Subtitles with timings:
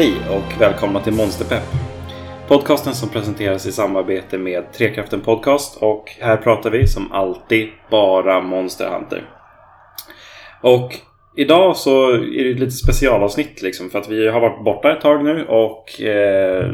[0.00, 1.68] Hej och välkomna till Monsterpepp.
[2.48, 8.40] Podcasten som presenteras i samarbete med Trekraften Podcast och här pratar vi som alltid bara
[8.40, 9.24] Monster Hunter.
[10.62, 10.94] Och
[11.36, 15.00] idag så är det ett lite specialavsnitt liksom för att vi har varit borta ett
[15.00, 16.70] tag nu och eh,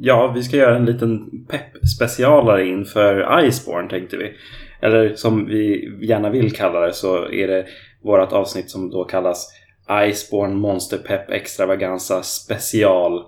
[0.00, 4.32] ja, vi ska göra en liten pepp-specialare inför Iceborne tänkte vi.
[4.80, 7.66] Eller som vi gärna vill kalla det så är det
[8.02, 13.22] vårt avsnitt som då kallas Iceborne Monster Pep Extravaganza Special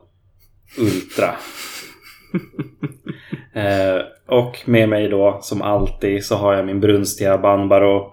[0.78, 1.34] Ultra.
[3.62, 8.12] eh, och med mig då som alltid så har jag min brunstiga Banbaro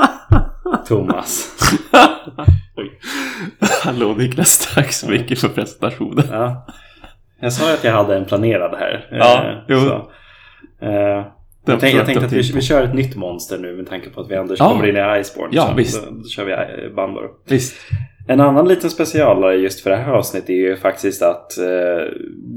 [0.88, 1.56] Thomas.
[3.84, 6.24] Hallå Niklas, tack så mycket för presentationen.
[6.30, 6.66] Ja.
[7.40, 9.08] Jag sa ju att jag hade en planerad här.
[9.10, 9.80] Ja, Eh, jo.
[9.80, 9.94] så.
[10.86, 11.26] Eh,
[11.64, 14.20] jag, tänkte, jag tänkte att vi, vi kör ett nytt monster nu med tanke på
[14.20, 14.68] att vi ändå Ja.
[14.70, 15.56] kommer in i Iceborne.
[15.56, 16.04] Ja, så, visst.
[16.04, 17.28] Då, då kör vi eh, Banbaro.
[17.48, 17.74] Visst.
[18.28, 21.64] En annan liten specialare just för det här avsnittet är ju faktiskt att eh,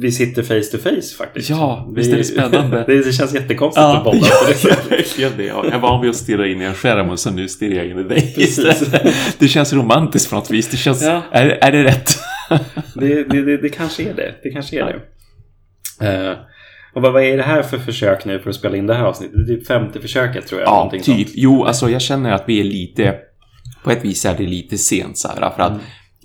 [0.02, 1.50] vi sitter face to face faktiskt.
[1.50, 2.84] Ja, vi, visst är det spännande.
[2.88, 4.92] det, det känns jättekonstigt Ja, att det på det sättet.
[4.92, 5.44] verkligen det.
[5.46, 7.86] Jag är van vid att stirra in i en skärm och så nu stirrar jag
[7.86, 8.34] in i dig.
[8.36, 8.86] Precis.
[9.40, 10.70] Det känns romantiskt på något vis.
[10.72, 11.04] Det känns...
[11.04, 11.22] Ja.
[11.32, 12.10] Är, är det rätt?
[12.96, 14.36] Det, det, det, kanske är det.
[14.44, 14.86] Det kanske är
[16.00, 16.08] det.
[16.08, 16.38] Eh,
[16.96, 19.04] och vad, vad är det här för försök nu för att spela in det här
[19.06, 19.36] avsnittet?
[19.48, 20.68] Det är typ femte försöket tror jag.
[20.70, 21.04] Ja, typ.
[21.06, 21.28] sånt.
[21.34, 23.16] Jo, alltså jag känner att vi är lite...
[23.84, 25.72] På ett vis är det lite sent så här, för att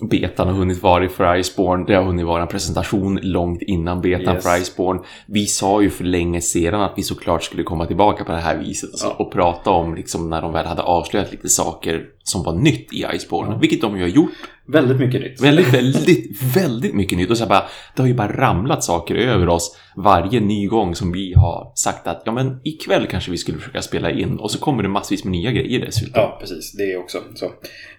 [0.00, 0.08] Mm.
[0.08, 1.84] betan har hunnit vara för Iceborne.
[1.86, 4.44] Det har hunnit vara en presentation långt innan betan Yes.
[4.44, 5.00] för Iceborne.
[5.26, 8.56] Vi sa ju för länge sedan att vi såklart skulle komma tillbaka på det här
[8.58, 9.24] viset alltså, Ja.
[9.24, 13.06] och prata om liksom när de väl hade avslöjat lite saker som var nytt i
[13.14, 14.30] Iceborne, vilket de ju har gjort.
[14.72, 15.40] Väldigt mycket nytt.
[15.40, 17.30] Väldigt, väldigt, väldigt mycket nytt.
[17.30, 21.12] Och så bara, det har ju bara ramlat saker över oss varje ny gång som
[21.12, 24.58] vi har sagt att ja men ikväll kanske vi skulle försöka spela in och så
[24.58, 26.22] kommer det massvis med nya grejer dessutom.
[26.22, 26.72] Ja, precis.
[26.72, 27.52] Det är också så.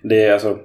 [0.03, 0.57] Det är alltså...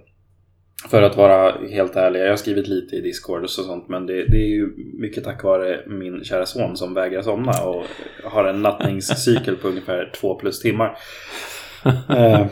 [0.90, 4.14] För att vara helt ärlig, jag har skrivit lite i Discord och sånt men det,
[4.14, 4.68] det är ju
[5.00, 7.84] mycket tack vare min kära son som vägrar somna och
[8.24, 10.96] har en nattningscykel på ungefär två plus timmar.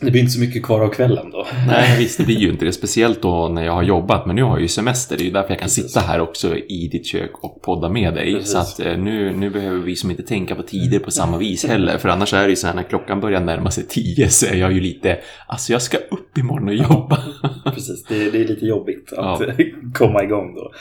[0.00, 1.46] Det blir inte så mycket kvar av kvällen då.
[1.66, 2.72] Nej, visst, det blir ju inte det.
[2.72, 4.26] Speciellt då när jag har jobbat.
[4.26, 5.16] Men nu har jag ju semester.
[5.16, 5.86] Det är ju därför jag kan Precis.
[5.86, 8.34] sitta här också i ditt kök och podda med dig.
[8.34, 8.52] Precis.
[8.52, 11.66] Så att eh, nu, nu behöver vi som inte tänka på tider på samma vis
[11.66, 11.98] heller.
[11.98, 14.54] För annars är det ju så här när klockan börjar närma sig tio så är
[14.56, 17.18] jag ju lite, alltså jag ska upp imorgon och jobba.
[17.64, 19.42] Precis, det, det är lite jobbigt att
[19.94, 20.72] komma igång då.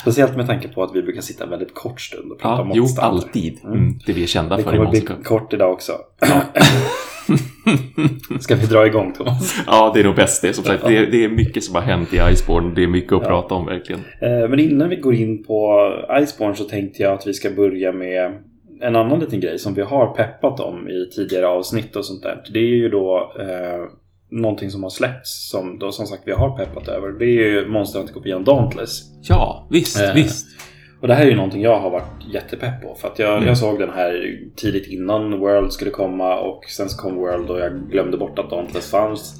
[0.00, 2.62] Speciellt med tanke på att vi brukar sitta en väldigt kort stund och prata Ja,
[2.62, 3.58] om jo, alltid.
[3.64, 5.92] Mm, det vi är kända Det för i kommer bli kort idag också.
[8.40, 9.62] Ska vi dra igång Thomas?
[9.66, 10.52] Ja, det är nog bäst det.
[10.52, 12.72] Som sagt, det, är- det är mycket som har hänt i Iceborne.
[12.74, 14.00] Det är mycket att prata om verkligen.
[14.20, 15.90] Eh, Men innan vi går in på
[16.22, 18.32] Iceborne så tänkte jag att vi ska börja med
[18.80, 22.42] en annan liten grej som vi har peppat om i tidigare avsnitt och sånt där.
[22.52, 23.84] Det är ju då eh,
[24.40, 27.08] någonting som har släppts som då som sagt vi har peppat över.
[27.18, 29.00] Det är ju Monster Hunter-kopian Dauntless.
[29.28, 30.46] Ja, visst, Eh, visst.
[31.04, 32.94] Och det här är ju någonting jag har varit jättepepp på.
[32.94, 33.48] För att jag, Mm.
[33.48, 37.60] jag såg den här tidigt innan World skulle komma och sen så kom World och
[37.60, 39.34] jag glömde bort att Dauntless fanns.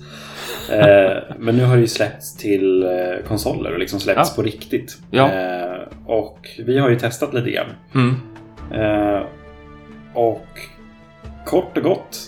[0.72, 4.36] Eh, men nu har det ju släppts till eh, konsoler och liksom släppts Ja.
[4.36, 4.98] på riktigt.
[5.10, 5.32] Ja.
[5.32, 7.66] Eh, och vi har ju testat lite grann.
[7.94, 8.14] Mm.
[8.82, 9.22] Eh,
[10.14, 10.46] och
[11.46, 12.19] kort och gott.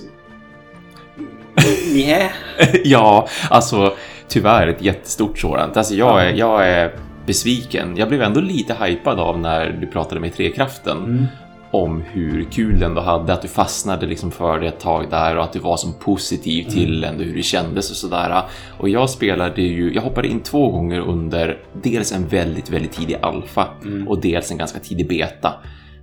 [1.94, 2.30] Nja.
[2.84, 3.94] ja, alltså
[4.28, 5.76] tyvärr ett jättestort sådant.
[5.76, 6.90] Alltså jag är, jag är
[7.26, 7.96] besviken.
[7.96, 11.26] Jag blev ändå lite hypad av när du pratade med Trekraften Mm.
[11.70, 15.36] om hur kul den då hade, att du fastnade liksom för det ett tag där
[15.36, 16.74] och att du var som positiv Mm.
[16.74, 18.42] till ändå hur det kändes och sådär.
[18.78, 23.16] Och jag spelade ju, jag hoppade in två gånger under dels en väldigt, väldigt tidig
[23.22, 24.08] alfa Mm.
[24.08, 25.52] och dels en ganska tidig beta.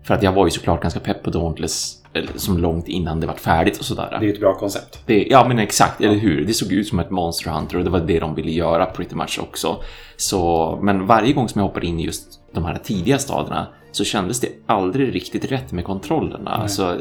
[0.04, 1.96] För att jag var ju såklart ganska pepp på Dauntless
[2.36, 4.08] som långt innan det var färdigt och sådär.
[4.10, 5.00] Det är ju ett bra koncept.
[5.06, 6.46] Det, ja men exakt, eller hur?
[6.46, 9.16] Det såg ut som ett Monster Hunter och det var det de ville göra pretty
[9.16, 9.78] much också.
[10.18, 14.04] Så, men varje gång som jag hoppade in i just de här tidiga stadierna så
[14.04, 16.52] kändes det aldrig riktigt rätt med kontrollerna.
[16.52, 16.98] Alltså,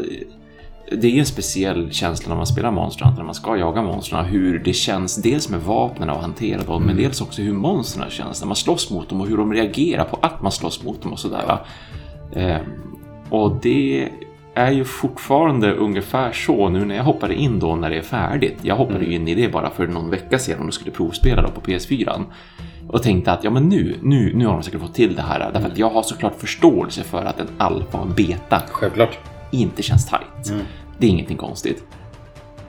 [0.91, 3.82] det är ju en speciell känsla när man spelar Monster Hunter, när man ska jaga
[3.82, 8.11] monstren, hur det känns dels med vapnen och hantera dem, men dels också hur monstren
[8.11, 11.03] känns när man slåss mot dem och hur de reagerar på att man slåss mot
[11.03, 11.59] dem och sådär.
[12.35, 12.62] Ehm,
[13.31, 14.09] och det
[14.54, 18.58] är ju fortfarande ungefär så nu när jag hoppade in då när det är färdigt.
[18.62, 21.49] Jag hoppade ju in i det bara för någon vecka sedan och skulle provspela då
[21.49, 22.25] på PS4.
[22.88, 25.50] Och tänkte att ja men nu, nu, nu har de säkert fått till det här.
[25.52, 29.19] Därför att jag har såklart förståelse för att en alfa och en beta Självklart.
[29.50, 30.52] inte känns tight.
[30.99, 31.84] Det är ingenting konstigt.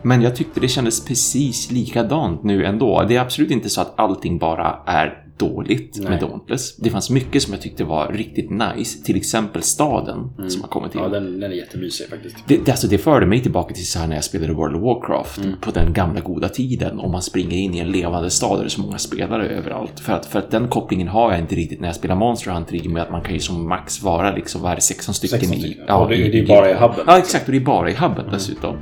[0.01, 3.03] Men jag tyckte det kändes precis likadant nu ändå.
[3.07, 6.09] Det är absolut inte så att allting bara är dåligt Nej.
[6.09, 6.75] med Dauntless.
[6.77, 9.03] Det fanns mycket som jag tyckte var riktigt nice.
[9.03, 10.99] Till exempel staden som har kommit till.
[10.99, 11.13] Mm.
[11.13, 12.35] Ja, den, den är jättemysig faktiskt.
[12.47, 14.81] Det, det, alltså det förde mig tillbaka till så här när jag spelade World of
[14.81, 15.53] Warcraft Mm.
[15.61, 16.99] på den gamla goda tiden.
[16.99, 19.99] Om man springer in i en levande stad där det är så många spelare överallt.
[19.99, 22.75] För att, för att den kopplingen har jag inte riktigt när jag spelar Monster Hunter
[22.75, 25.13] i och med att man kan ju som max vara liksom, vad är det, 16
[25.15, 25.61] stycken 16 i...
[25.61, 25.89] stycken.
[25.95, 27.03] Och det- det är bara i hubben.
[27.07, 27.45] Ja, exakt.
[27.45, 28.75] Och det är bara i hubben dessutom.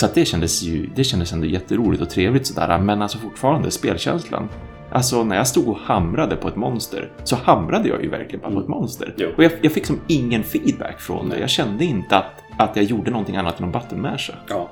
[0.00, 2.78] Så att det kändes ju, det kändes ändå jätteroligt och trevligt sådär.
[2.78, 4.48] Men alltså fortfarande spelkänslan.
[4.94, 8.52] Alltså när jag stod och hamrade på ett monster så hamrade jag ju verkligen bara
[8.52, 9.14] på ett monster.
[9.16, 9.28] Jo.
[9.36, 11.38] Och jag, jag fick som ingen feedback från det.
[11.38, 14.32] Jag kände inte att, att jag gjorde någonting annat än att masha.
[14.48, 14.70] Ja.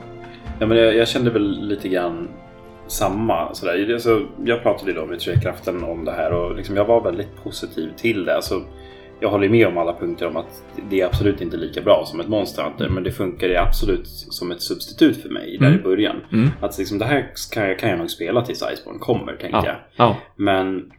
[0.58, 2.28] ja men jag, jag kände väl lite grann
[2.86, 3.54] samma.
[3.54, 3.92] Sådär.
[3.92, 7.44] Alltså, jag pratade ju då med Trekraften om det här och liksom jag var väldigt
[7.44, 8.36] positiv till det.
[8.36, 8.62] Alltså,
[9.22, 12.20] jag håller med om alla punkter om att det är absolut inte lika bra som
[12.20, 12.88] ett Monster Hunter.
[12.88, 15.80] Men det funkar absolut som ett substitut för mig där Mm.
[15.80, 16.16] i början.
[16.32, 16.48] Mm.
[16.60, 19.66] Att liksom, det här kan jag, kan jag nog spela tills Iceborne kommer, tänkte Ja.
[19.66, 19.76] jag.
[19.96, 20.16] Ja.
[20.36, 20.92] Men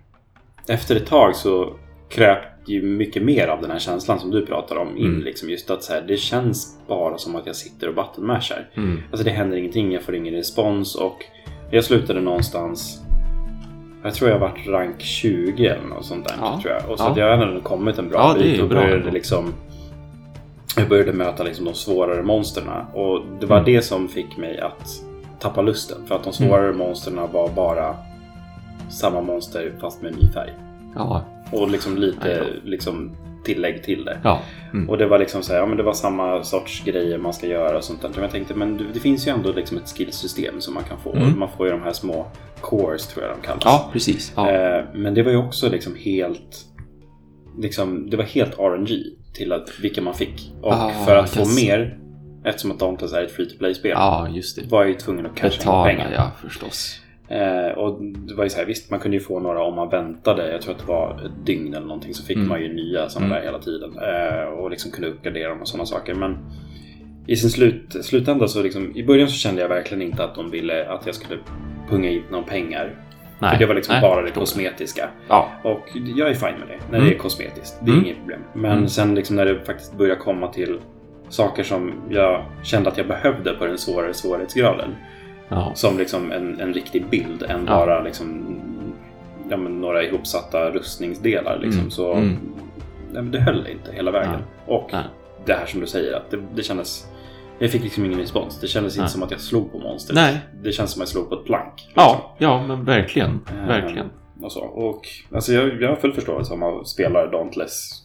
[0.67, 1.75] efter ett tag så
[2.09, 5.05] kröp ju mycket mer av den här känslan som du pratar om in.
[5.05, 5.23] Mm.
[5.23, 8.69] Liksom just att så här, det känns bara som att jag sitter och buttonmashar.
[8.73, 8.99] Mm.
[9.11, 11.25] Alltså det händer ingenting, jag får ingen respons och
[11.71, 13.02] jag slutade någonstans
[14.03, 16.35] jag tror jag varit rank 20 eller något sånt där.
[16.41, 16.59] Ja.
[16.61, 16.89] Tror jag.
[16.91, 17.11] Och så Ja.
[17.11, 19.53] att jag hade ändå kommit en bra Ja, bit och började liksom
[20.77, 23.73] Jag började möta liksom de svårare monsterna och det var Mm.
[23.73, 24.87] det som fick mig att
[25.39, 25.97] tappa lusten.
[26.07, 27.95] För att de svårare monsterna var bara
[28.89, 30.53] samma monster fast med ny färg.
[30.95, 31.21] Ja.
[31.51, 33.11] Och liksom lite liksom,
[33.43, 34.17] tillägg till det.
[34.23, 34.39] Ja.
[34.73, 34.89] Mm.
[34.89, 37.47] Och det var liksom så här, ja men det var samma sorts grejer man ska
[37.47, 38.09] göra och sånt där.
[38.09, 41.13] Men jag tänkte, men det- finns ju ändå liksom ett skillsystem som man kan få.
[41.13, 41.39] Mm.
[41.39, 42.25] Man får ju de här små
[42.61, 43.63] cores tror jag de kallas.
[43.65, 44.33] ja, precis.
[44.35, 44.51] Ja.
[44.51, 46.65] Eh, men det var ju också liksom helt,
[47.59, 49.03] liksom, det var helt RNG
[49.33, 50.51] till att, vilka man fick.
[50.61, 51.55] Och Ah, för att få yes.
[51.63, 51.97] mer,
[52.45, 54.67] eftersom att Dauntless är ett free to play-spel, ja, just det.
[54.71, 56.11] var jag ju tvungen att casha in pengar.
[56.15, 56.99] ja, förstås.
[57.33, 59.89] Eh, och det var ju så här, visst man kunde ju få några om man
[59.89, 60.51] väntade.
[60.51, 62.49] Jag tror att det var ett dygn eller någonting så fick Mm.
[62.49, 63.37] man ju nya sådana Mm.
[63.39, 63.91] där hela tiden.
[63.97, 66.13] Eh, och liksom kunde uppgradera dem och sådana saker.
[66.13, 66.37] Men
[67.27, 70.51] i sin slut, slutända så liksom, i början så kände jag verkligen inte att de
[70.51, 71.39] ville att jag skulle
[71.89, 72.95] punga in några pengar.
[73.39, 73.51] Nej.
[73.51, 75.09] För det var liksom Nej, bara det kosmetiska.
[75.29, 75.49] Ja.
[75.63, 77.09] Och jag är fine med det, när Mm.
[77.09, 77.79] det är kosmetiskt.
[77.81, 78.05] Det är Mm.
[78.05, 78.39] inget problem.
[78.53, 78.87] Men Mm.
[78.87, 80.79] sen liksom när det faktiskt börjar komma till
[81.29, 84.89] saker som jag kände att jag behövde på den svårare svårighetsgraden.
[85.55, 85.71] Ja.
[85.75, 87.75] Som liksom en, en riktig bild än Ja.
[87.75, 88.55] bara liksom,
[89.49, 91.59] ja, några ihopsatta rustningsdelar.
[91.61, 91.79] Liksom.
[91.79, 91.91] Mm.
[91.91, 92.37] Så Mm.
[93.13, 94.39] nej, det höll inte hela vägen.
[94.65, 95.03] Och Nej.
[95.45, 97.07] det här som du säger, att det, det kändes...
[97.59, 98.59] Jag fick liksom ingen respons.
[98.61, 100.15] Det kändes inte som att jag slog på monstret.
[100.15, 100.39] Nej.
[100.63, 101.73] Det känns som att jag slog på ett plank.
[101.75, 101.93] liksom.
[101.95, 103.39] Ja, ja, men verkligen.
[103.61, 104.09] Eh, Verkligen.
[104.41, 104.59] Och, så.
[104.61, 108.03] och alltså jag, jag har full förståelse om man spelar Dauntless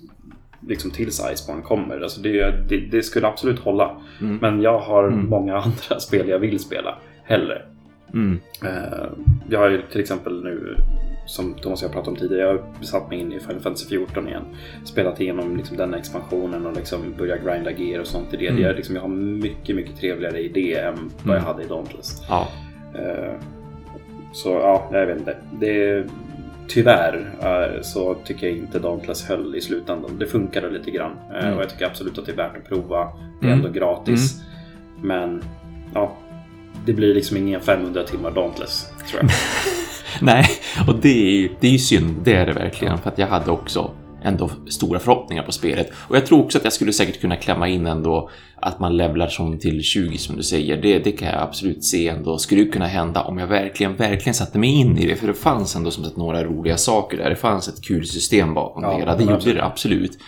[0.61, 2.01] liksom tills Iceborne kommer.
[2.01, 3.97] Alltså det, det, det skulle absolut hålla.
[4.21, 4.37] Mm.
[4.43, 5.29] Men jag har Mm.
[5.29, 6.99] många andra spel jag vill spela
[7.29, 7.63] hellre.
[8.15, 8.41] Mm.
[8.65, 9.09] Eh,
[9.51, 10.77] Jag har ju till exempel nu,
[11.27, 13.89] som Thomas och jag pratade om tidigare, jag har satt mig in i Final Fantasy
[13.89, 14.43] 14 igen.
[14.85, 18.47] Spelat igenom liksom den expansionen och liksom börjat grinda gear och sånt i det.
[18.47, 18.63] Mm.
[18.63, 20.95] Jag, liksom, jag har mycket, mycket trevligare i det än
[21.25, 21.45] vad jag Mm.
[21.47, 22.23] hade i Dauntless.
[22.29, 22.49] Ja.
[22.95, 23.33] Eh,
[24.33, 25.37] Så ja, jag vet inte.
[25.61, 26.05] Det,
[26.69, 30.11] tyvärr eh, så tycker jag inte Dauntless höll i slutändan.
[30.19, 31.55] Det funkade lite grann Mm.
[31.55, 33.13] och jag tycker absolut att det är värt att prova.
[33.41, 33.65] Det är Mm.
[33.67, 34.43] ändå gratis.
[35.03, 35.43] Men
[35.95, 36.13] ja,
[36.87, 39.31] det blir liksom inga 500 timmar Dauntless tror jag.
[40.21, 40.47] Nej,
[40.89, 42.17] och det är, ju- det är ju synd.
[42.25, 42.99] Det är det verkligen.
[42.99, 43.91] För att jag hade också
[44.23, 45.93] ändå stora förhoppningar på spelet.
[46.09, 49.29] Och jag tror också att jag skulle säkert kunna klämma in ändå att man levlar
[49.29, 50.83] som till 20 som du säger.
[50.83, 54.59] Det, det kan jag absolut se ändå skulle kunna hända om jag verkligen, verkligen satte
[54.59, 55.17] mig in i det.
[55.17, 57.31] För det fanns ändå som sagt några roliga saker där.
[57.31, 59.17] Det fanns ett kul system bakom Ja, det hela.
[59.17, 60.19] Det gjorde det absolut.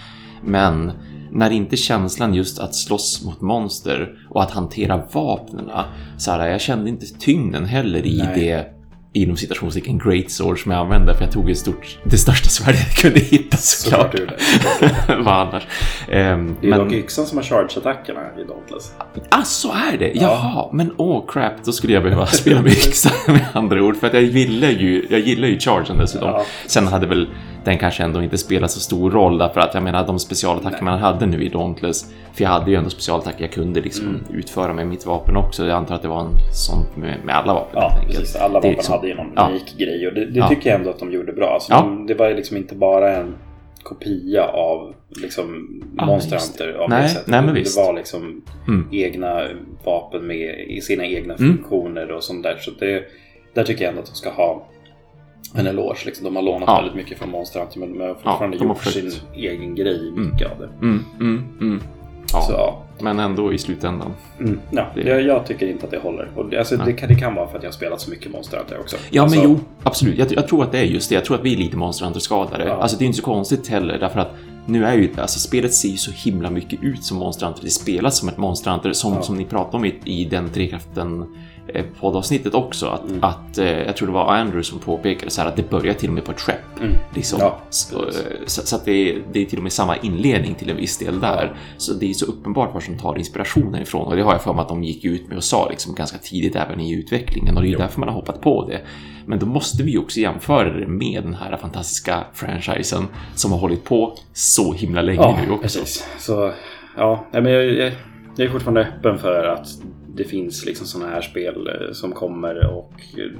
[0.44, 0.92] Men
[1.32, 5.70] när inte känslan just att slåss mot monster och att hantera vapnen,
[6.18, 8.40] så här, jag kände inte tyngden heller i Nej.
[8.40, 8.66] det
[9.12, 12.80] inom citationstecken great sword som jag använde för jag tog ett stort, det största svärdet
[12.86, 14.14] jag kunde hitta såklart.
[14.18, 15.16] Såklart det.
[15.16, 15.66] Vad annars?
[16.08, 18.92] Ehm, Det är dock yxan som har charge-attackerna i Dauntless.
[19.28, 20.12] ah, så är det?
[20.14, 23.96] Jaha, men åh crap, då skulle jag behöva spela med yxa med andra ord.
[23.96, 26.28] För att jag gillar ju, jag gillar ju chargen dessutom.
[26.28, 26.44] Ja.
[26.66, 27.28] Sen hade väl
[27.64, 30.98] den kanske ändå inte spelat så stor roll därför att jag menar de specialattacker man
[30.98, 32.04] hade nu i Dauntless,
[32.40, 34.20] för jag hade ju ändå specialattacker jag kunde liksom Mm.
[34.38, 35.66] utföra med mitt vapen också.
[35.66, 37.72] Jag antar att det var en sån med, med alla vapen.
[37.82, 38.36] Ja, precis.
[38.36, 39.48] Alla Det vapen liksom- hade ju någon ja.
[39.50, 40.48] unik grej och det, det Ja.
[40.48, 41.48] tycker jag ändå att de gjorde bra.
[41.54, 41.80] Alltså, Ja.
[41.80, 43.34] de, det var ju liksom inte bara en
[43.82, 45.68] kopia av liksom
[45.98, 46.42] Ja, Monster det.
[46.64, 47.26] Hunter av Nej, det sättet.
[47.26, 47.76] nej, men det visst.
[47.78, 48.88] var liksom Mm.
[48.92, 49.42] egna
[49.84, 51.56] vapen med i sina egna Mm.
[51.56, 52.56] funktioner och sånt där.
[52.60, 53.02] Så det,
[53.54, 54.66] där tycker jag ändå att de ska ha
[55.54, 56.02] en eloge.
[56.06, 56.24] Liksom.
[56.24, 56.76] De har lånat Ja.
[56.76, 60.12] väldigt mycket från Monster Hunter men de har fortfarande de har gjort sin egen grej,
[60.16, 60.68] mycket av det.
[60.86, 61.80] Mm, mm, mm.
[62.32, 62.42] Ja.
[62.42, 64.12] Så men ändå i slutändan.
[64.40, 66.28] Mm, ja, Det- jag, jag tycker inte att det håller.
[66.36, 68.32] Och det, alltså, det, kan, det kan vara för att jag har spelat så mycket
[68.32, 68.96] Monster Hunter också.
[69.10, 70.18] Ja, alltså, men jo, absolut.
[70.18, 71.14] Jag, jag tror att det är just det.
[71.14, 72.64] Jag tror att vi är lite Monster Hunter-skadade.
[72.64, 72.72] Ja.
[72.74, 74.30] Alltså, det är inte så konstigt heller, därför att
[74.66, 77.62] nu är ju, alltså spelet ser ju så himla mycket ut som Monster Hunter.
[77.64, 79.22] Det spelas som ett Monster Hunter, som, Ja.
[79.22, 81.26] som ni pratade om i, i den Trekraften
[82.00, 82.86] poddavsnittet också.
[82.86, 83.24] Att, Mm.
[83.24, 86.08] att eh, jag tror det var Andrew som påpekade så här att det börjar till
[86.08, 86.80] och med på ett skepp.
[86.80, 86.92] Mm.
[87.14, 87.38] Liksom.
[87.40, 88.12] Ja, så, eh,
[88.46, 91.20] så, att det är, det är till och med samma inledning till en viss del
[91.20, 91.56] där.
[91.76, 94.06] Så det är så uppenbart var som tar inspirationen ifrån.
[94.06, 96.18] Och det har jag för mig att de gick ut med och sa liksom ganska
[96.18, 97.56] tidigt även i utvecklingen.
[97.56, 98.80] Och det är därför man har hoppat på det.
[99.26, 103.84] Men då måste vi också jämföra det med den här fantastiska franchisen som har hållit
[103.84, 105.62] på så himla länge Ja, nu också.
[105.62, 106.08] precis.
[106.18, 106.52] Så
[106.96, 107.92] ja, men jag, jag,
[108.36, 109.68] jag är fortfarande öppen för att
[110.14, 113.30] det finns liksom sådana här spel eh, som kommer och eh,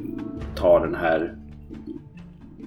[0.56, 1.34] tar den här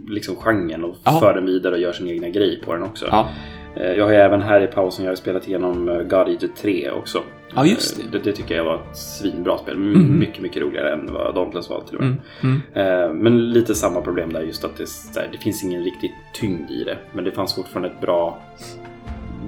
[0.08, 1.20] liksom genren och Ja.
[1.20, 3.06] för den vidare och gör sin egna grej på den också.
[3.12, 3.30] Ja,
[3.76, 6.92] Eh, Jag har ju även här i pausen jag har spelat igenom God Eater 3
[6.92, 7.20] också.
[7.56, 8.18] ja just det.
[8.18, 9.76] Det, det tycker jag var ett svinbra spel.
[9.76, 10.20] M- Mhm.
[10.20, 12.16] Mycket, mycket roligare än vad Dauntless var till och med.
[12.44, 13.18] Mm, mm.
[13.18, 14.86] Men lite samma problem där just att det,
[15.32, 16.98] det finns ingen riktig tyngd i det.
[17.14, 18.40] Men det fanns fortfarande ett bra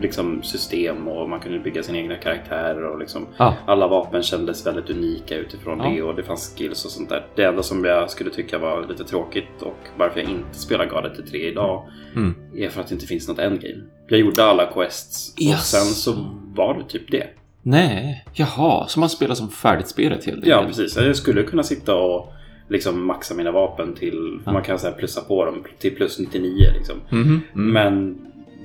[0.02, 2.84] liksom, system och man kunde bygga sina egna karaktärer.
[2.84, 3.54] Och liksom, Ja.
[3.66, 5.90] Alla vapen kändes väldigt unika utifrån Ja.
[5.90, 7.25] det och det fanns skills och sånt där.
[7.36, 11.06] Det enda som jag skulle tycka var lite tråkigt och varför jag inte spelar God
[11.06, 11.84] Eater 3 idag
[12.16, 12.36] Mm.
[12.58, 13.84] är för att det inte finns något endgame.
[14.08, 15.72] Jag gjorde alla quests och Yes.
[15.72, 16.14] sen så
[16.56, 17.28] var det typ det.
[17.62, 20.78] Nej, jaha, så man spelar som färdigt spelet helt Ja, enkelt?
[20.78, 20.98] precis.
[21.06, 22.34] Jag skulle kunna sitta och
[22.70, 24.40] liksom maxa mina vapen till...
[24.46, 24.52] Ja.
[24.54, 26.96] Man kan så här plussa på dem till plus 99 liksom.
[27.10, 27.72] Mhm, mm.
[27.74, 28.18] Men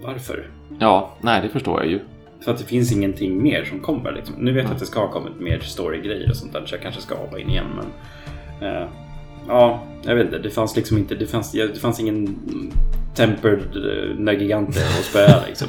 [0.02, 0.50] varför?
[0.78, 2.00] Ja, nej, det förstår jag ju.
[2.44, 4.12] För att det finns ingenting mer som kommer.
[4.12, 4.34] Liksom.
[4.38, 6.82] Nu vet jag att det ska ha kommit mer story-grejer och sånt där så jag
[6.82, 7.66] kanske ska hoppa in igen.
[7.76, 7.86] Men,
[8.68, 8.88] eh,
[9.48, 10.38] ja, jag vet inte.
[10.38, 11.14] Det fanns liksom inte...
[11.14, 12.36] Det fanns, det fanns ingen
[13.14, 15.68] tempered uh, Nagigante att spöa liksom.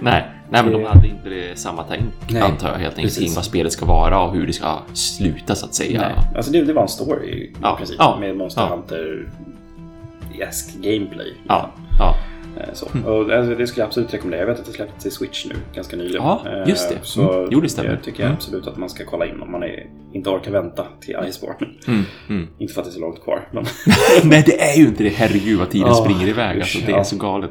[0.00, 3.24] nej, nej, men de hade inte det samma tänk, Nej, antar jag, helt enkelt, precis.
[3.24, 6.00] kring vad spelet ska vara och hur det ska sluta, så att säga.
[6.00, 7.96] Nej, alltså det, det var en story Ja, princip.
[7.98, 8.68] ja, med Monster ja.
[8.76, 11.34] Hunter-esk gameplay.
[11.48, 12.14] Ja, ja.
[12.56, 12.86] Eh, Så.
[13.06, 14.40] Och alltså, det skulle jag absolut rekommendera.
[14.40, 16.22] Jag vet att det släpptes till Switch nu ganska nyligen.
[16.22, 16.94] Ja, just det.
[16.94, 17.48] Eh, Så Mm.
[17.52, 17.90] Jo, det stämmer.
[17.90, 18.34] jag tycker Mm.
[18.34, 21.66] absolut att man ska kolla in om man är, inte orkar vänta till Iceborne.
[21.86, 22.48] Mm, mm.
[22.58, 23.64] Inte för att det är så långt kvar, men
[24.24, 25.08] Nej, det är ju inte det.
[25.08, 26.56] Herregud vad tiden Ja, springer iväg.
[26.56, 26.98] usch, Alltså, det ja.
[26.98, 27.50] är så galet.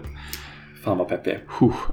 [0.83, 1.41] fan vad pepp jag är.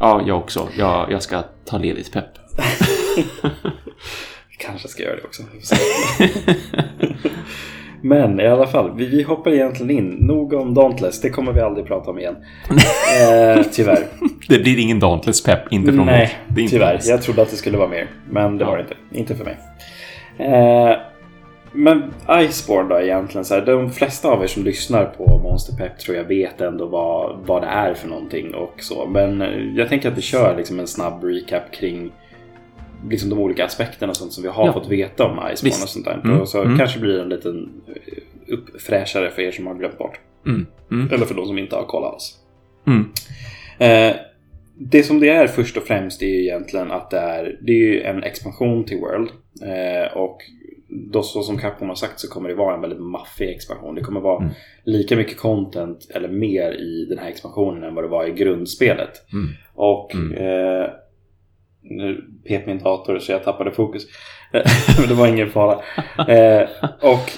[0.01, 0.69] Ja, jag också.
[0.79, 2.29] Jag, jag ska ta ledigt pepp.
[4.59, 5.43] Kanske ska göra det också.
[8.05, 10.05] Men i alla fall, vi, vi hoppar egentligen in.
[10.21, 12.37] Nog om Dauntless, det kommer vi aldrig prata om igen.
[13.21, 13.99] eh, tyvärr.
[14.49, 16.95] Det blir ingen Dauntless pepp, inte från Nej, är inte tyvärr.
[16.95, 17.09] alls.
[17.09, 18.07] Jag trodde att det skulle vara mer.
[18.31, 18.71] Men det Ja.
[18.71, 18.95] var det inte.
[19.13, 19.57] Inte för mig.
[20.39, 20.97] Eh,
[21.73, 22.03] men
[22.41, 23.45] Iceborne då egentligen.
[23.45, 26.87] Så här, de flesta av er som lyssnar på Monster Pep tror jag vet ändå
[26.87, 29.07] vad, vad det är för någonting och så.
[29.07, 32.13] Men eh, jag tänker att vi kör liksom en snabb recap kring
[33.11, 34.73] liksom de olika aspekterna och sånt som vi har Ja.
[34.73, 35.83] fått veta om Iceborne Visst.
[35.83, 36.21] och sånt där.
[36.25, 36.79] Mm, Och så mm.
[36.79, 38.23] kanske blir det en liten eh,
[38.55, 40.21] uppfräschare för er som har glömt bort.
[40.47, 42.35] Mm, mm, Eller för de som inte har kollat alls.
[42.87, 43.05] mm.
[43.79, 44.17] Eh,
[44.79, 47.77] det som det är först och främst är ju egentligen att det är, det är
[47.77, 49.29] ju en expansion till World.
[49.63, 50.39] Eh, och
[51.13, 53.95] då så som Capcom har sagt så kommer det vara en väldigt maffig expansion.
[53.95, 54.55] Det kommer vara Mm.
[54.85, 59.33] lika mycket content eller mer i den här expansionen än vad det var i grundspelet.
[59.33, 59.49] Mm.
[59.75, 60.33] Och Mm.
[60.33, 60.87] eh,
[61.85, 64.07] nu pep min dator så jag tappade fokus.
[64.99, 65.81] Men det var ingen fara.
[66.29, 66.69] Eh,
[67.01, 67.31] och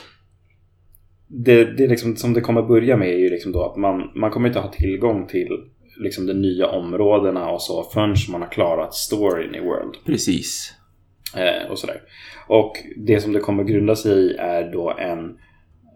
[1.28, 4.10] det, det är liksom, som det kommer börja med är ju liksom då att man,
[4.14, 5.48] man kommer inte ha tillgång till
[5.98, 9.94] liksom de nya områdena och så förrän man har klarat storyn i World.
[10.06, 10.72] Precis.
[11.36, 12.00] Eh, och sådär.
[12.48, 15.38] Och det som det kommer grunda sig i är då en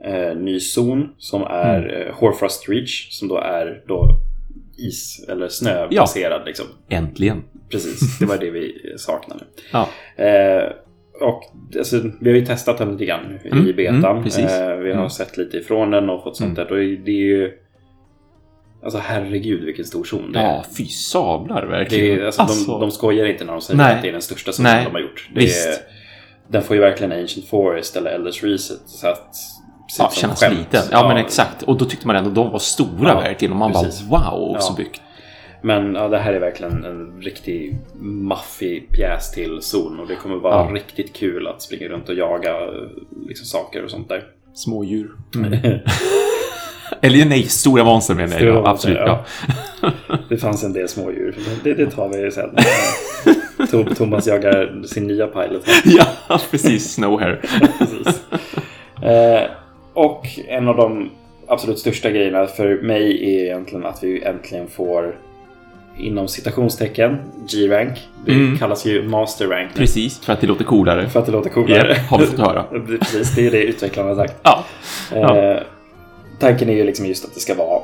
[0.04, 2.08] eh, ny zon som är Mm.
[2.08, 4.08] eh, Horfrost Reach som då är då
[4.88, 6.66] is eller snöbaserad liksom.
[6.88, 7.42] Äntligen.
[7.70, 9.42] Precis, det var det vi saknar nu.
[9.72, 9.88] Ja.
[10.24, 10.72] Eh,
[11.20, 11.42] och
[11.78, 14.16] alltså, vi har ju testat den lite grann i Mm, betan.
[14.16, 15.10] mm, eh, vi har Mm.
[15.10, 16.68] sett lite ifrån den och fått sånt Mm.
[16.68, 16.72] där.
[16.72, 17.52] Och det är ju...
[18.82, 20.42] Alltså herregud vilken stor zon det är.
[20.44, 22.20] Ja, fy sablar Det verkligen.
[22.20, 23.94] är alltså, De, de skojar inte när de säger Nej.
[23.96, 25.28] att det är den största zonen de har gjort.
[25.34, 25.68] Det visst.
[25.68, 25.74] Är,
[26.48, 28.80] den får ju verkligen Ancient Forest eller Elders Reset.
[28.86, 29.34] Så att,
[29.98, 30.58] ja, ut som kännas skämt.
[30.58, 30.82] liten.
[30.90, 31.62] Ja, men exakt.
[31.62, 33.52] Och då tyckte man ändå att de var stora Ja, verkligen.
[33.52, 34.02] Och man precis.
[34.02, 34.76] bara wow, så Ja.
[34.76, 35.00] byggt.
[35.62, 40.00] Men ja, det här är verkligen en riktig maffig pjäs till zon.
[40.00, 40.74] Och det kommer vara Ja.
[40.74, 42.54] riktigt kul att springa runt och jaga
[43.26, 44.22] liksom, saker och sånt där.
[44.54, 45.10] Smådjur.
[45.34, 45.52] Mm.
[47.02, 48.48] Eller nej, stora monster menar jag.
[48.48, 48.98] Ja, monster, absolut.
[48.98, 49.24] Ja.
[50.28, 51.36] Det fanns en del smådjur.
[51.64, 52.50] Det, det tar vi sen.
[53.96, 55.62] Thomas jagar sin nya pilot.
[55.84, 56.94] ja, precis.
[56.94, 57.40] Snowhair.
[57.78, 58.22] Precis.
[59.02, 59.50] Eh,
[59.94, 61.10] och en av de
[61.46, 65.16] absolut största grejerna för mig är egentligen att vi äntligen får
[65.98, 67.18] inom citationstecken
[67.50, 67.98] G-rank.
[68.26, 68.58] Det Mm.
[68.58, 71.08] kallas ju master rank Precis, för att det låter coolare.
[71.08, 71.94] för att det låter coolare.
[71.96, 72.62] Ja, har vi fått höra.
[73.00, 74.34] Precis, det är det utvecklarna har sagt.
[74.42, 74.64] Ja.
[75.14, 75.36] Ja.
[75.36, 75.60] Eh,
[76.40, 77.82] tanken är ju liksom just att det ska vara eh,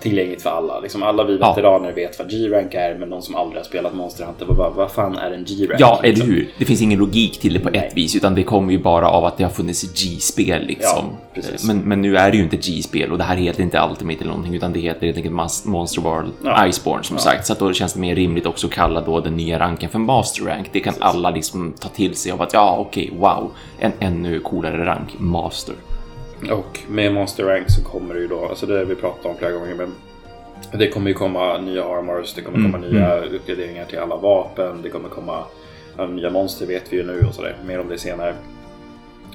[0.00, 0.80] tillgängligt för alla.
[0.80, 1.48] Liksom alla vi Ja.
[1.54, 4.74] veteraner vet vad G-rank är, men någon som aldrig har spelat Monster Hunter, vad, vad,
[4.74, 5.80] vad fan är en G-rank?
[5.80, 6.30] Ja, eller liksom?
[6.30, 6.48] hur?
[6.58, 7.86] Det finns ingen logik till det på Nej.
[7.86, 11.04] ett vis, utan det kommer ju bara av att det har funnits G-spel liksom.
[11.10, 11.66] Ja, precis.
[11.66, 14.30] men, men nu är det ju inte G-spel och det här heter inte Ultimate eller
[14.30, 16.66] någonting, utan det heter helt enkelt Monster World Ja.
[16.66, 17.22] Iceborne som Ja.
[17.22, 17.46] sagt.
[17.46, 19.98] Så att då känns det mer rimligt också att kalla då den nya ranken för
[19.98, 20.68] Master Rank.
[20.72, 24.84] Det kan alla liksom ta till sig av att ja, okej, wow, en ännu coolare
[24.86, 25.74] rank, Master.
[26.52, 29.36] Och med Monster Rank så kommer det ju då, alltså det har vi pratat om
[29.36, 29.92] flera gånger, men
[30.78, 34.82] det kommer ju komma nya armors, det kommer Mm, komma nya uppgraderingar till alla vapen,
[34.82, 35.44] det kommer komma
[36.10, 37.56] nya monster vet vi ju nu och sådär.
[37.66, 38.34] Mer om det senare.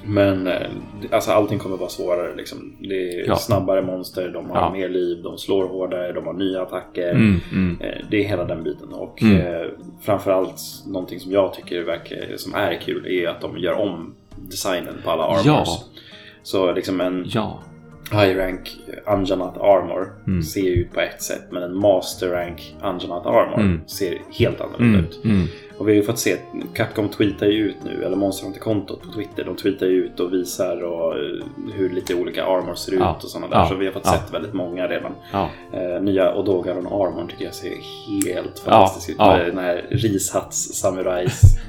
[0.04, 0.66] Men eh,
[1.10, 2.72] alltså allting kommer vara svårare liksom.
[2.80, 3.36] Det är Ja.
[3.36, 4.70] snabbare monster, de har Ja.
[4.72, 7.10] mer liv, de slår hårdare, de har nya attacker.
[7.10, 7.78] Mm, mm.
[7.80, 8.88] Eh, Det är hela den biten.
[8.92, 9.36] Och Mm.
[9.36, 9.66] eh,
[10.02, 14.94] framförallt någonting som jag tycker verkar, som är kul är att de gör om designen
[15.04, 15.46] på alla armors.
[15.46, 15.66] Ja.
[16.46, 17.62] Så liksom en Ja.
[18.12, 18.76] high rank
[19.06, 20.42] Anjanat armor Mm.
[20.42, 23.80] ser ut på ett sätt men en master rank Anjanat armor Mm.
[23.86, 25.24] ser helt annorlunda Mm, ut.
[25.24, 25.46] mm.
[25.78, 26.36] Och vi har ju fått se,
[26.74, 30.32] Capcom tweetar ju ut nu, eller Monster Hunter-kontot på Twitter, de tweetar ju ut och
[30.32, 33.14] visar och, eh, hur lite olika armors ser ut Ja.
[33.22, 33.56] och sådana där.
[33.56, 33.68] Ja.
[33.68, 34.12] Så vi har fått Ja.
[34.12, 35.12] sett väldigt många redan.
[35.32, 35.50] Ja.
[35.72, 37.72] Eh, nya Odogaron armorn tycker jag ser
[38.34, 39.16] helt fantastisk ut.
[39.18, 39.36] ja.
[39.36, 41.40] Den här rishats samurais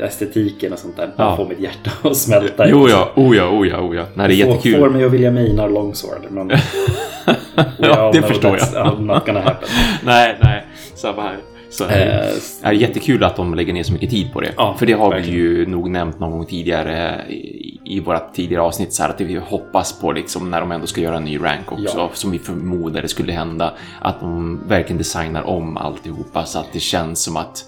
[0.00, 1.10] estetiken och sånt där.
[1.16, 1.36] Ja.
[1.36, 2.68] Får mitt hjärta att smälta.
[2.68, 4.04] Jo, ja, oh ja, oh ja, oh ja.
[4.14, 4.80] Nej, det är Får, jättekul.
[4.80, 6.26] får mig att vilja mina longsword.
[6.30, 6.50] Men
[7.78, 9.00] Ja, det förstår jag.
[9.00, 9.68] Not gonna happen.
[10.04, 10.64] Nej, nej.
[10.94, 11.36] Samma här.
[11.70, 12.06] Så här.
[12.62, 14.52] Det är jättekul att de lägger ner så mycket tid på det.
[14.56, 15.38] Ja, För det har verkligen.
[15.40, 19.20] vi ju nog nämnt någon gång tidigare i, i våra tidigare avsnitt så här att
[19.20, 22.10] vi hoppas på liksom när de ändå ska göra en ny rank också, Ja.
[22.12, 27.22] som vi förmodade skulle hända, att de verkligen designar om alltihopa så att det känns
[27.22, 27.64] som att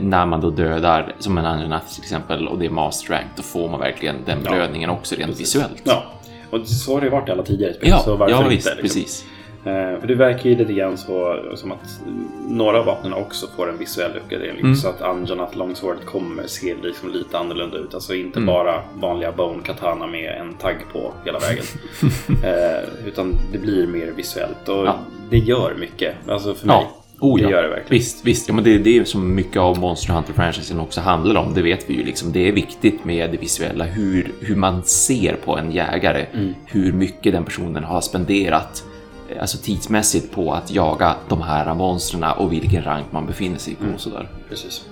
[0.00, 3.42] när man då dödar, som en annan till exempel, och det är master rank, då
[3.42, 5.40] får man verkligen den Ja, blödningen också rent precis.
[5.56, 5.82] visuellt.
[5.84, 6.02] Ja,
[6.50, 7.88] och så har det ju varit i alla tidigare spel.
[7.88, 8.82] ja, så varför ja inte, visst, liksom?
[8.82, 9.24] precis.
[9.64, 12.00] Eh, för det verkar ju lite grann så, som att
[12.48, 14.60] några av vapnen också får en visuell uppgradering.
[14.60, 14.74] Mm.
[14.76, 17.94] Så att Anjanat Longsword kommer se liksom lite annorlunda ut.
[17.94, 18.46] Alltså inte Mm.
[18.46, 21.64] bara vanliga Bone Katana med en tagg på hela vägen.
[22.44, 24.96] eh, utan det blir mer visuellt och Ja.
[25.30, 26.14] det gör mycket.
[26.28, 26.76] Alltså för mig.
[26.76, 27.02] Ja.
[27.20, 27.50] Oh, det ja.
[27.50, 27.90] gör det verkligen.
[27.90, 28.48] Visst, visst.
[28.48, 31.54] Ja, men det, det är som mycket av Monster Hunter-franchisen också handlar om.
[31.54, 32.04] Det vet vi ju.
[32.04, 32.32] Liksom.
[32.32, 36.26] Det är viktigt med det visuella, hur, hur man ser på en jägare.
[36.32, 36.54] Mm.
[36.66, 38.84] Hur mycket den personen har spenderat
[39.30, 43.74] eh, alltså tidsmässigt på att jaga de här monstren och vilken rank man befinner sig
[43.74, 43.84] på.
[43.84, 43.98] Mm.
[43.98, 44.28] Sådär.
[44.48, 44.84] Precis.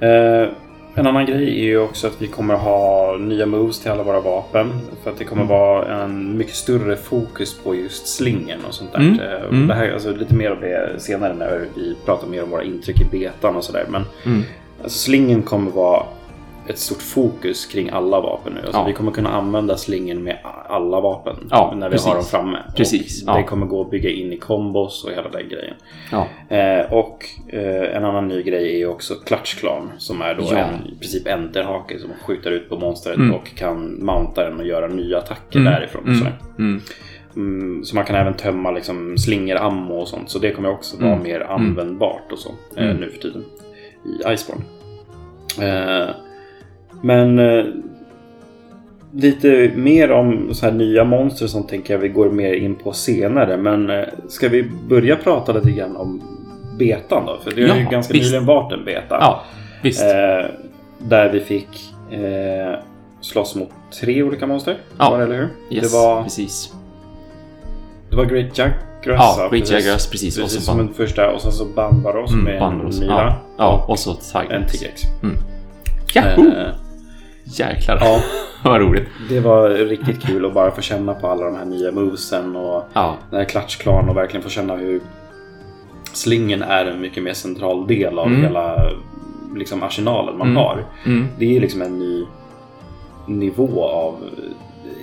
[0.00, 0.48] Eh,
[0.94, 4.20] en annan grej är ju också att vi kommer ha nya moves till alla våra
[4.20, 4.80] vapen.
[5.02, 5.56] För att det kommer Mm.
[5.56, 9.00] vara en mycket större fokus på just slingen och sånt där.
[9.00, 9.20] Mm.
[9.20, 9.66] Eh, Mm.
[9.68, 13.00] Det här, alltså, lite mer om det senare när vi pratar mer om våra intryck
[13.00, 13.84] i betan och sådär.
[13.88, 14.42] Men Mm.
[14.82, 16.02] alltså, slingen kommer vara
[16.68, 18.60] ett stort fokus kring alla vapen nu.
[18.60, 18.84] Alltså, Ja.
[18.84, 22.06] Vi kommer kunna använda slingen med alla vapen Ja, när vi precis.
[22.08, 22.58] har dem framme.
[22.76, 23.36] Precis, Och ja.
[23.36, 25.74] Det kommer gå att bygga in i kombos och hela den grejen.
[26.48, 30.86] Eh, och eh, en annan ny grej är också Clutch Clan som är då en
[30.92, 33.34] i princip enterhake som skjuter ut på monstret Mm.
[33.34, 35.72] och kan mounta den och göra nya attacker Mm.
[35.72, 36.02] därifrån.
[36.02, 36.18] Och Mm.
[36.18, 36.34] sådär.
[36.58, 36.80] Mm.
[37.36, 40.30] Mm, så man kan även tömma liksom, slingor, ammo och sånt.
[40.30, 41.22] Så det kommer också vara Mm.
[41.22, 42.96] mer användbart och så eh, Mm.
[42.96, 43.44] nu för tiden
[44.04, 44.62] i Iceborne.
[45.60, 46.08] Eh,
[47.04, 47.64] men eh,
[49.12, 52.92] lite mer om så här nya monster som tänker jag vi går mer in på
[52.92, 53.56] senare.
[53.56, 56.22] Men eh, ska vi börja prata lite grann om
[56.78, 57.38] betan då?
[57.44, 58.24] För det har ju Ja, ganska visst.
[58.26, 59.16] nyligen varit en beta.
[59.20, 59.42] ja.
[59.84, 60.46] Eh,
[60.98, 61.68] där vi fick
[62.10, 62.78] eh,
[63.20, 64.76] slåss mot tre olika monster.
[64.98, 65.10] Ja.
[65.10, 65.48] Var det, eller hur?
[65.70, 66.74] yes, det, var, precis.
[68.10, 68.76] det var Great Jaggers.
[69.06, 69.70] Ja, Great precis.
[69.86, 70.36] Jaggers, precis.
[70.38, 71.30] Och Precis så som den första.
[71.30, 73.00] Och sen så Banbaros Mm, med Banros.
[73.00, 73.34] en myra.
[73.58, 74.50] Ja, och och så Tigers.
[74.50, 75.02] en T-Rex.
[76.16, 76.52] Yahoo!
[77.44, 78.20] Jäklar, ja,
[78.64, 79.08] vad roligt.
[79.28, 82.84] det var riktigt kul att bara få känna på alla de här nya movesen och
[82.92, 85.00] Ja, den här klatschklan och verkligen få känna hur
[86.12, 88.42] slingen är en mycket mer central del av Mm.
[88.42, 88.90] hela
[89.56, 90.56] liksom, arsenalen man Mm.
[90.56, 90.84] har.
[91.06, 91.26] mm.
[91.38, 92.26] Det är liksom en ny
[93.26, 94.16] nivå av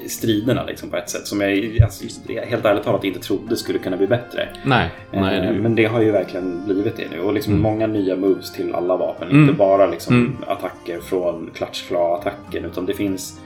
[0.07, 2.03] striderna liksom, på ett sätt som jag alltså,
[2.45, 4.49] helt ärligt talat inte trodde skulle kunna bli bättre.
[4.65, 7.63] nej, nej, Eh, det, Men det har ju verkligen blivit det nu och liksom Mm.
[7.63, 9.29] många nya moves till alla vapen.
[9.29, 9.41] Mm.
[9.41, 10.35] Inte bara liksom Mm.
[10.47, 13.39] attacker från klatschklar-attacken utan det finns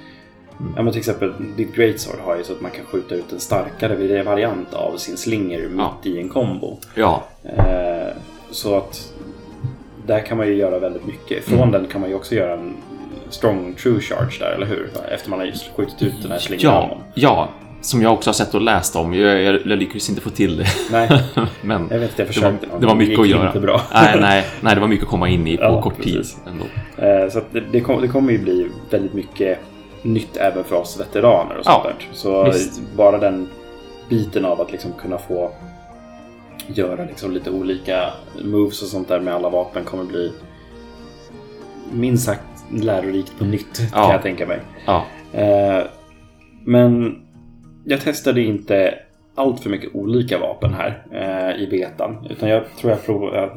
[0.60, 0.74] Mm.
[0.76, 3.40] Ja men till exempel ditt Greatsword har ju så att man kan skjuta ut en
[3.40, 5.98] starkare variant av sin slinger mitt Ja.
[6.04, 6.78] i en kombo.
[6.96, 8.14] ja, Eh,
[8.52, 9.14] så att
[10.06, 11.44] där kan man ju göra väldigt mycket.
[11.44, 11.72] Från Mm.
[11.72, 12.74] den kan man ju också göra en
[13.38, 14.90] strong true charge där, eller hur?
[15.12, 16.64] Efter man har skjutit ut den här slingan.
[16.64, 17.50] ja, ja.
[17.82, 19.14] som jag också har sett och läst om.
[19.14, 20.66] Jag, jag, jag lyckades inte få till det.
[20.92, 21.10] Nej,
[21.62, 22.68] Men jag vet inte, jag det var, försökte.
[22.80, 23.48] det var mycket gick att göra.
[23.48, 23.82] inte bra.
[23.94, 26.26] Nej, nej, nej, det var mycket att komma in i på Ja, kort tid.
[26.48, 26.66] Ändå.
[26.98, 29.60] Eh, Så det, det, kom, det kommer ju bli väldigt mycket
[30.02, 32.08] nytt även för oss veteraner och sånt Ja, där.
[32.14, 32.82] Så visst.
[32.96, 33.50] bara den
[34.10, 35.52] biten av att liksom kunna få
[36.68, 38.10] göra liksom lite olika
[38.44, 40.32] moves och sånt där med alla vapen kommer bli
[41.92, 42.42] minst sagt
[42.74, 44.02] lärorikt på nytt Ja.
[44.04, 44.60] kan jag tänka mig.
[44.86, 45.84] Ja, Eh,
[46.66, 47.16] Men
[47.86, 48.94] jag testade inte
[49.36, 52.28] allt för mycket olika vapen här eh, i betan.
[52.30, 53.50] Utan jag tror jag provade...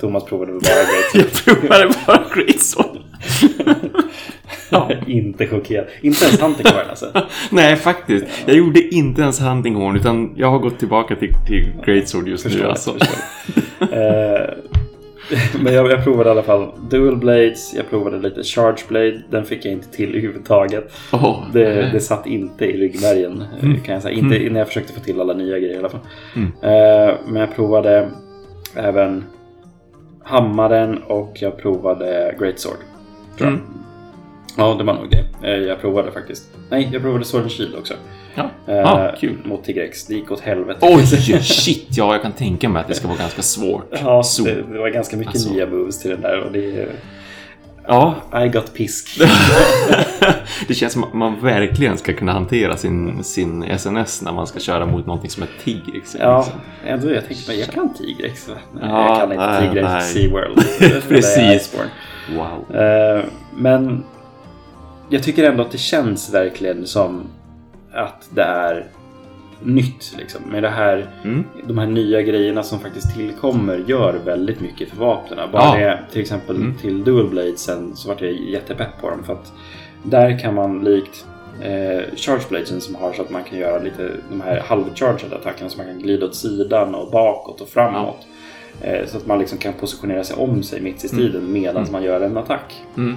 [0.00, 1.14] Thomas provade bara Great
[1.46, 2.98] jag provade bara Great Sword.
[4.70, 4.90] Ja.
[5.06, 5.86] inte chockerad.
[6.00, 7.12] Inte ens Hunting alltså.
[7.50, 8.24] Nej, faktiskt.
[8.46, 12.28] Jag gjorde inte ens Hunting Horn, utan jag har gått tillbaka till, till Great Sword
[12.28, 12.50] just nu.
[12.50, 12.94] Förstår, Alltså.
[15.62, 19.22] Men jag, jag provade i alla fall Dual Blades, jag provade lite Charge Blade.
[19.30, 20.92] Den fick jag inte till överhuvudtaget.
[21.12, 23.80] Åh, Det, det satt inte i ryggmärgen Mm.
[23.80, 24.14] kan jag säga.
[24.14, 26.00] Inte när jag försökte få till alla nya grejer i alla fall.
[26.36, 26.48] Mm.
[26.62, 28.10] Eh, Men jag provade
[28.76, 29.24] även
[30.24, 32.76] Hammaren och jag provade Great Sword.
[33.38, 33.58] Tror jag.
[34.56, 35.48] Ja, det var nog det.
[35.48, 36.44] Eh, Jag provade faktiskt.
[36.70, 37.94] Nej, jag provade Sword Shield också.
[38.34, 39.38] Ja, Eh, ah, kul.
[39.44, 40.06] Mot Tigrex.
[40.06, 40.78] Det gick åt helvete.
[40.82, 41.06] Oj,
[41.42, 41.86] shit.
[41.90, 43.88] Ja, jag kan tänka mig att det ska vara ganska svårt.
[44.02, 44.44] Ja, Så.
[44.44, 45.52] det, det var ganska mycket Alltså.
[45.52, 46.86] nya moves till den där och det...
[47.88, 48.14] Ja,
[48.44, 49.20] I got pisk.
[50.68, 54.58] det känns som att man verkligen ska kunna hantera sin, sin SNS när man ska
[54.60, 56.16] köra mot någonting som är Tigrex.
[56.20, 56.60] ja, liksom.
[56.86, 58.48] ändå jag tänkte mig, jag kan Tigrex.
[58.48, 60.02] Nej, Ja, jag kan inte nej, Tigrex nej.
[60.02, 60.58] SeaWorld.
[61.08, 61.74] Precis.
[62.36, 62.76] Wow.
[62.80, 63.24] Eh,
[63.56, 64.04] men
[65.08, 67.22] jag tycker ändå att det känns verkligen som
[67.92, 68.86] att det är
[69.62, 70.14] nytt.
[70.18, 70.42] Liksom.
[70.50, 71.44] Med det här, Mm.
[71.64, 75.38] de här nya grejerna som faktiskt tillkommer gör väldigt mycket för vapnen.
[75.52, 75.88] Bara Ja.
[75.88, 76.74] det, till exempel Mm.
[76.74, 79.24] till Dual Bladesen så vart jag jättepepp på dem.
[79.24, 79.52] För att
[80.02, 81.26] där kan man likt
[81.62, 85.70] eh, Charge Bladesen som har så att man kan göra lite de här halvcharged attackerna
[85.70, 88.26] så man kan glida åt sidan och bakåt och framåt.
[88.80, 91.92] Eh, så att man liksom kan positionera sig om sig mitt i striden medan Mm.
[91.92, 92.82] man gör en attack.
[92.96, 93.16] Mm.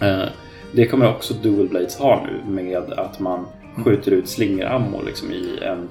[0.00, 0.28] Eh,
[0.72, 3.46] Det kommer också Dual Blades ha nu med att man
[3.84, 5.88] skjuter ut slingerammo liksom i en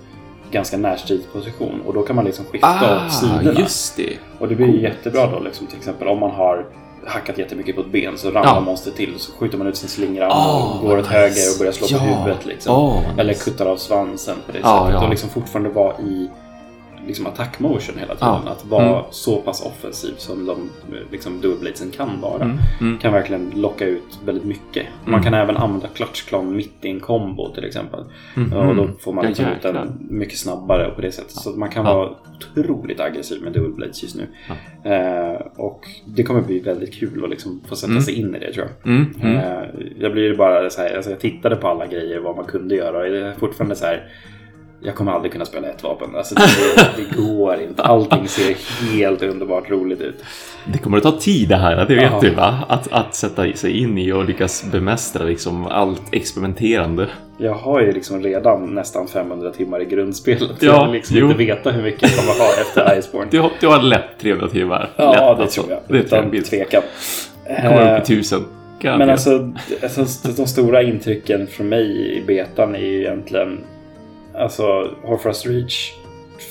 [0.51, 3.59] ganska närstridsposition och då kan man liksom skifta Ah, åt sidorna.
[3.59, 4.13] just det.
[4.39, 4.83] Och det blir ju Coolt.
[4.83, 6.65] jättebra då liksom, till exempel om man har
[7.07, 8.59] hackat jättemycket på ett ben så ramlar Ja.
[8.59, 11.13] monstret till så skjuter man ut sin slingerammo Ah, och går åt nice.
[11.19, 12.15] höger och börjar slå på Ja.
[12.15, 12.75] huvudet liksom.
[12.75, 13.51] Åh, vad Eller nice.
[13.51, 15.03] kuttar av svansen på det Ja, sättet ja.
[15.03, 16.29] och liksom fortfarande vara i
[17.07, 18.41] liksom attack motion hela tiden.
[18.45, 18.51] Ja.
[18.51, 19.03] Att vara Mm.
[19.11, 20.69] så pass offensiv som de
[21.11, 22.57] liksom, dual bladesen kan vara Mm.
[22.81, 22.97] Mm.
[22.97, 24.85] kan verkligen locka ut väldigt mycket.
[25.03, 25.23] Man Mm.
[25.23, 28.03] kan även använda clutchclone mitt i en combo till exempel.
[28.35, 28.53] Mhm.
[28.53, 31.31] Och då får man Ja, liksom ut den mycket snabbare på det sättet.
[31.31, 31.93] Så att man kan Ja.
[31.95, 32.09] vara
[32.57, 34.27] otroligt aggressiv med dual blades just nu.
[34.83, 38.03] Eh, och det kommer bli väldigt kul att liksom få sätta Mm.
[38.03, 38.91] sig in i det tror jag.
[38.93, 39.13] Mm.
[39.21, 39.35] Mm.
[39.37, 39.63] Eh,
[39.99, 42.97] jag blir bara så här, alltså jag tittade på alla grejer vad man kunde göra
[42.97, 44.03] och det är fortfarande så här
[44.81, 46.15] jag kommer aldrig kunna spela ett vapen.
[46.15, 46.41] Alltså det,
[46.97, 47.83] det går inte.
[47.83, 48.55] Allting ser
[48.97, 50.23] helt underbart roligt ut.
[50.65, 52.19] Det kommer att ta tid det här, det vet Ja.
[52.21, 52.59] du va?
[52.69, 57.07] Att, att sätta sig in i och lyckas bemästra liksom allt experimenterande.
[57.37, 60.41] Jag har ju liksom redan nästan 500 timmar i grundspelet.
[60.59, 61.25] Ja, jag vill liksom jo.
[61.25, 63.27] inte veta hur mycket jag kommer ha efter Iceborne.
[63.31, 64.89] Du har, du har lätt 300 timmar.
[64.95, 65.61] Ja, lätt, det alltså.
[65.61, 65.79] tror jag.
[65.97, 66.33] Det tror jag.
[66.35, 66.81] Utan tvekan.
[67.61, 68.45] kommer Eh, upp i tusen.
[68.81, 73.57] Men alltså, alltså, de stora intrycken från mig i betan är ju egentligen
[74.39, 74.63] Alltså,
[75.03, 75.93] Horfrost Reach.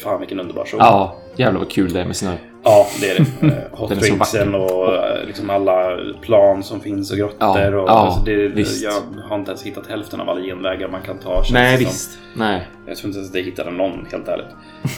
[0.03, 0.81] Fan vilken underbar show.
[0.81, 2.33] Ja, jävlar vad kul det är med snö.
[2.65, 3.47] Ja, det är det.
[3.47, 4.55] Eh, Hot vacker.
[4.55, 7.39] och eh, liksom alla plan som finns och grottor.
[7.41, 8.83] Ja, och, ja, alltså det, visst.
[8.85, 8.93] Jag
[9.29, 11.43] har inte ens hittat hälften av alla genvägar man kan ta.
[11.53, 11.85] Nej, som.
[11.87, 12.19] visst.
[12.37, 12.69] Nej.
[12.87, 14.47] Jag tror inte ens att jag hittade någon, helt ärligt.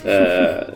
[0.05, 0.75] eh,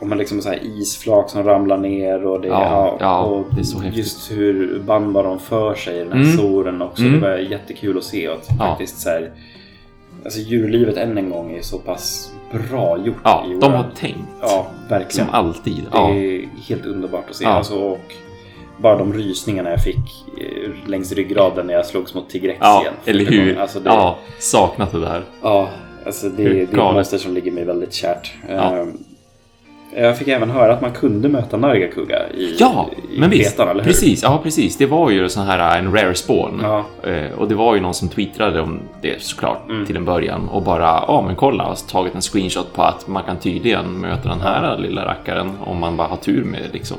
[0.00, 3.60] och man liksom så här isflak som ramlar ner och det, Ja, ja, och det
[3.60, 3.98] är så häftigt.
[3.98, 6.36] Just hur Banba de för sig i den här Mm.
[6.36, 7.02] soren också.
[7.02, 7.20] Mm.
[7.20, 8.54] Det var jättekul att se att Ja.
[8.66, 9.30] faktiskt så här,
[10.26, 14.18] Alltså djurlivet än en gång är så pass bra gjort Ja, i de har tänkt.
[14.40, 15.26] Ja, verkligen.
[15.26, 15.76] Som alltid.
[15.76, 16.10] Det Ja.
[16.14, 17.44] är helt underbart att se.
[17.44, 17.50] Ja.
[17.50, 18.14] Alltså, och
[18.76, 22.94] bara de rysningarna jag fick eh, längs ryggraden när jag slogs mot Tigrex ja, igen.
[23.04, 23.58] eller hur?
[23.58, 25.22] Alltså det, Ja, saknat det där.
[25.42, 25.68] Ja,
[26.06, 28.34] alltså det, Hur det är ett monster som ligger mig väldigt kärt.
[28.48, 28.76] Ja.
[28.76, 28.98] Ehm,
[29.94, 33.56] Jag fick även höra att man kunde möta Nargacuga i, Ja, i men visst.
[33.56, 33.90] betan, eller hur?
[33.90, 34.76] Precis, ja precis.
[34.76, 36.60] Det var ju sån här en rare spawn.
[36.62, 36.84] Ja.
[37.10, 39.86] Eh, Och det var ju någon som twittrade om det såklart Mm.
[39.86, 43.22] till en början och bara ja men kolla, har tagit en screenshot på att man
[43.22, 46.96] kan tydligen möta den här lilla rackaren om man bara har tur med det liksom.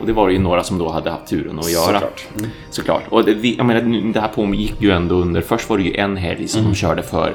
[0.00, 1.84] Och det var det ju några som då hade haft turen att göra.
[2.00, 2.26] Såklart.
[2.38, 2.50] Mm.
[2.70, 3.02] Såklart.
[3.08, 6.16] Och det, jag menar, det här pågick ju ändå under, först var det ju en
[6.16, 7.32] helg som de körde för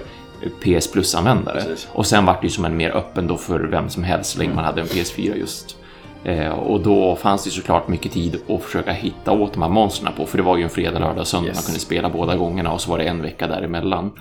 [0.50, 1.62] PS Plus-användare.
[1.92, 4.38] Och sen vart det ju som en mer öppen då för vem som helst så
[4.40, 4.56] länge Mm.
[4.56, 5.78] man hade en PS4 just.
[6.24, 10.14] Eh, och då fanns det såklart mycket tid att försöka hitta åt de här monstren
[10.18, 11.58] på, för det var ju en fredag, lördag, söndag Yes.
[11.58, 14.12] man kunde spela båda gångerna och så var det en vecka däremellan.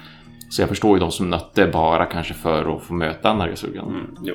[0.50, 3.88] Så jag förstår ju de som nötte bara kanske för att få möta Nargasuggan.
[3.88, 4.34] Mm, jo.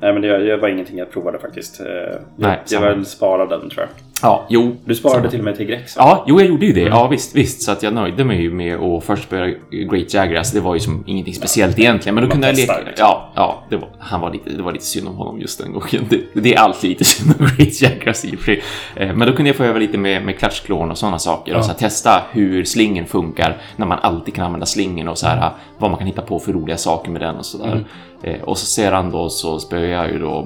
[0.00, 1.80] Nej, men det, det var ingenting jag provade faktiskt.
[1.80, 3.88] Eh, Jag, Nej, jag väl sparade den tror jag.
[4.22, 4.76] Ja, jo.
[4.84, 5.30] Du sparade Samma.
[5.30, 5.94] till och med till Grex?
[5.96, 6.80] Ja, jo, jag gjorde ju det.
[6.80, 7.62] Ja, visst, visst.
[7.62, 10.36] Så att jag nöjde mig ju med att först börja Great Jagger.
[10.38, 12.14] Alltså, det var ju som ingenting speciellt egentligen.
[12.14, 12.74] Men då kunde jag leka.
[12.96, 15.72] Ja, ja det, var, han var lite, det var lite synd om honom just den
[15.72, 16.06] gången.
[16.10, 18.62] Det, det är alltid lite synd om Great Jaggers i och för sig.
[18.96, 21.56] Eh, Men då kunde jag få öva lite med, med klatschklon och sådana saker.
[21.56, 25.26] Och så här, testa hur slingen funkar när man alltid kan använda slingen och så
[25.26, 27.72] här vad man kan hitta på för roliga saker med den och sådär.
[27.72, 27.84] Mm.
[28.22, 30.42] Eh, och så sedan då så spöade jag ju då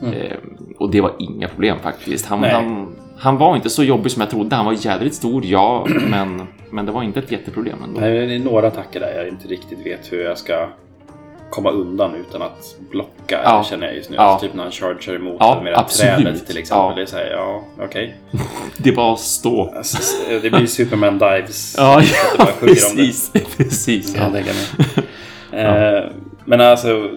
[0.00, 0.22] Bambaros.
[0.22, 0.36] Eh,
[0.78, 2.26] och det var inga problem faktiskt.
[2.26, 2.54] Han, Mm.
[2.54, 4.56] Han, han var inte så jobbig som jag trodde.
[4.56, 8.00] Han var jädrigt stor, ja, men, men det var inte ett jätteproblem ändå.
[8.00, 10.68] Nej, det är några attacker där jag inte riktigt vet hur jag ska
[11.50, 13.40] komma undan utan att blocka.
[13.44, 13.64] Ja.
[13.64, 14.16] känner jag just nu.
[14.16, 14.22] Ja.
[14.22, 16.14] Alltså, typ när han charger emot Ja, med det här absolut.
[16.24, 16.88] trädet till exempel.
[16.90, 16.94] Ja.
[16.96, 18.16] Det är såhär, ja, okej.
[18.76, 19.74] Det var att stå.
[19.76, 19.98] Alltså,
[20.42, 21.74] det blir Superman dives.
[21.78, 23.32] Ja, ja bara precis.
[23.56, 24.22] precis ja.
[24.22, 24.46] jag mig.
[25.64, 26.04] Eh,
[26.44, 27.10] Men alltså,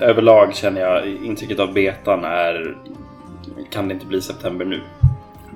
[0.00, 2.76] överlag känner jag intrycket av betan är...
[3.70, 4.80] Kan det inte bli september nu?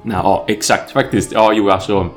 [0.05, 1.33] ja, exakt faktiskt.
[1.33, 2.09] Ja, jo, alltså.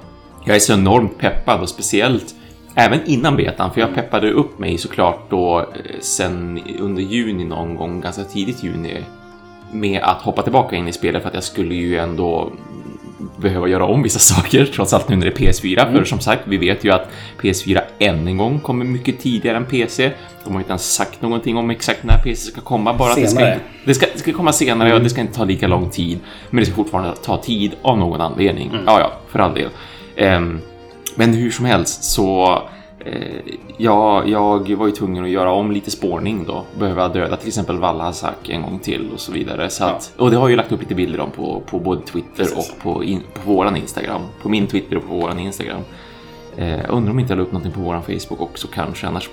[0.45, 2.35] Jag är så enormt peppad och speciellt
[2.75, 7.75] även innan betan, för jag peppade upp mig såklart då eh, sen under juni någon
[7.75, 9.03] gång, ganska tidigt juni,
[9.71, 12.51] med att hoppa tillbaka in i spelet för att jag skulle ju ändå
[13.37, 15.91] behöva göra om vissa saker, trots allt nu när det är PS4.
[15.91, 17.07] För som sagt, vi vet ju att
[17.41, 20.11] PS4 än en gång kommer mycket tidigare än PC.
[20.43, 23.27] De har inte ens sagt någonting om exakt när PC ska komma, bara att det
[23.27, 25.89] ska, inte, det, ska, det ska komma senare och det ska inte ta lika lång
[25.89, 26.19] tid.
[26.49, 28.71] Men det ska fortfarande ta tid av någon anledning.
[28.85, 29.69] Ja, ja, för all del.
[30.15, 30.59] Ehm,
[31.15, 32.59] men hur som helst så
[33.77, 36.65] ja, jag var ju tvungen att göra om lite spårning då.
[36.79, 39.69] Behöva döda till exempel Valhazak en gång till och så vidare.
[39.69, 42.01] Så att, Och det har jag ju lagt upp lite bilder om på, på både
[42.01, 42.57] Twitter Precis.
[42.57, 44.21] och på, in, på våran Instagram.
[44.41, 45.81] På min Twitter och på våran Instagram.
[46.57, 49.07] Eh, jag undrar om inte jag la upp någonting på våran Facebook också kanske.
[49.07, 49.29] Annars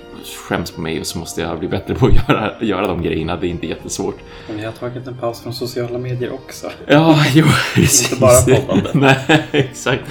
[0.49, 3.35] skäms på mig och så måste jag bli bättre på att göra, göra de grejerna.
[3.35, 4.17] Det är inte jättesvårt.
[4.47, 6.71] Men vi har tagit en paus från sociala medier också.
[6.87, 8.19] Ja, jo, precis.
[8.19, 8.91] bara poddande.
[9.29, 10.03] nej, exakt.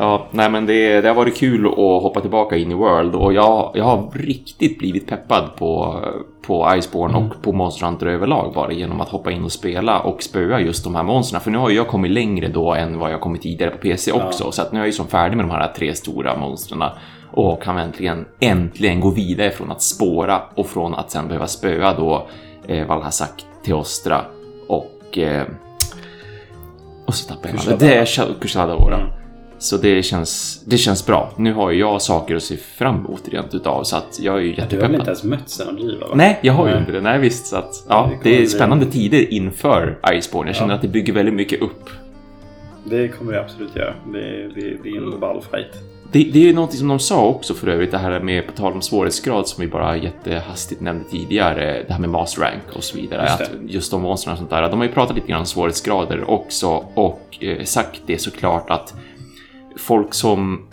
[0.00, 3.32] Ja, nej men det, det har varit kul att hoppa tillbaka in i World och
[3.32, 6.00] jag, jag har riktigt blivit peppad på,
[6.46, 10.22] på Iceborne och på Monster Hunter överlag bara genom att hoppa in och spela och
[10.22, 11.40] spöa just de här monstren.
[11.40, 14.52] För nu har jag kommit längre då än vad jag kommit tidigare på PC också,
[14.52, 16.82] så att nu är jag ju som färdig med de här tre stora monstren
[17.32, 21.94] och kan äntligen, äntligen gå vidare från att spåra och från att sen behöva spöa
[21.94, 22.26] då
[22.68, 24.20] eh, Valhazak, Teostra
[24.68, 25.42] och eh,
[27.06, 27.80] och så tappade jag namnet.
[27.80, 28.96] Det är Shad- Kushadawara.
[28.96, 29.10] Mm.
[29.62, 31.32] Så det känns, det känns bra.
[31.36, 34.40] Nu har ju jag saker att se fram emot rent utav så att jag är
[34.40, 34.94] ju Du har väl jättepeppad.
[34.94, 36.06] inte ens mött Xenobliva?
[36.08, 36.14] va?
[36.14, 37.00] Nej, jag har ju inte det.
[37.00, 37.46] Nej, visst.
[37.46, 40.48] Så att, ja, Det det är bli- spännande tider inför Iceborne.
[40.48, 40.74] Jag känner Ja.
[40.76, 41.90] att det bygger väldigt mycket upp.
[42.84, 43.94] Det kommer det absolut göra.
[44.12, 45.66] Det, det, det är en ball fight.
[46.12, 48.52] Det, det är ju någonting som de sa också för övrigt, det här med, på
[48.52, 52.84] tal om svårighetsgrad som vi bara jättehastigt nämnde tidigare, det här med master rank och
[52.84, 53.22] så vidare.
[53.22, 53.40] Just.
[53.40, 54.62] Att just de monstren och sånt där.
[54.70, 58.94] De har ju pratat lite grann om svårighetsgrader också och eh, sagt det såklart att
[59.76, 60.66] folk som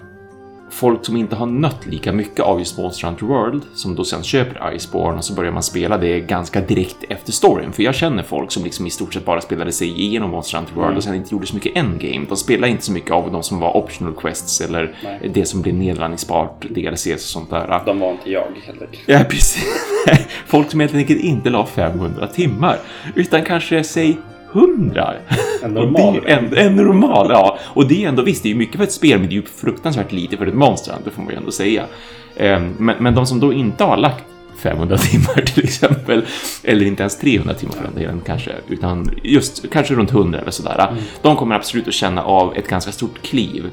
[0.69, 4.23] folk som inte har nött lika mycket av just Monster Hunter World, som då sen
[4.23, 7.71] köper Iceborne och så börjar man spela det ganska direkt efter storyn.
[7.71, 10.75] För jag känner folk som liksom i stort sett bara spelade sig igenom Monster Hunter
[10.75, 12.25] World och sen inte gjorde så mycket endgame.
[12.29, 15.31] De spelade inte så mycket av de som var optional quests eller Nej.
[15.33, 17.81] det som blev nedladdningsbart, DLCs och sånt där.
[17.86, 18.99] De var inte jag enkelt.
[19.05, 19.65] Ja, precis.
[20.47, 22.77] Folk som helt enkelt inte la 500 timmar,
[23.15, 24.17] utan kanske, säg
[24.53, 25.13] 100.
[25.63, 26.19] En normal.
[26.25, 27.57] en, en normal, ja.
[27.63, 29.38] Och det är ändå, visst, det är ju mycket för ett spel, men det är
[29.38, 31.83] ju fruktansvärt lite för ett monster, det får man ju ändå säga.
[32.36, 34.23] Ehm, Men, men de som då inte har lagt
[34.57, 36.25] 500 timmar till exempel,
[36.63, 40.51] eller inte ens 300 timmar för den delen kanske, utan just kanske runt 100 eller
[40.51, 40.93] sådär.
[41.21, 43.69] De kommer absolut att känna av ett ganska stort kliv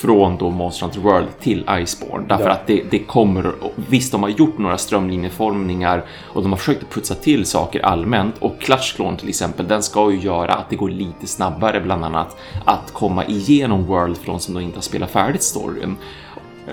[0.00, 2.24] från då Monster Hunter World till Iceborne.
[2.28, 2.50] Därför Ja.
[2.50, 3.52] att det, det kommer,
[3.88, 8.34] visst de har gjort några strömlinjeformningar och de har försökt att putsa till saker allmänt
[8.38, 12.04] och Clutch Clone till exempel, den ska ju göra att det går lite snabbare bland
[12.04, 15.96] annat att komma igenom World de som då inte har spelat färdigt storyn.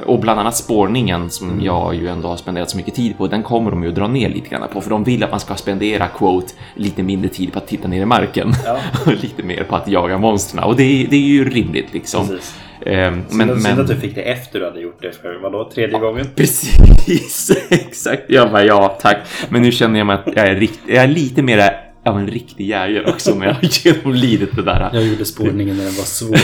[0.05, 3.43] Och bland annat spårningen som jag ju ändå har spenderat så mycket tid på, den
[3.43, 5.55] kommer de ju att dra ner lite grann på, för de vill att man ska
[5.55, 8.51] spendera, quote, lite mindre tid på att titta ner i marken.
[8.65, 8.77] Ja.
[9.05, 10.63] och lite mer på att jaga monstren.
[10.63, 12.27] Och det, är- det är ju rimligt liksom.
[12.27, 12.55] Precis.
[12.86, 15.69] Ehm, Men, men, Synd att du fick det efter du hade gjort det för, vadå,
[15.74, 16.26] tredje gången?
[16.36, 18.24] Precis, exakt.
[18.28, 19.17] Jag bara, ja tack.
[19.50, 20.80] Men nu känner jag mig att jag är, rikt...
[20.88, 24.89] jag är lite mer av en riktig jägare också när jag har genomlidit det där.
[24.93, 26.38] Jag gjorde spårningen när den var svår.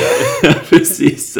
[0.69, 1.37] Precis.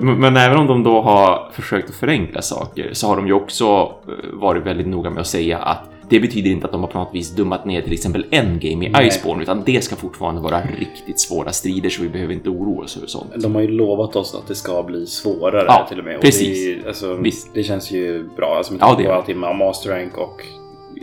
[0.00, 3.94] Men, även om de då har försökt att förenkla saker så har de ju också
[4.32, 7.14] varit väldigt noga med att säga att Det betyder inte att de har på något
[7.14, 9.06] vis dummat ner till exempel Endgame i Nej.
[9.08, 12.96] Iceborne, utan det ska fortfarande vara riktigt svåra strider så vi behöver inte oroa oss
[12.96, 13.30] över sånt.
[13.36, 16.16] De har ju lovat oss att det ska bli svårare Ja, till och med.
[16.16, 16.82] Och precis.
[16.82, 17.18] Det, alltså,
[17.54, 18.54] det känns ju bra.
[18.56, 20.42] Alltså, med Ja, det på allting med Master Rank och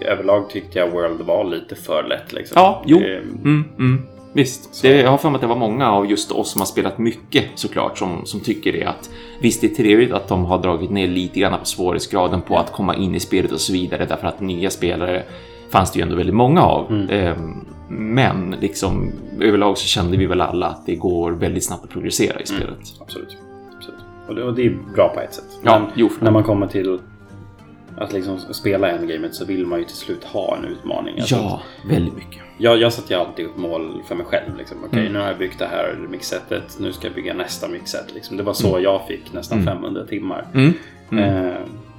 [0.01, 2.33] överlag tyckte jag World var lite för lätt.
[2.33, 2.53] Liksom.
[2.55, 2.99] Ja, jo.
[2.99, 4.01] Det- Mm, mm.
[4.35, 6.65] Visst, det, jag har för mig att det var många av just oss som har
[6.65, 10.57] spelat mycket såklart som, som tycker det att visst det är trevligt att de har
[10.61, 14.05] dragit ner lite grann på svårighetsgraden på att komma in i spelet och så vidare
[14.05, 15.23] därför att nya spelare
[15.69, 16.91] fanns det ju ändå väldigt många av.
[16.91, 17.09] Mm.
[17.09, 21.89] Ehm, men liksom överlag så kände vi väl alla att det går väldigt snabbt att
[21.89, 22.77] progressera i spelet.
[23.01, 23.37] Absolut.
[23.77, 23.99] Absolut.
[24.27, 25.59] Och, det, och det är bra på ett sätt.
[25.63, 26.99] Ja, jo, när man kommer till
[27.97, 31.19] att liksom spela endgamet så vill man ju till slut ha en utmaning.
[31.19, 32.41] Alltså, Ja, väldigt mycket.
[32.57, 34.57] jag, jag sätter ju alltid upp mål för mig själv.
[34.57, 34.77] Liksom.
[34.85, 35.13] Okej, Mm.
[35.13, 36.75] nu har jag byggt det här mixsetet.
[36.79, 38.13] Nu ska jag bygga nästa mixset.
[38.13, 38.37] Liksom.
[38.37, 39.73] Det var så jag fick nästan Mm.
[39.73, 40.47] 500 timmar.
[40.53, 40.73] Mm.
[41.11, 41.45] Mm.
[41.45, 41.53] Eh,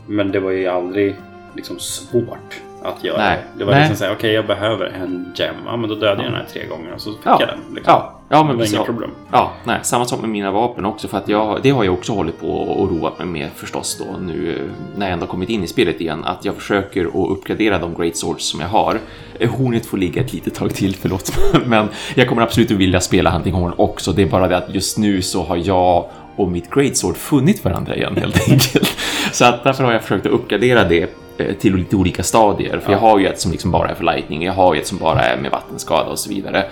[0.06, 1.14] men det var ju aldrig
[1.56, 3.18] liksom svårt att göra.
[3.18, 3.38] Nej.
[3.58, 3.80] Det var Nej.
[3.80, 5.54] liksom såhär, okej jag behöver en gem.
[5.66, 7.36] Ja men då dödade jag den här tre gånger och så fick Ja.
[7.40, 7.58] jag den.
[7.74, 7.92] Liksom.
[7.92, 8.84] Ja, ja men det var inga Ja.
[8.84, 9.10] problem.
[9.32, 12.12] Ja, nej, samma sak med mina vapen också för att jag, det har jag också
[12.12, 15.64] hållit på och roat mig med förstås då nu eh, när jag ändå kommit in
[15.64, 18.98] i spelet igen att jag försöker att uppgradera de great swords som jag har.
[19.38, 21.32] Eh, Hornet får ligga ett litet tag till, förlåt,
[21.66, 24.12] men jag kommer absolut att vilja spela Hunting Horn också.
[24.12, 27.64] Det är bara det att just nu så har jag och mitt great sword funnit
[27.64, 28.96] varandra igen helt enkelt.
[29.32, 31.14] Så att därför har jag försökt att uppgradera det
[31.58, 32.78] till lite olika stadier.
[32.78, 34.86] För jag har ju ett som liksom bara är för lightning, jag har ju ett
[34.86, 36.64] som bara är med vattenskada och så vidare.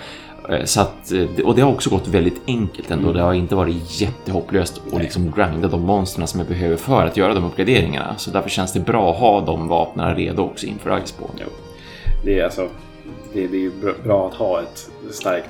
[0.49, 3.11] Eh, Så att, eh, och det har också gått väldigt enkelt ändå.
[3.11, 7.17] Det har inte varit jättehopplöst att liksom grinda de monstren som jag behöver för att
[7.17, 8.15] göra de uppgraderingarna.
[8.17, 11.33] Så därför känns det bra att ha de vapnen redo också inför Iceborne.
[11.41, 11.47] Jo.
[12.23, 12.67] Det är alltså
[13.33, 13.71] det, det är ju
[14.03, 15.49] bra- att ha ett starkt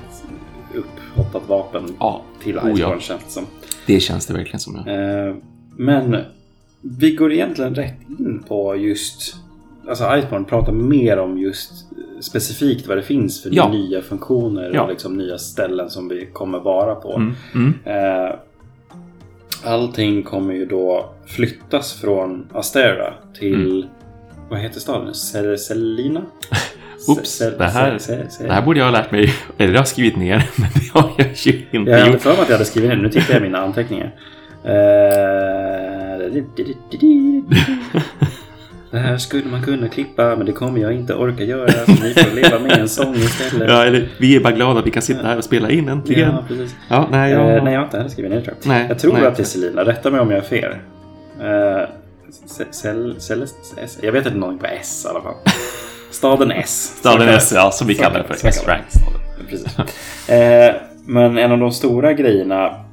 [0.74, 2.72] upphottat vapen Ja, till oh ja.
[2.74, 3.46] Iceborne känns det som.
[3.86, 4.82] det känns det verkligen som.
[4.86, 4.92] Ja.
[4.92, 5.34] Eh,
[5.76, 6.16] men
[6.80, 9.36] vi går egentligen rätt in på just
[9.88, 11.72] Alltså Iceborne pratar mer om just
[12.20, 13.68] specifikt vad det finns för Ja.
[13.72, 14.82] nya funktioner Ja.
[14.82, 17.16] och liksom nya ställen som vi kommer vara på.
[17.16, 17.74] Mm, mm.
[17.84, 18.34] Eh,
[19.64, 23.86] allting kommer ju då flyttas från Astera till
[24.50, 25.14] vad heter staden?
[25.14, 26.20] Sel- Selina?
[26.20, 26.30] Mm.
[27.08, 27.98] Oops, det här-
[28.46, 31.10] Det här borde jag ha lärt mig, eller jag har skrivit ner, men det har
[31.18, 32.20] jag ju inte Jag hade gjort.
[32.22, 34.14] för mig att jag hade skrivit ner Nu tittar jag i mina anteckningar.
[34.66, 34.72] Eh,
[38.90, 42.14] Det här skulle man kunna klippa men det kommer jag inte orka göra så ni
[42.14, 43.68] får leva med en sång istället.
[43.70, 46.30] Ja, eller, vi är bara glada att vi kan sitta här och spela in äntligen.
[46.30, 46.74] Ja, precis.
[46.88, 47.64] Ja, nej, Eh, jag...
[47.64, 48.68] nej, jag har inte heller skrivit ner tror jag.
[48.68, 49.26] Nej, jag tror nej.
[49.26, 49.84] att det är Selina.
[49.84, 50.72] Rätta mig om jag har fel.
[50.72, 51.88] Uh,
[52.70, 53.42] Cel, Cel,
[53.82, 53.98] S.
[54.02, 55.34] Jag vet inte någonting på S i alla fall.
[56.10, 56.94] Staden S.
[56.98, 58.34] Staden S, ja, som vi kallar det för.
[59.48, 59.78] Precis.
[60.28, 60.74] Eh,
[61.06, 62.84] men en av de stora grejerna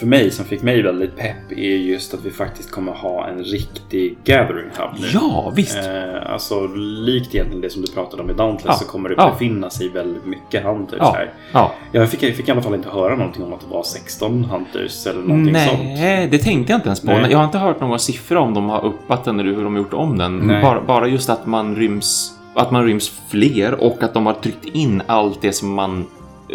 [0.00, 3.38] för mig som fick mig väldigt pepp är just att vi faktiskt kommer ha en
[3.44, 5.06] riktig gathering hub nu.
[5.14, 5.76] Ja, visst.
[5.76, 8.74] Eh, alltså likt egentligen det som du pratade om i Dauntless Ja.
[8.74, 11.12] så kommer det befinna sig väldigt mycket hunters Ja.
[11.16, 11.32] här.
[11.52, 11.72] Ja.
[11.92, 14.44] Jag fick, jag fick i alla fall inte höra någonting om att det var 16
[14.44, 15.78] hunters eller någonting sånt.
[15.82, 17.06] Nej, det tänkte jag inte ens på.
[17.06, 17.30] Nej.
[17.30, 19.78] Jag har inte hört någon siffra om de har uppat den eller hur de har
[19.82, 20.38] gjort om den.
[20.38, 20.62] Nej.
[20.62, 24.64] Bara, bara just att man ryms att man ryms fler och att de har tryckt
[24.64, 26.06] in allt det som man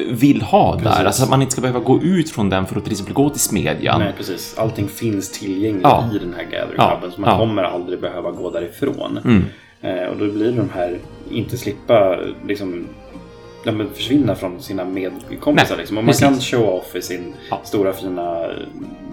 [0.09, 0.97] vill ha Precis.
[0.97, 1.05] där.
[1.05, 3.29] Alltså att man inte ska behöva gå ut från den för att till exempel gå
[3.29, 3.99] till smedjan.
[4.01, 4.55] Nej, precis.
[4.57, 6.09] Allting finns tillgängligt Ja.
[6.15, 6.99] i den här gathering Ja.
[7.15, 7.37] så man Ja.
[7.37, 9.19] kommer aldrig behöva gå därifrån.
[9.25, 9.45] Mm.
[9.81, 10.97] Eh, och då blir de här,
[11.31, 12.85] inte slippa liksom
[13.63, 15.75] ja, men försvinna från sina medkompisar.
[15.75, 15.97] Nej, Liksom.
[15.97, 16.23] Och man precis.
[16.23, 17.59] kan show off i sin Ja.
[17.63, 18.45] stora fina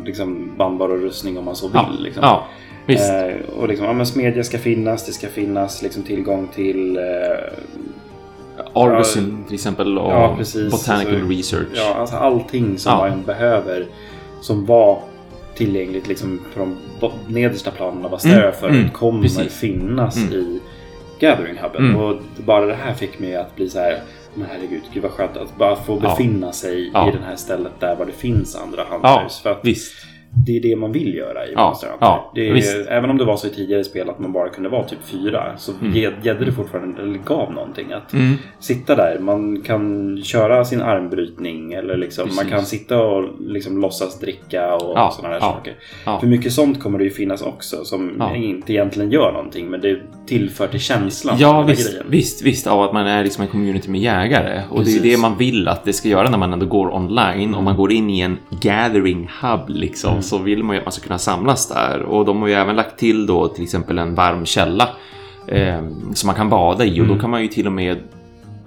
[0.04, 1.76] liksom, bandbar och rustning om man så vill.
[1.76, 1.96] Ja.
[1.98, 2.22] Liksom.
[2.22, 2.46] ja.
[2.94, 7.02] Eh, och liksom, ja, men smedja ska finnas, det ska finnas liksom, tillgång till eh,
[8.74, 10.36] Argosin till exempel och Ja.
[10.70, 11.68] Botanical Alltså, Research.
[11.74, 13.08] ja, alltså allting som Ja.
[13.08, 13.86] man behöver
[14.40, 14.98] som var
[15.54, 16.60] tillgängligt liksom, på
[17.00, 19.54] de nedersta planen av Astera Mm, förut mm, kommer precis.
[19.60, 20.32] finnas Mm.
[20.32, 20.60] i
[21.20, 21.84] Gathering Hubben.
[21.90, 21.96] Mm.
[22.00, 22.16] Och
[22.46, 24.00] bara det här fick mig att bli så här
[24.34, 26.08] men herregud, gud vad skönt att bara få Ja.
[26.10, 27.08] befinna sig Ja.
[27.08, 29.40] i det här stället där var det finns andra Ja, hunters.
[29.40, 29.94] för att visst.
[30.46, 32.06] Det är det man vill göra i Ja, Monster Hunter.
[32.06, 34.68] ja, det är, även om det var så i tidigare spel att man bara kunde
[34.68, 35.94] vara typ fyra så Mm.
[36.22, 37.92] gällde det fortfarande, eller gav någonting.
[37.92, 38.34] Att Mm.
[38.58, 42.50] sitta där, man kan köra sin armbrytning eller liksom, man Precis.
[42.52, 45.74] kan sitta och liksom låtsas dricka och Ja, sådana här ja, saker.
[46.06, 46.20] ja.
[46.20, 49.98] För mycket sånt kommer det ju finnas också som inte egentligen gör någonting men det
[50.26, 51.36] tillför till känslan.
[51.38, 52.06] Ja, visst, grejen.
[52.10, 54.62] visst, visst, av att man är liksom en community med jägare.
[54.70, 55.02] Och det är Precis.
[55.02, 57.54] det man vill att det ska göra när man ändå går online.
[57.54, 60.22] Om man går in i en gathering hub liksom, Mm.
[60.26, 62.02] Så vill man ju att man ska kunna samlas där.
[62.02, 64.88] Och de har ju även lagt till då till exempel en varm källa
[65.46, 65.80] eh,
[66.14, 66.90] som man kan bada i.
[67.00, 67.08] Och Mm.
[67.16, 67.98] då kan man ju till och med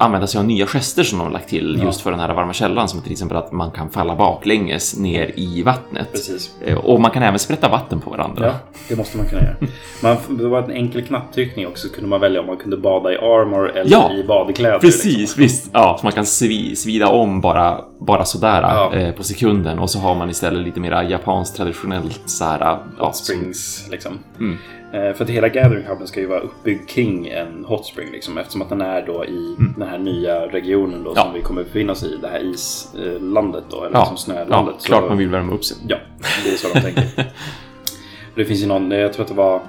[0.01, 1.85] använda sig av nya gester som de har lagt till Ja.
[1.85, 5.31] just för den här varma källan, som till exempel att man kan falla baklänges ner
[5.35, 6.11] i vattnet.
[6.11, 6.51] Precis.
[6.65, 8.45] Eh, Och man kan även sprätta vatten på varandra.
[8.45, 8.53] Ja,
[8.89, 9.55] det måste man kunna göra.
[10.03, 13.13] Man, det var en enkel knapptryckning också så kunde man välja om man kunde bada
[13.13, 14.79] i armor eller Ja, i badkläder.
[14.79, 15.41] Precis, liksom.
[15.43, 15.69] visst.
[15.73, 18.93] Ja, så man kan svi, svida om bara, bara sådär Ja.
[18.93, 22.83] eh, på sekunden och så har man istället lite mer japanskt traditionellt så här, ja,
[22.97, 24.19] Hot som- springs liksom.
[24.39, 24.57] Mm.
[24.93, 28.37] Eh, för att hela Gathering Hubben ska ju vara uppbyggd kring en hot spring liksom,
[28.37, 31.13] eftersom att den är då i den här nya regionen då Mm.
[31.15, 31.21] Ja.
[31.23, 34.85] som vi kommer befinna oss i, det här islandet då, eller Ja, liksom ja, snölandet.
[34.85, 35.77] klart Så- man vill värma upp sig.
[35.87, 35.97] Ja,
[36.43, 37.03] det är så de tänker.
[38.35, 39.61] det finns ju någon, jag tror att det var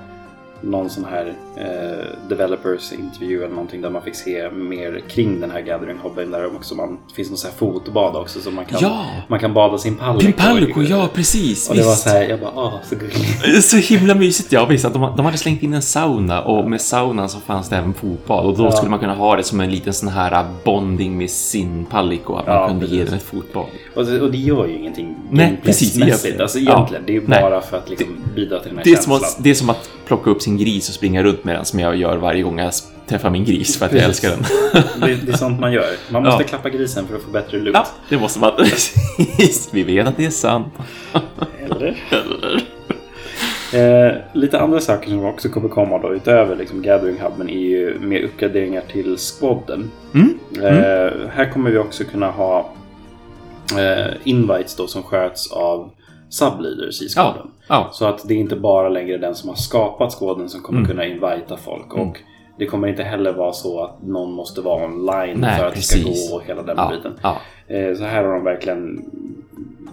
[0.63, 5.51] någon sån här eh, developers intervju eller någonting där man fick se mer kring den
[5.51, 8.65] här gathering hobbyn där också man, det finns någon sån här fotbad också så man
[8.65, 9.05] kan, Ja!
[9.29, 10.27] man kan bada sin palliko.
[10.27, 11.69] Pimpalco, ja precis!
[11.71, 12.03] Och det var visst.
[12.03, 13.65] så här, jag bara åh så gulligt.
[13.71, 14.85] Så himla mysigt, ja visst.
[14.85, 17.95] Att de, de hade slängt in en sauna och med saunan så fanns det även
[17.95, 18.71] fotbad och då Ja.
[18.73, 22.47] skulle man kunna ha det som en liten sån här bonding med sin palliko, att
[22.47, 23.11] man Ja, kunde ge precis.
[23.11, 23.65] den ett fotbad.
[23.95, 26.27] Och och det gör ju ingenting Nej, precis, gameplaysmässigt.
[26.27, 26.41] egentligen.
[26.43, 26.89] Alltså Ja.
[27.07, 27.43] det är ju Nej.
[27.43, 29.21] bara för att liksom bidra till den här Det känslan.
[29.21, 31.79] som det är som att plocka upp sin gris och springa runt med den som
[31.81, 32.73] jag gör varje gång jag
[33.07, 34.43] träffar min gris för att jag älskar den.
[35.01, 35.91] det, det är sånt man gör.
[36.11, 36.49] Man måste Ja.
[36.49, 37.79] klappa grisen för att få bättre lukt.
[37.79, 38.53] Ja, det måste man.
[38.59, 40.67] Precis, vi vet att det är sant.
[41.65, 41.97] Eller?
[43.73, 47.99] Eh, lite andra saker som också kommer komma då utöver liksom Gathering Hubben är ju
[48.01, 49.91] mer uppgraderingar till squadden.
[50.15, 50.39] Mm.
[50.63, 52.73] Eh, här kommer vi också kunna ha
[53.79, 55.91] eh, invites då som sköts av
[56.31, 57.47] subleaders i squadden.
[57.69, 60.79] Ja, Så att det är inte bara längre den som har skapat squadden som kommer
[60.81, 60.91] Mm.
[60.91, 61.95] kunna invita folk.
[61.95, 62.09] Mm.
[62.09, 62.19] Och
[62.59, 65.81] det kommer inte heller vara så att någon måste vara online Nej, för att det
[65.83, 66.31] ska precis.
[66.31, 67.13] gå och hela den ja, biten.
[67.23, 67.37] ja.
[67.75, 69.05] Eh, Så här har de verkligen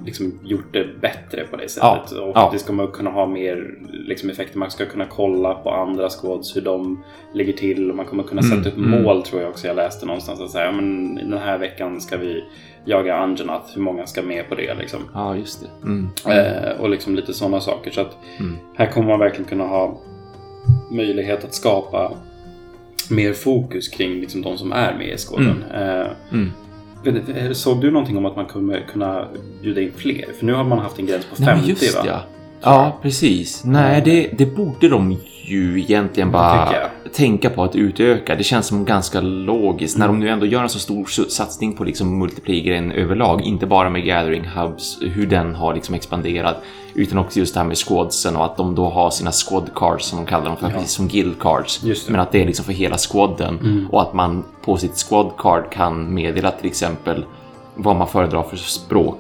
[0.06, 2.12] liksom gjort det bättre på det sättet.
[2.16, 2.50] Ja, Och ja.
[2.54, 4.58] det ska man kunna ha mer liksom, effekter.
[4.60, 7.90] Man ska kunna kolla på andra squads hur de ligger till.
[7.90, 9.04] Och man kommer kunna Mm, sätta upp mm.
[9.04, 9.68] mål tror jag också.
[9.68, 12.44] Jag läste någonstans att säga, ja, men den här veckan ska vi
[12.88, 13.72] jaga Angenat.
[13.76, 15.00] Hur många ska med på det liksom?
[15.14, 15.68] ja, just det.
[15.88, 16.10] Mm.
[16.26, 17.92] Eh, och liksom lite sådana saker.
[17.92, 18.56] Så att Mm.
[18.76, 19.98] här kommer man verkligen kunna ha
[20.92, 22.12] möjlighet att skapa
[23.10, 25.64] mer fokus kring liksom, de som är med i skåden.
[25.74, 26.52] Eh, Mm.
[27.04, 29.28] du, Såg du någonting om att man kommer kunna
[29.62, 30.26] bjuda in fler?
[30.40, 32.02] För nu har man haft en gräns på 50 Nej, just va?
[32.06, 32.22] ja.
[32.62, 33.64] Ja, precis.
[33.66, 35.18] Nej, det, det borde de
[35.50, 36.74] ju egentligen bara
[37.14, 38.36] tänka på att utöka.
[38.36, 41.84] Det känns som ganska logiskt när de nu ändå gör en så stor satsning på
[41.84, 46.58] liksom multiplayer överlag, inte bara med Gathering Hubs, hur den har liksom expanderat,
[46.94, 50.06] utan också just det här med squadsen och att de då har sina squad cards
[50.06, 51.84] som de kallar dem för, precis som guild cards.
[52.10, 53.88] Men att det är liksom för hela squaden Mm.
[53.92, 57.26] och att man på sitt squad card kan meddela till exempel
[57.76, 59.18] vad man föredrar för språk.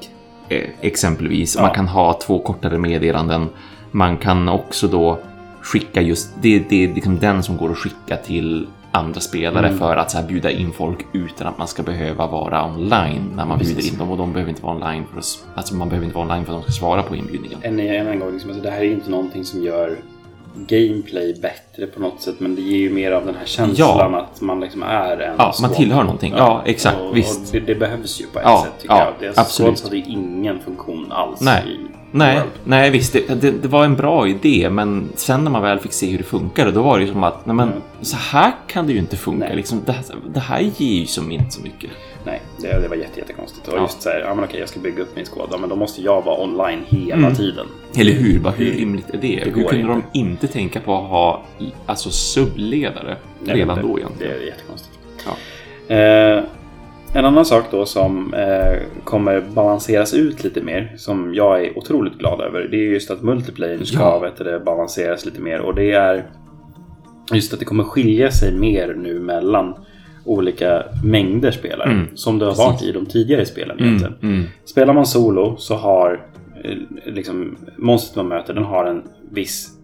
[0.49, 1.55] Eh, exempelvis.
[1.55, 1.61] Ja.
[1.61, 3.49] Man kan ha två kortare meddelanden.
[3.91, 5.19] Man kan också då
[5.67, 9.79] skicka just, det, det är liksom den som går att skicka till andra spelare Mm.
[9.79, 13.45] för att så här bjuda in folk utan att man ska behöva vara online när
[13.45, 13.75] man Precis.
[13.77, 14.11] Bjuder in dem.
[14.11, 16.53] Och de behöver inte vara online för att, alltså man behöver inte vara online för
[16.57, 17.59] att de ska svara på inbjudningen.
[17.61, 19.97] Än, än en gång, liksom, alltså, det här är inte någonting som gör
[20.67, 22.35] gameplay bättre på något sätt.
[22.39, 25.53] Men det ger ju mer av den här känslan att man liksom är en Ja,
[25.61, 26.33] man tillhör någonting.
[26.37, 26.97] Ja, exakt.
[26.99, 27.39] och, visst.
[27.39, 29.33] Och det, det behövs ju på ett Ja, sätt tycker ja, jag.
[29.33, 29.83] Det, absolut.
[29.83, 31.63] Hade ju ingen funktion alls Nej.
[31.67, 31.79] i
[32.11, 35.79] Nej, nej visst, det, det, det var en bra idé, men sen när man väl
[35.79, 37.81] fick se hur det funkade, då var det ju som att, nej men, Mm.
[38.01, 39.53] så här kan det ju inte funka.
[39.53, 39.95] Liksom, det,
[40.33, 41.89] det här ger ju som inte så mycket.
[42.25, 43.67] Nej, det, det var jätte, jättekonstigt.
[43.67, 43.81] Och Ja.
[43.81, 45.25] just så här, ja men okej jag ska bygga upp min.
[45.51, 47.35] Ja, men då måste jag vara online hela Mm.
[47.35, 47.65] tiden.
[47.97, 48.39] Eller hur?
[48.39, 49.41] Bara, hur Det- rimligt är det?
[49.45, 49.87] hur kunde inte.
[49.87, 51.43] de inte tänka på att ha
[51.85, 54.33] alltså, subledare redan då egentligen?
[54.33, 54.99] Det är jättekonstigt.
[55.25, 55.95] Ja.
[55.95, 56.43] Eh,
[57.19, 62.17] en annan sak då som eh, kommer balanseras ut lite mer, som jag är otroligt
[62.17, 64.19] glad över, det är just att multiplayer ska Ja.
[64.19, 65.59] vet du, det, balanseras lite mer.
[65.61, 66.29] Och det är
[67.33, 69.73] just att det kommer skilja sig mer nu mellan
[70.25, 71.91] olika mängder spelare.
[71.91, 74.15] Mm, Som det har varit i de tidigare spelen Mm, egentligen.
[74.21, 76.25] mm, Spelar man solo så har
[76.63, 76.77] eh,
[77.13, 79.76] liksom, monstret man möter, den har en viss eh,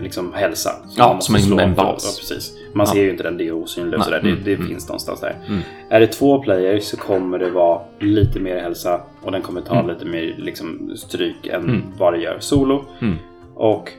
[0.00, 0.70] liksom, hälsa.
[0.70, 2.04] som Ja, som en- en bas.
[2.04, 2.56] Ja, precis.
[2.72, 2.92] Man Ja.
[2.92, 4.04] ser ju inte den, det är osynligt.
[4.04, 4.20] Sådär.
[4.22, 4.68] Det, mm, det mm.
[4.68, 5.36] finns någonstans där.
[5.48, 5.60] Mm.
[5.88, 9.74] Är det två player så kommer det vara lite mer hälsa och den kommer ta
[9.74, 9.88] Mm.
[9.88, 11.82] lite mer liksom, stryk än Mm.
[11.98, 12.84] vad det gör solo.
[13.00, 13.16] Mm.
[13.54, 13.90] Och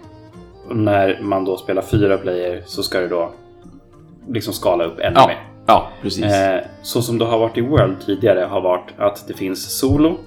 [0.71, 3.31] när man då spelar fyra player så ska det då
[4.29, 5.37] liksom skala upp ännu Ja, mer.
[5.65, 6.25] ja, precis.
[6.25, 10.17] Eh, så som det har varit i World tidigare har varit att det finns solo.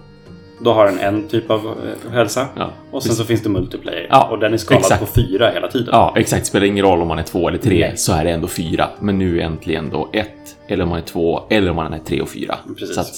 [0.61, 1.59] Då har den en typ av
[2.07, 2.47] eh, hälsa.
[2.57, 3.17] ja, Och sen precis.
[3.17, 4.07] så finns det multiplayer.
[4.11, 5.01] Ja, och den är skalad exakt.
[5.01, 5.89] på fyra hela tiden.
[5.93, 6.47] Ja, exakt.
[6.47, 7.97] Spelar ingen roll om man är två eller tre, Nej.
[7.97, 8.89] så är det ändå fyra.
[9.01, 12.21] Men nu äntligen då ett, eller om man är två, eller om man är tre
[12.21, 12.55] och fyra.
[12.79, 12.95] Precis.
[12.95, 13.11] Så att,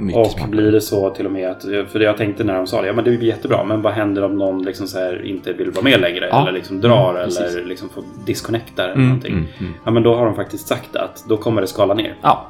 [0.00, 0.50] Mycket och smartare.
[0.50, 2.92] blir det så till och med att, för jag tänkte när de sa det, ja
[2.92, 6.00] men det blir jättebra, men vad händer om någon liksom här inte vill vara med
[6.00, 6.28] längre?
[6.30, 6.42] Ja.
[6.42, 9.32] Eller liksom drar Mm, eller liksom får disconnecta eller Mm, någonting.
[9.32, 9.72] mm, mm.
[9.84, 12.14] Ja men då har de faktiskt sagt att då kommer det skala ner.
[12.22, 12.46] Ja,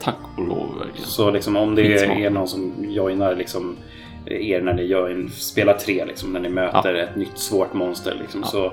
[0.00, 1.06] tack och lov verkligen.
[1.08, 1.82] Så liksom om det
[2.24, 3.76] är någon som joinar liksom
[4.26, 8.16] er när ni spelar tre, liksom, när ni möter ett nytt svårt monster.
[8.20, 8.46] Liksom, Ja.
[8.48, 8.72] Så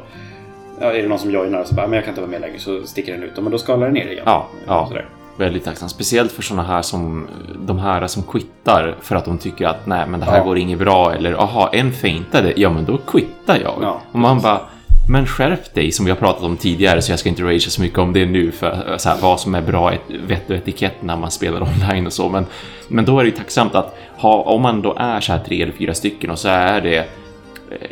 [0.79, 2.41] ja, är det någon som joinar och så bara, men jag kan inte vara med
[2.41, 3.31] längre, så sticker den ut.
[3.37, 4.23] Men då skalar den ner igen.
[4.25, 4.85] Ja, ja.
[4.87, 5.05] Sådär.
[5.37, 5.89] Väldigt tacksam.
[5.89, 7.27] Speciellt för sådana här som
[7.67, 10.43] de här som quittar för att de tycker att nej, men det här Ja.
[10.43, 12.53] går inget bra eller aha, en feintade.
[12.55, 13.73] Ja, men då quittar jag.
[13.81, 14.61] Ja, och man bara,
[15.07, 17.81] men skärp dig som vi har pratat om tidigare så jag ska inte ragea så
[17.81, 20.55] mycket om det nu för eh, så här, vad som är bra ett, vett och
[20.55, 22.29] etikett när man spelar online och så.
[22.29, 22.45] Men,
[22.87, 25.61] men då är det ju tacksamt att ha, om man då är så här tre
[25.61, 27.05] eller fyra stycken och så är det eh,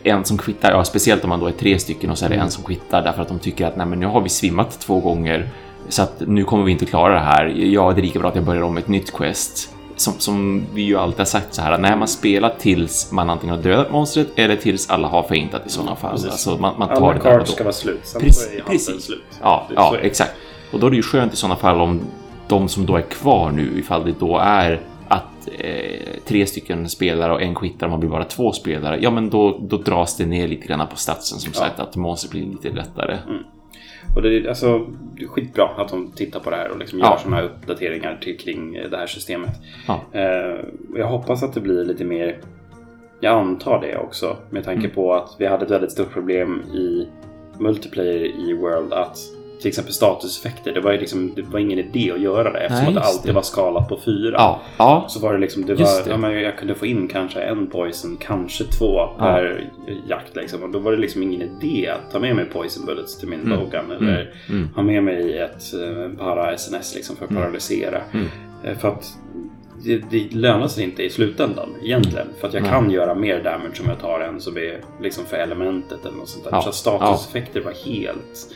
[0.03, 2.35] en som kvittar, ja speciellt om man då är tre stycken och så är det
[2.35, 4.99] en som kvittar därför att de tycker att nej men nu har vi svimmat två
[4.99, 5.49] gånger
[5.89, 7.45] så att nu kommer vi inte klara det här.
[7.45, 9.72] Ja, det är lika bra att jag börjar om ett nytt quest.
[9.95, 13.55] Som, som vi ju alltid har sagt så här, när man spelar tills man antingen
[13.55, 16.11] har dödat monstret eller tills alla har feintat i sådana fall.
[16.11, 16.31] Precis.
[16.31, 19.03] Alltså man, man tar Alla cards ska vara slut, sen Precis, så är precis.
[19.05, 19.23] slut.
[19.41, 20.31] Ja, Det- ja exakt.
[20.73, 22.01] Och då är det ju skönt i sådana fall om
[22.47, 25.23] de som då är kvar nu, ifall det då är att
[25.57, 29.29] eh, tre stycken spelare och en quittar och man blir bara två spelare, ja men
[29.29, 31.59] då, då dras det ner lite grann på statsen som Ja.
[31.59, 33.17] sagt, att monster blir lite lättare.
[34.15, 34.87] Och det är, alltså,
[35.27, 37.09] skitbra att de tittar på det här och liksom Ja.
[37.09, 39.49] gör sådana här uppdateringar till, kring det här systemet.
[39.87, 40.01] Ja.
[40.11, 40.59] Eh,
[40.95, 42.37] jag hoppas att det blir lite mer...
[43.19, 44.91] Jag antar det också med tanke Mm.
[44.91, 47.07] på att vi hade ett väldigt stort problem i
[47.59, 49.17] multiplayer i World att
[49.63, 52.85] till exempel statuseffekter, det var, ju liksom, det var ingen idé att göra det eftersom
[52.85, 53.35] Nej, att det alltid det.
[53.35, 54.35] var skalat på fyra.
[54.37, 56.09] Ja, ja, Så var det liksom, det var, det.
[56.09, 59.69] Ja, men jag kunde få in kanske en poison, kanske två per
[60.07, 60.63] jakt liksom.
[60.63, 63.39] Och då var det liksom ingen idé att ta med mig poison bullets till min
[63.41, 63.59] Mm.
[63.59, 64.69] bowgun eller mm.
[64.75, 68.01] ha med mig ett eh, para SNS liksom för att paralysera.
[68.13, 68.27] Mm.
[68.63, 69.13] Eh, För att
[69.83, 72.27] det, det lönar sig inte i slutändan egentligen.
[72.39, 72.71] För att jag Nej.
[72.71, 76.29] kan göra mer damage om jag tar en som är liksom för elementet eller något
[76.29, 76.51] sånt där.
[76.51, 76.61] Ja.
[76.61, 78.47] Så statuseffekter var helt...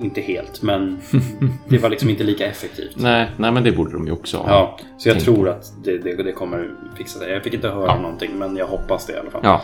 [0.00, 0.98] Inte helt, men
[1.68, 2.92] det var liksom inte lika effektivt.
[2.96, 4.48] Nej, nej, men det borde de ju också ha.
[4.50, 7.32] Ja, så jag tror att det, det, det kommer fixa sig.
[7.32, 7.98] Jag fick inte höra Ja.
[8.00, 9.40] någonting, men jag hoppas det i alla fall.
[9.44, 9.60] Ja,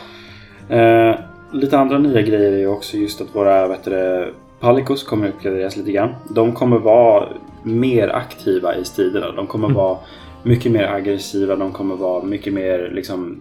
[0.76, 1.14] Eh,
[1.52, 5.76] lite andra nya grejer är ju också just att våra vet du, Palicos kommer uppgraderas
[5.76, 6.10] lite grann.
[6.30, 7.28] De kommer vara
[7.62, 9.32] mer aktiva i striderna.
[9.32, 9.98] De kommer vara
[10.42, 11.56] mycket mer aggressiva.
[11.56, 13.40] De kommer vara mycket mer liksom,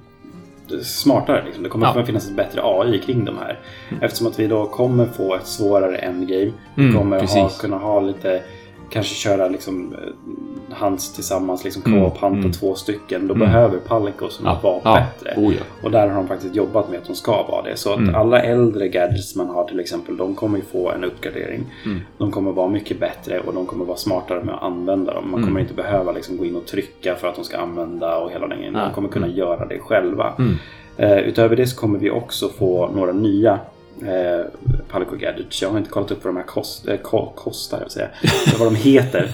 [0.84, 1.43] smartare.
[1.45, 1.63] Liksom.
[1.63, 2.05] Det kommer Ja.
[2.05, 3.59] finnas ett bättre AI kring de här.
[4.01, 6.51] Eftersom att vi då kommer få ett svårare endgame.
[6.76, 7.61] Vi Mm, kommer ha, precis.
[7.61, 8.41] kunna ha lite
[8.89, 12.51] Kanske köra liksom eh, hands tillsammans, liksom Mm, co-op hunt mm.
[12.51, 13.27] två stycken.
[13.27, 13.47] Då Mm.
[13.47, 14.93] behöver Palicos ja, vara ja.
[14.95, 15.33] bättre.
[15.41, 15.61] Oh, ja.
[15.83, 17.77] Och där har de faktiskt jobbat med att de ska vara det.
[17.77, 18.15] Så att Mm.
[18.15, 21.63] alla äldre gadgets man har till exempel, de kommer ju få en uppgradering.
[21.85, 21.99] Mm.
[22.17, 25.23] De kommer vara mycket bättre och de kommer vara smartare med att använda dem.
[25.31, 25.47] Man Mm.
[25.49, 28.47] kommer inte behöva liksom gå in och trycka för att de ska använda och hela
[28.47, 28.73] den grejen.
[28.73, 29.38] De kommer kunna Mm.
[29.38, 30.33] göra det själva.
[30.39, 30.53] Mm.
[30.97, 33.59] Eh, utöver det så kommer vi också få några nya
[34.02, 34.45] eh,
[34.91, 35.62] Palico Gadgets.
[35.62, 38.08] Jag har inte kollat upp vad de här kost, eh, ko- kostar, jag säga.
[38.60, 39.30] vad de heter.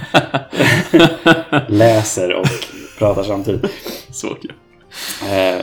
[1.68, 2.45] Läser och
[2.99, 3.66] pratar samtidigt.
[4.11, 4.53] Svårt ja.
[5.36, 5.61] Eh,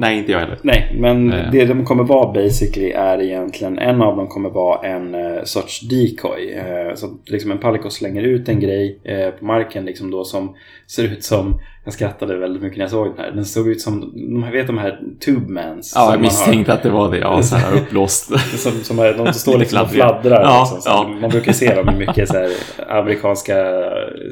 [0.00, 0.58] Nej, inte jag heller.
[0.62, 1.50] Nej, men Eh.
[1.52, 5.80] det de kommer vara basically är egentligen en av dem kommer vara en eh, sorts
[5.80, 6.52] decoy.
[6.52, 10.56] Eh, så liksom en Palico slänger ut en grej eh, på marken liksom då som
[10.90, 13.80] ser ut som, jag skrattade väldigt mycket när jag såg den här, den såg ut
[13.80, 15.92] som, de vet de här tubemans?
[15.94, 17.18] Ja, jag misstänkte att det var det.
[17.18, 18.30] Ja, så här uppblåst.
[18.58, 20.42] Som, som är, de står liksom och fladdrar.
[20.42, 21.08] Ja, liksom, så ja.
[21.20, 22.50] Man brukar se dem i mycket så här,
[22.88, 23.54] amerikanska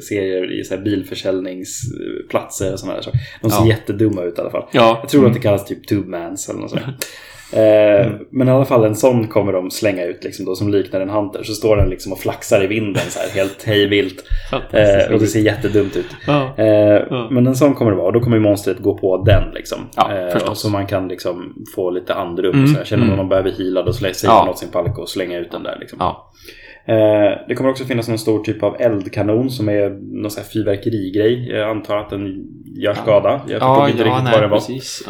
[0.09, 3.03] serier i så här bilförsäljningsplatser och sådana där.
[3.03, 3.67] Så de ser Ja.
[3.67, 4.65] jättedumma ut i alla fall.
[4.71, 5.31] Ja, Jag tror mm.
[5.31, 6.83] att det kallas typ tubemans eller något sånt.
[7.53, 11.01] Eh, Men i alla fall en sån kommer de slänga ut liksom då, som liknar
[11.01, 11.43] en hunter.
[11.43, 14.23] Så står den liksom och flaxar i vinden så här helt hejvilt.
[14.51, 16.15] Eh, och det ser jättedumt ut.
[16.27, 16.53] Ja.
[16.57, 16.67] Eh,
[17.09, 17.27] Ja.
[17.31, 19.77] Men en sån kommer det vara och då kommer monstret gå på den liksom.
[19.95, 22.53] Ja, eh, så man kan liksom få lite andrum.
[22.55, 22.85] Mm, Så här.
[22.85, 23.19] Känner man mm.
[23.19, 24.39] att man behöver heala då säger Ja.
[24.39, 25.77] man åt sin palico och slänga ut den där.
[25.79, 25.97] Liksom.
[26.01, 26.31] Ja.
[26.85, 29.89] Eh, det kommer också finnas någon stor typ av eldkanon som är
[30.21, 31.49] någon sån här fyrverkerigrej.
[31.51, 32.35] Jag antar att den
[32.81, 33.29] gör skada.
[33.29, 34.57] Jag förstod Ja, inte ja, riktigt nej, vad det var.
[34.57, 35.03] precis.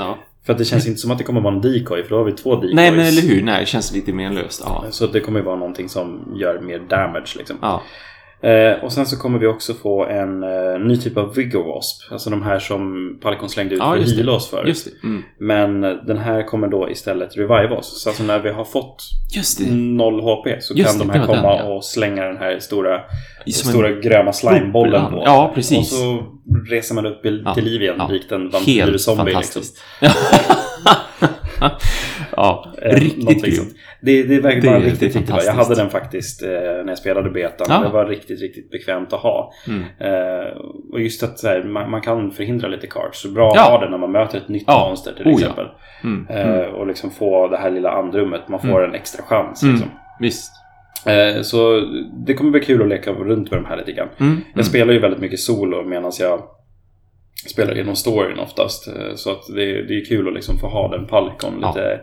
[0.47, 2.23] För att det känns inte som att det kommer vara en decoy, för då har
[2.23, 2.75] vi två decoys.
[2.75, 3.43] Nej, men eller hur?
[3.43, 4.61] Nej, det känns lite menlöst.
[4.65, 4.85] Ja.
[4.89, 7.57] Så det kommer ju vara någonting som gör mer damage liksom.
[7.61, 7.81] Ja.
[8.41, 12.11] Eh, och sen så kommer vi också få en eh, ny typ av Vigor Wasp.
[12.11, 14.73] Alltså de här som Palikon slängde ut Ja, för att heala oss för.
[15.03, 15.23] Mm.
[15.39, 18.01] Men eh, den här kommer då istället revive oss.
[18.03, 19.03] Så alltså när vi har fått
[19.71, 21.73] noll HP så Just kan det, de här komma den, ja.
[21.73, 23.01] och slänga den här stora,
[23.45, 25.21] Som stora en gröna slimebollen på.
[25.25, 25.77] Ja, precis.
[25.77, 26.23] Och så
[26.69, 29.35] reser man upp i- Ja, till liv igen likt en Helt vampyrzombie.
[29.35, 29.61] Liksom.
[32.37, 33.69] Ja, Eh, riktigt sånt.
[34.01, 35.43] Det, det var Det bara är- riktigt, är riktigt bra.
[35.43, 37.67] Jag hade den faktiskt eh, när jag spelade betan.
[37.69, 37.79] Ja.
[37.79, 39.51] Det var riktigt, riktigt bekvämt att ha.
[39.67, 39.83] Mm.
[39.99, 40.47] Eh,
[40.91, 43.21] och just att här, man, man kan förhindra lite cards.
[43.21, 43.61] Så bra Ja.
[43.63, 44.87] att ha det när man möter ett nytt Ja.
[44.89, 45.37] monster till Oh, ja.
[45.39, 45.65] exempel.
[46.03, 46.27] Mm.
[46.29, 48.47] Eh, och liksom få det här lilla andrummet.
[48.49, 49.63] Man får en extra chans.
[49.63, 49.75] Mm.
[49.75, 49.91] Liksom.
[50.19, 50.51] Visst.
[51.05, 51.81] Eh, så
[52.25, 54.09] det kommer bli kul att leka runt med de här lite grann.
[54.19, 54.37] Mm.
[54.55, 56.41] Jag spelar ju väldigt mycket solo medan jag
[57.47, 58.87] spelar genom storyn oftast.
[58.87, 61.67] Eh, Så att det, det är kul att liksom få ha den Palikon Ja.
[61.67, 61.99] lite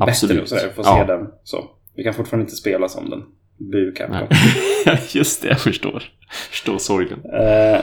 [0.00, 0.30] Absolut.
[0.36, 0.72] bättre och sådär.
[0.76, 0.96] Få Ja.
[1.06, 1.70] se den så.
[1.96, 3.22] Vi kan fortfarande inte spela som den.
[3.56, 3.94] Bu.
[5.12, 6.02] Just det, jag förstår.
[6.50, 7.18] Förstår sorgen.
[7.32, 7.80] Eh,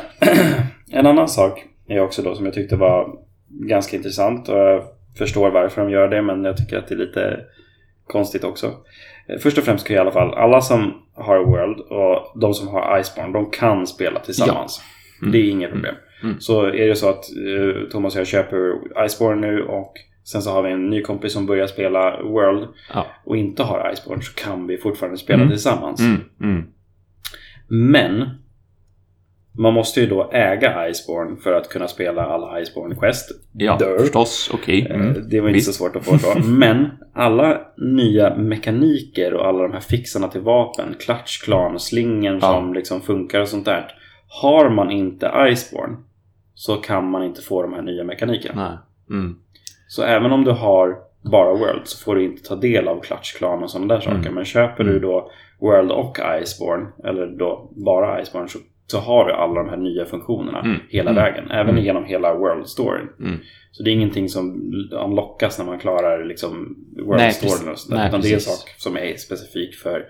[0.92, 3.16] en annan sak är också då som jag tyckte var
[3.50, 4.84] ganska intressant och jag
[5.18, 7.40] förstår varför de gör det men jag tycker att det är lite
[8.08, 8.68] konstigt också.
[9.28, 12.68] Eh, Först och främst kan i alla fall alla som har World och de som
[12.68, 14.82] har Iceborne de kan spela tillsammans.
[15.22, 15.32] Mm.
[15.32, 15.96] Det är inget problem.
[16.24, 16.40] Mm.
[16.40, 18.74] Så är det så att eh, Thomas och jag köper
[19.06, 19.94] Iceborne nu och
[20.24, 23.06] sen så har vi en ny kompis som börjar spela World Ja.
[23.26, 25.50] och inte har Iceborne så kan vi fortfarande spela Mm.
[25.50, 26.00] tillsammans.
[26.02, 26.22] Mm.
[26.42, 26.64] Mm.
[27.68, 28.30] Men
[29.58, 33.32] man måste ju då äga Iceborne för att kunna spela alla Iceborne Quest.
[33.54, 34.00] Ja, Dör.
[34.00, 34.52] förstås.
[34.54, 34.88] Okej.
[34.90, 35.30] Eh, Mm.
[35.30, 35.68] Det var inte Visst.
[35.68, 36.40] så svårt att få då.
[36.48, 42.40] Men alla nya mekaniker och alla de här fixarna till vapen, klatschklan, slingen Ja.
[42.42, 43.92] som liksom funkar och sånt där.
[44.42, 45.98] Har man inte Iceborne
[46.54, 48.70] så kan man inte få de här nya mekanikerna.
[49.10, 49.18] Nej.
[49.20, 49.36] Mm.
[49.92, 50.98] Så även om du har
[51.32, 54.18] bara World så får du inte ta del av klatschklan och sådana där saker.
[54.18, 54.34] Mm.
[54.34, 55.02] Men köper du Mm.
[55.02, 59.78] då World och Iceborne, eller då bara Iceborne, så, så har du alla de här
[59.78, 60.80] nya funktionerna Mm.
[60.90, 61.24] hela Mm.
[61.24, 61.52] vägen.
[61.52, 61.84] Även Mm.
[61.84, 63.08] genom hela World-storyn.
[63.20, 63.38] Mm.
[63.72, 67.68] Så det är ingenting som unlockas när man klarar liksom World-storyn precis.
[67.72, 67.98] och sådär.
[67.98, 68.60] Nej, Utan det är en precis.
[68.60, 70.06] sak som är specifik för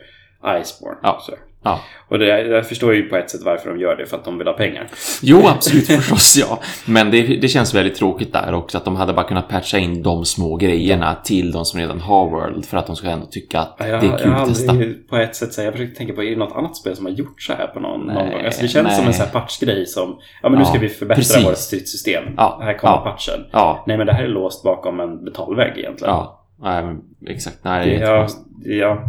[0.62, 0.98] Iceborne.
[1.04, 1.18] Ja.
[1.22, 1.32] Så.
[1.64, 1.80] Ja.
[2.08, 4.38] Och det, jag förstår ju på ett sätt varför de gör det, för att de
[4.38, 4.88] vill ha pengar.
[5.22, 6.60] Jo, absolut förstås, ja.
[6.86, 10.04] Men det, det känns väldigt tråkigt där också att de hade bara kunnat patcha in
[10.04, 13.60] de små grejerna till de som redan har World för att de ska ändå tycka
[13.60, 14.74] att Jag, det är kul att testa.
[15.10, 17.14] på ett sätt säga, jag försöker tänka på, är det något annat spel som har
[17.14, 18.46] gjort så här på någon, någon Nej, gång?
[18.46, 18.96] Alltså det känns nej.
[18.98, 21.46] som en sån här patchgrej som, ja men nu Ja, ska vi förbättra precis.
[21.46, 22.24] vårt stridssystem.
[22.38, 23.02] Ja, Här kommer ja.
[23.02, 23.46] patchen.
[23.52, 26.14] Ja, Nej men det här är låst bakom en betalvägg egentligen.
[26.14, 26.38] ja.
[26.64, 26.84] Nej,
[27.28, 27.58] exakt.
[27.64, 28.28] Nej, det är ja,
[28.66, 29.04] ja,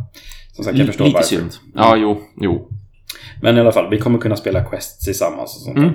[0.52, 1.28] som sagt jag förstår Lite varför.
[1.36, 1.50] synd.
[1.74, 2.68] Ja, jo, jo.
[3.42, 5.94] Men i alla fall, vi kommer kunna spela quests tillsammans och sånt Mm.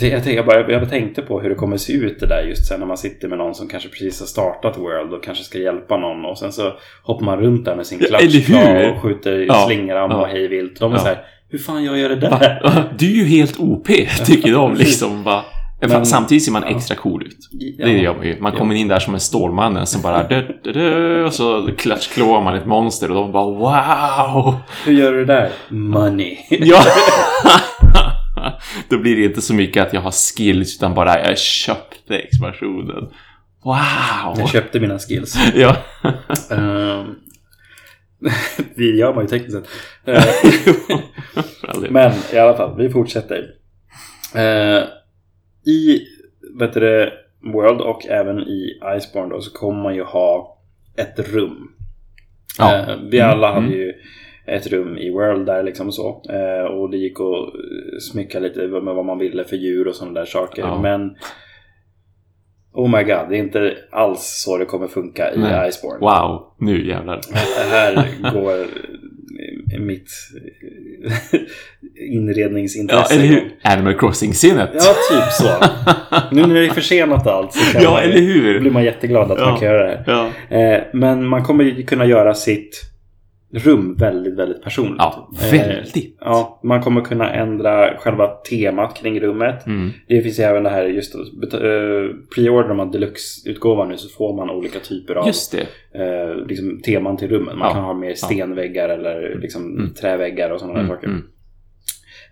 [0.00, 2.80] Jag, jag, bara, jag tänkte på hur det kommer se ut det där just sen
[2.80, 5.96] när man sitter med någon som kanske precis har startat World och kanske ska hjälpa
[5.96, 8.90] någon och sen så hoppar man runt där med sin hur?
[8.96, 10.16] och skjuter Ja, slingram ja.
[10.20, 10.80] och hej vilt.
[10.80, 11.00] De är Ja.
[11.00, 12.60] så här, hur fan jag gör det där?
[12.64, 12.84] Va?
[12.98, 13.86] Du är ju helt OP,
[14.26, 15.22] tycker de liksom.
[15.22, 15.44] Va?
[15.88, 17.38] Men- Samtidigt ser man extra cool ut.
[17.50, 17.86] Ja.
[17.86, 18.40] Det gör man ju.
[18.40, 20.22] Man kommer in där som en Stålmannen som bara...
[20.22, 24.54] Dö, dö, dö, och så klatschklår man ett monster och de bara wow!
[24.84, 25.50] Hur gör du det där?
[25.68, 26.36] Money.
[26.50, 26.84] Ja!
[28.88, 33.08] Då blir det inte så mycket att jag har skills utan bara jag köpte expansionen.
[33.64, 34.34] Wow!
[34.38, 35.38] Jag köpte mina skills.
[35.54, 35.76] Ja.
[36.50, 37.14] Ehm,
[38.76, 39.68] det gör man ju tekniskt sett.
[41.68, 43.44] Ehm, Men i alla fall, vi fortsätter.
[44.34, 44.82] Eh,
[45.66, 46.00] I
[46.58, 47.10] vet du,
[47.52, 50.58] World och även i Iceborne då, så kommer man ju ha
[50.96, 51.70] ett rum.
[52.58, 52.76] Ja.
[52.76, 53.78] Eh, vi Mm, alla hade mm.
[53.78, 53.92] ju
[54.46, 56.22] ett rum i World där liksom så.
[56.30, 57.52] Eh, och det gick att
[58.02, 60.62] smycka lite med vad man ville för djur och sådana där saker.
[60.62, 60.80] Ja.
[60.80, 61.16] Men
[62.72, 65.68] Oh my god, det är inte alls så det kommer funka i Nej.
[65.68, 66.00] Iceborne.
[66.00, 67.20] Wow, nu jävlar.
[67.32, 68.66] Det här går
[69.78, 70.10] mitt
[71.32, 71.38] Ja,
[72.12, 73.34] inredningsintresse eller igång.
[73.62, 73.72] hur?
[73.72, 74.70] Animal Crossing-scenet.
[74.74, 75.50] Ja, typ så.
[76.34, 78.60] Nu när det är försenat allt så Ja, man, eller hur?
[78.60, 79.56] blir man jätteglad att man Ja.
[79.56, 80.04] kan göra det.
[80.06, 80.56] Ja.
[80.58, 82.80] Eh, men man kommer ju kunna göra sitt
[83.54, 84.96] rum väldigt, väldigt personligt.
[84.98, 86.16] Ja, Eh, väldigt.
[86.20, 89.66] Ja, man kommer kunna ändra själva temat kring rummet.
[89.66, 89.90] Mm.
[90.08, 91.20] Det finns ju även det här, just uh,
[92.34, 95.66] preordrar man deluxe-utgåvan nu så får man olika typer av Just det.
[96.04, 97.58] eh, liksom, teman till rummen.
[97.58, 97.74] Man Ja.
[97.74, 99.90] kan ha mer stenväggar eller liksom, Mm.
[99.94, 101.06] träväggar och sådana Mm, saker.
[101.06, 101.22] mm.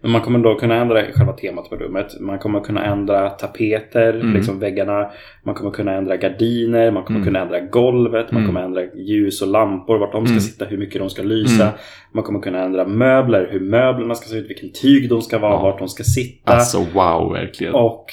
[0.03, 2.20] Men man kommer då kunna ändra själva temat på rummet.
[2.20, 4.34] Man kommer kunna ändra tapeter, Mm.
[4.34, 5.11] liksom väggarna.
[5.42, 7.26] Man kommer kunna ändra gardiner, man kommer Mm.
[7.26, 8.46] kunna ändra golvet, man Mm.
[8.55, 10.40] kommer ändra ljus och lampor, vart de ska Mm.
[10.40, 11.62] sitta, hur mycket de ska lysa.
[11.62, 11.74] Mm.
[12.12, 15.53] Man kommer kunna ändra möbler, hur möblerna ska se ut, vilken tyg de ska vara,
[15.53, 15.62] Ja.
[15.62, 16.53] vart de ska sitta.
[16.53, 17.74] Alltså wow, verkligen.
[17.74, 18.07] Och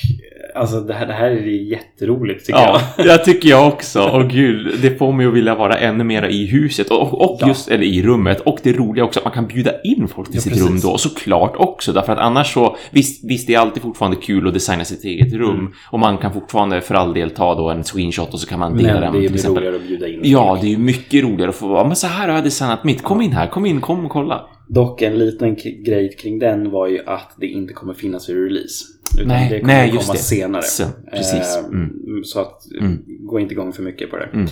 [0.55, 3.05] alltså det här, det här är jätteroligt tycker Ja, jag.
[3.07, 4.01] jag tycker jag också.
[4.01, 7.47] Och gud, det får mig att vilja vara ännu mera i huset och, och Ja.
[7.47, 8.39] just, eller i rummet.
[8.41, 10.67] Och det roliga också att man kan bjuda in folk till Ja, sitt precis.
[10.69, 11.93] rum då, såklart också.
[11.93, 15.33] Därför att annars så, visst, visst det är alltid fortfarande kul att designa sitt eget
[15.33, 15.49] rum.
[15.59, 15.71] Mm.
[15.91, 18.77] Och man kan fortfarande för all del ta då en screenshot och så kan man
[18.77, 19.63] dela Men den det till är exempel.
[19.63, 22.07] roligare att bjuda in Ja, det är ju mycket roligare att få vara, men så
[22.07, 24.45] här har jag designat mitt, kom in här, kom in, kom och kolla.
[24.67, 28.85] Dock en liten grej kring den var ju att det inte kommer finnas vid release.
[29.15, 30.19] Utan Nej, det kommer nej, komma det.
[30.19, 30.61] senare.
[30.61, 31.57] Sen, precis.
[31.57, 32.23] Eh, Mm.
[32.23, 33.03] Så att Mm.
[33.07, 34.29] gå inte igång för mycket på det.
[34.33, 34.47] Mm.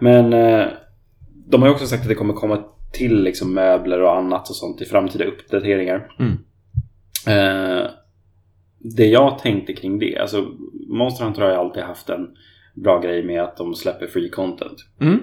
[0.00, 0.66] Men eh,
[1.48, 4.56] de har ju också sagt att det kommer komma till liksom möbler och annat och
[4.56, 6.08] sånt i framtida uppdateringar.
[6.18, 6.32] Mm.
[7.26, 7.86] Eh,
[8.78, 10.46] det jag tänkte kring det, alltså
[10.88, 12.28] Monster Hunter har ju alltid haft en
[12.74, 14.78] bra grej med att de släpper free content.
[15.00, 15.20] Mm.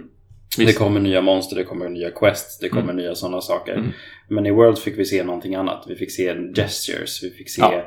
[0.58, 3.74] Det kommer nya monster, det kommer nya quests, det kommer nya sådana saker.
[3.74, 3.90] Mm.
[4.28, 5.86] Men i World fick vi se någonting annat.
[5.88, 7.84] Vi fick se gestures, vi fick se Ja.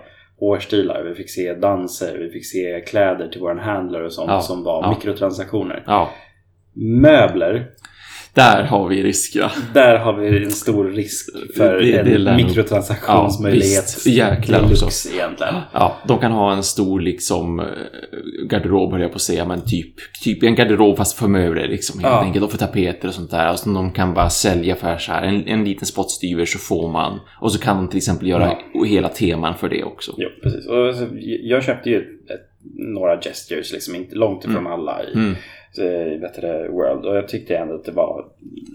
[0.46, 4.40] Hårstilar, vi fick se danser, vi fick se kläder till våran handler och sånt Ja.
[4.40, 4.90] som var Ja.
[4.90, 5.82] mikrotransaktioner.
[5.86, 6.10] Ja,
[6.74, 7.66] Möbler,
[8.34, 9.50] där har vi riskerna.
[9.74, 11.26] där har vi en stor risk
[11.56, 13.96] för Det- det en nog- mikrotransaktionsmöjlighet.
[14.06, 14.12] Ja.
[14.12, 15.08] Jäklar också.
[15.14, 15.54] egentligen.
[15.72, 17.66] Ja, de kan ha en stor liksom eh,
[18.48, 22.00] garderob höll jag på att säga, men typ, typ en garderob fast för möbler liksom
[22.00, 22.20] helt Ja.
[22.22, 23.52] enkelt och för tapeter och sånt där.
[23.52, 26.92] Och som de kan bara sälja för så här en, en liten spottstyver så får
[26.92, 27.20] man.
[27.40, 28.52] Och så kan de till exempel göra
[28.86, 30.12] hela teman för det också.
[30.16, 30.66] Jo, precis.
[30.66, 31.06] Och alltså,
[31.42, 32.48] jag köpte ju ett,
[32.94, 35.34] några gestures, liksom inte långt ifrån alla i, Mm.
[35.78, 37.04] I vet det, World.
[37.06, 38.24] Och jag tyckte ändå att det var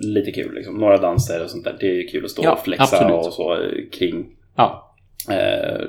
[0.01, 0.55] lite kul.
[0.55, 0.75] Liksom.
[0.77, 1.75] Några danser och sånt där.
[1.79, 3.25] Det är kul att stå Ja, och flexa absolut.
[3.27, 4.25] och så eh, kring
[4.55, 4.95] Ja.
[5.29, 5.81] eh,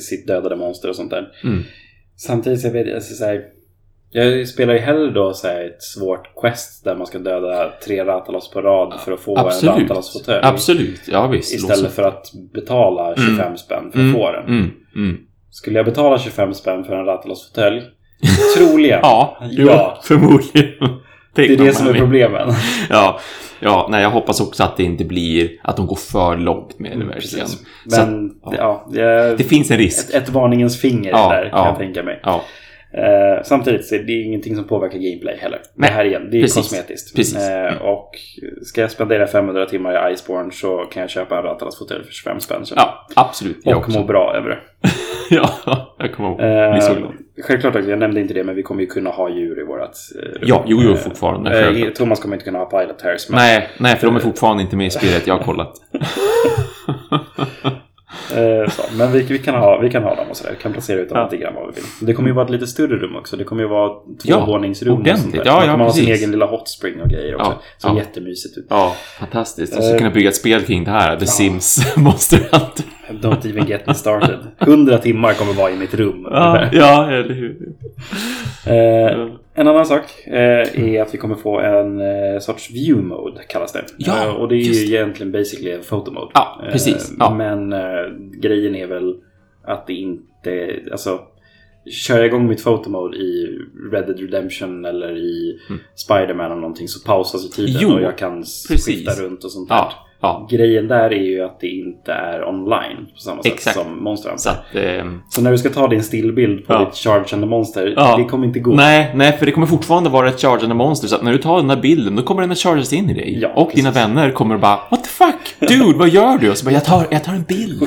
[0.00, 1.32] sitt- dödade monster och sånt där.
[1.44, 1.62] Mm.
[2.16, 3.44] Samtidigt så jag vet alltså, så här,
[4.12, 8.04] jag spelar ju hellre då så här, ett svårt quest där man ska döda tre
[8.04, 9.90] Ratalos på rad för att få en Absolut.
[9.90, 10.40] Ratalos-fåtölj.
[10.42, 11.54] Absolut, ja visst.
[11.54, 14.12] Istället för att betala 25 spänn för att mm.
[14.12, 14.44] få den.
[14.44, 14.70] Mm.
[14.96, 15.16] Mm.
[15.50, 17.82] Skulle jag betala 25 spänn för en Ratalos-fåtölj?
[18.56, 19.00] Troligen.
[19.02, 19.98] Ja, jo, Ja.
[20.02, 20.74] förmodligen.
[21.34, 22.48] Det är det som är problemen.
[22.90, 23.20] Ja,
[23.60, 26.98] ja nej, jag hoppas också att det inte blir att de går för långt med
[26.98, 27.46] det verkligen.
[27.46, 27.66] Precis.
[27.88, 30.08] Så Men att, ja, jag, det finns en risk.
[30.08, 31.66] ett, ett varningens finger Ja, där kan ja.
[31.66, 32.20] jag tänka mig.
[32.22, 32.42] Ja,
[32.92, 35.58] Eh, samtidigt så är det ingenting som påverkar gameplay heller.
[35.74, 36.56] Nej, det här igen, det är precis.
[36.56, 37.16] kosmetiskt.
[37.16, 37.36] Precis.
[37.48, 37.82] Eh, Mm.
[37.82, 38.10] och
[38.62, 42.12] ska jag spendera 500 timmar i Iceborne så kan jag köpa en Ratalas fåtölj för
[42.12, 42.62] 25 spänn.
[42.76, 43.66] ja absolut.
[43.66, 44.58] Och må bra över det.
[45.30, 45.50] Ja,
[45.98, 46.72] jag kommer ihåg.
[46.72, 47.12] Bli så glad.
[47.42, 49.88] Självklart jag nämnde inte det, men vi kommer ju kunna ha djur i vårt eh.
[50.42, 51.58] Ja, jo, jo, Eh, fortfarande.
[51.60, 51.94] eh, självklart.
[51.94, 53.28] Thomas kommer inte kunna ha pilot hairs.
[53.28, 55.26] Men, Nej, nej, för de är fortfarande inte med i spelet.
[55.26, 55.72] Jag har kollat.
[58.34, 60.52] eh, så, men vi, vi, kan ha, vi kan ha dem och sådär.
[60.56, 61.24] Vi kan placera ut dem Ja.
[61.24, 62.06] lite grann vad vi vill.
[62.06, 63.36] Det kommer ju vara ett lite större rum också.
[63.36, 64.92] Det kommer ju vara Ja, tvåvåningsrum.
[64.92, 65.22] och ordentligt.
[65.22, 65.42] sånt där.
[65.46, 66.20] Ja, Man ja, kommer ha sin precis.
[66.20, 67.50] egen lilla hot spring och grejer också.
[67.50, 67.96] Ja, Så ja.
[67.96, 68.66] jättemysigt ut.
[68.70, 69.76] Ja, fantastiskt.
[69.76, 69.98] Och så Eh.
[69.98, 71.16] kunna bygga ett spel kring det här.
[71.16, 72.84] The Sims Monster Hunter.
[73.10, 74.38] Don't even get me started.
[74.58, 76.26] 100 timmar kommer vara i mitt rum.
[76.30, 77.56] Ja, ja, eller hur.
[78.66, 83.40] Eh, en annan sak eh, är att vi kommer få en eh, sorts view mode
[83.48, 83.84] kallas det.
[83.98, 86.30] Ja, Eh, och det är ju egentligen basically en photo mode.
[86.34, 87.10] Ja, precis.
[87.10, 87.34] Eh, Ja.
[87.34, 87.78] Men eh,
[88.40, 89.14] grejen är väl
[89.64, 91.20] att det inte, alltså
[91.90, 93.58] Kör jag igång mitt photo mode i
[93.92, 95.58] Red Dead Redemption eller i
[95.94, 97.82] Spider-Man eller någonting så pausas ju tiden Mm.
[97.90, 98.86] Jo, och jag kan precis.
[98.86, 99.74] skifta runt och sånt där.
[99.76, 100.48] Ja, ja.
[100.50, 103.76] Grejen där är ju att det inte är online på samma sätt Exakt.
[103.78, 104.42] som Monster Hunter.
[104.42, 104.74] Så att...
[104.74, 106.78] ehm, Så när du ska ta din stillbild på Ja.
[106.84, 108.16] ditt chargeande monster, Ja.
[108.16, 108.74] det kommer inte gå.
[108.74, 111.08] Nej, nej, för det kommer fortfarande vara ett chargeande monster.
[111.08, 113.14] Så att när du tar den där bilden, då kommer den att chargas in i
[113.14, 113.38] dig.
[113.42, 113.84] Ja, och precis.
[113.84, 115.68] dina vänner kommer bara What the fuck?
[115.70, 116.50] Dude, vad gör du?
[116.50, 117.82] Och så bara, jag tar, jag tar en bild.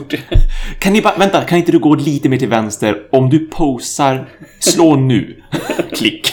[0.79, 2.97] Kan ni bara, vänta, kan inte du gå lite mer till vänster?
[3.11, 4.25] Om du posar,
[4.59, 5.36] slå nu.
[5.95, 6.27] Klick.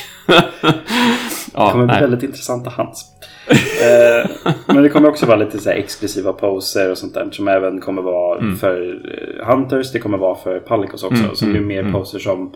[1.52, 2.00] Det ja, kommer bli nej.
[2.00, 3.04] väldigt intressanta hands.
[3.48, 4.30] eh,
[4.66, 7.80] men det kommer också vara lite så här exklusiva poser och sånt där som även
[7.80, 8.56] kommer vara Mm.
[8.56, 9.00] för
[9.40, 9.92] eh, Hunters.
[9.92, 11.22] Det kommer vara för Palicos också.
[11.22, 11.92] Mm, så det blir mm, mer mm.
[11.92, 12.52] poser som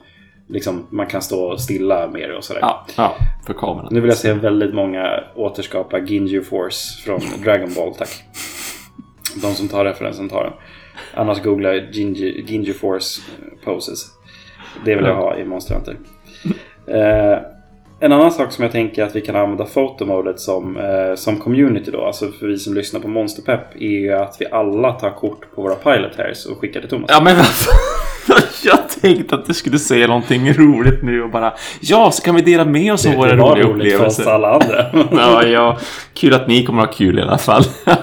[0.49, 2.61] liksom, man kan stå stilla mer och sådär.
[2.61, 3.14] Ja, ja,
[3.47, 3.88] för kameran.
[3.90, 8.22] Nu vill jag se väldigt många återskapa Ginju Force från Dragon Ball, tack.
[9.42, 10.53] De som tar referensen tar den.
[11.14, 14.07] Annars googla Ginju, Ginju Force eh, poses.
[14.84, 15.97] Det vill jag ha i Monster Hunter.
[16.86, 17.38] Eh,
[18.05, 21.90] en annan sak som jag tänker att vi kan använda fotomodet som, eh, som community
[21.90, 25.55] då, alltså för vi som lyssnar på Monsterpepp, är ju att vi alla tar kort
[25.55, 27.11] på våra pilot hairs och skickar till Thomas.
[27.12, 27.74] Ja, men fan?
[28.64, 32.42] Jag tänkte att du skulle säga någonting roligt nu och bara Ja, så kan vi
[32.42, 34.34] dela med oss av våra det var roliga roligt för oss upplevelser.
[34.34, 35.07] alla andra.
[35.22, 35.78] Ja, ja,
[36.14, 37.64] kul att ni kommer ha kul i alla fall.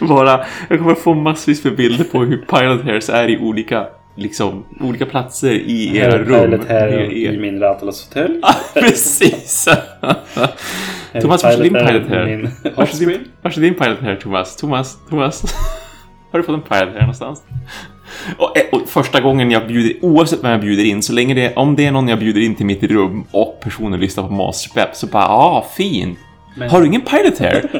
[0.00, 3.86] Bara, jag kommer få massvis med bilder på hur Pilot Hairs är i olika,
[4.20, 6.50] liksom, olika platser i era rum.
[6.50, 8.42] Pilot hair I- i min Ratalas hotell.
[8.74, 9.68] Precis!
[11.20, 12.08] Thomas, vars är din Pilot?
[12.26, 14.56] Min Vars är din, är Pilot Hair, Thomas?
[14.56, 15.42] Thomas, Thomas?
[16.32, 17.42] Har du fått en Pilot Hair någonstans?
[18.38, 21.54] Och, eh, och första gången jag bjuder, oavsett vem jag bjuder in, så länge det,
[21.56, 24.96] om det är någon jag bjuder in till mitt rum och personen lyssnar på Masterpep,
[24.96, 26.16] så bara, ah, fin!
[26.56, 27.70] Men- Har du ingen Pilot Hair?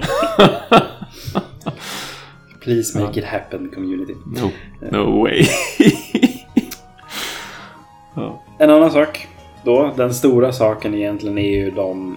[2.61, 4.15] Please make it happen community.
[4.27, 4.51] no,
[4.91, 5.43] no way.
[8.15, 8.43] ja.
[8.59, 9.27] En annan sak
[9.65, 12.17] då, den stora saken egentligen är ju de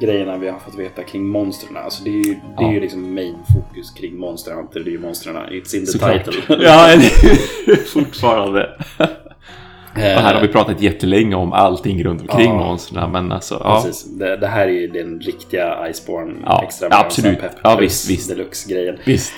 [0.00, 1.76] grejerna vi har fått veta kring monstren.
[1.76, 2.72] Alltså det är ju, det är Ja.
[2.72, 4.80] ju liksom main fokus kring Monster Hunter.
[4.80, 5.36] Det är ju monstren.
[5.36, 6.24] It's in the Såklart.
[6.24, 6.56] title.
[6.64, 6.88] ja,
[7.86, 8.68] fortfarande.
[10.16, 12.56] Och här har vi pratat jättelänge om allting runt omkring Ja.
[12.56, 13.10] monstren.
[13.12, 13.82] Men alltså, ja.
[13.84, 14.04] Precis.
[14.04, 17.40] Det, det här är ju den riktiga Iceborne Ja, extra absolut.
[17.40, 18.28] Pepp Ja, visst, visst.
[18.30, 18.96] Deluxe-grejen.
[19.04, 19.32] Visst.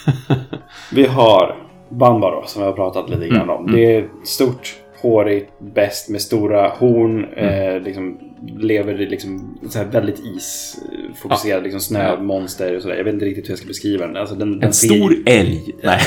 [0.92, 1.56] Vi har
[1.88, 3.72] Bamba då, som vi har pratat lite grann om.
[3.72, 7.24] Det är stort, hårigt, bäst med stora horn.
[7.36, 8.18] Eh, liksom,
[8.58, 12.96] lever i liksom, så här väldigt isfokuserad, liksom snömonster och sådär.
[12.96, 14.16] Jag vet inte riktigt hur jag ska beskriva den.
[14.16, 15.74] Alltså, den, den En ser- stor älg.
[15.82, 16.00] Nej.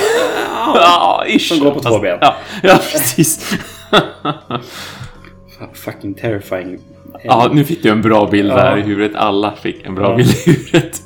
[0.74, 1.48] Ja, ish.
[1.48, 2.18] Som går på två ben.
[2.20, 3.56] Ja, ja precis.
[5.74, 6.78] Fucking terrifying.
[7.24, 8.56] Ja, nu fick du en bra bild Ja.
[8.56, 9.16] där i huvudet.
[9.16, 10.16] Alla fick en bra Ja.
[10.16, 11.00] bild i huvudet.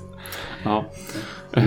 [0.64, 0.84] Ja.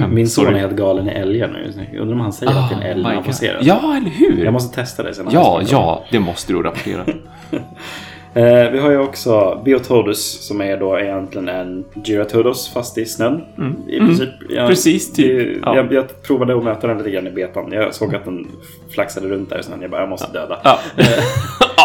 [0.09, 1.85] Min son är helt galen i älgar nu.
[1.91, 3.25] Jag undrar om han säger att det är en älg my han God.
[3.25, 3.59] passerar.
[3.61, 4.43] Ja, eller hur?
[4.43, 5.27] Jag måste testa det sen.
[5.31, 7.05] Ja, jag ja, det måste du rapportera.
[8.33, 13.41] Eh, vi har ju också Biotodus som är då egentligen en Gyratodos fast i snön.
[13.87, 14.29] I princip.
[14.49, 14.67] Jag, Mm.
[14.69, 15.37] Precis, typ.
[15.37, 15.75] det- Ja.
[15.75, 17.71] Jag, jag provade att möta den lite grann i betan.
[17.71, 18.47] Jag såg att den
[18.89, 19.81] flaxade runt där sen.
[19.81, 20.59] Jag bara, jag måste döda.
[20.63, 20.79] Ja.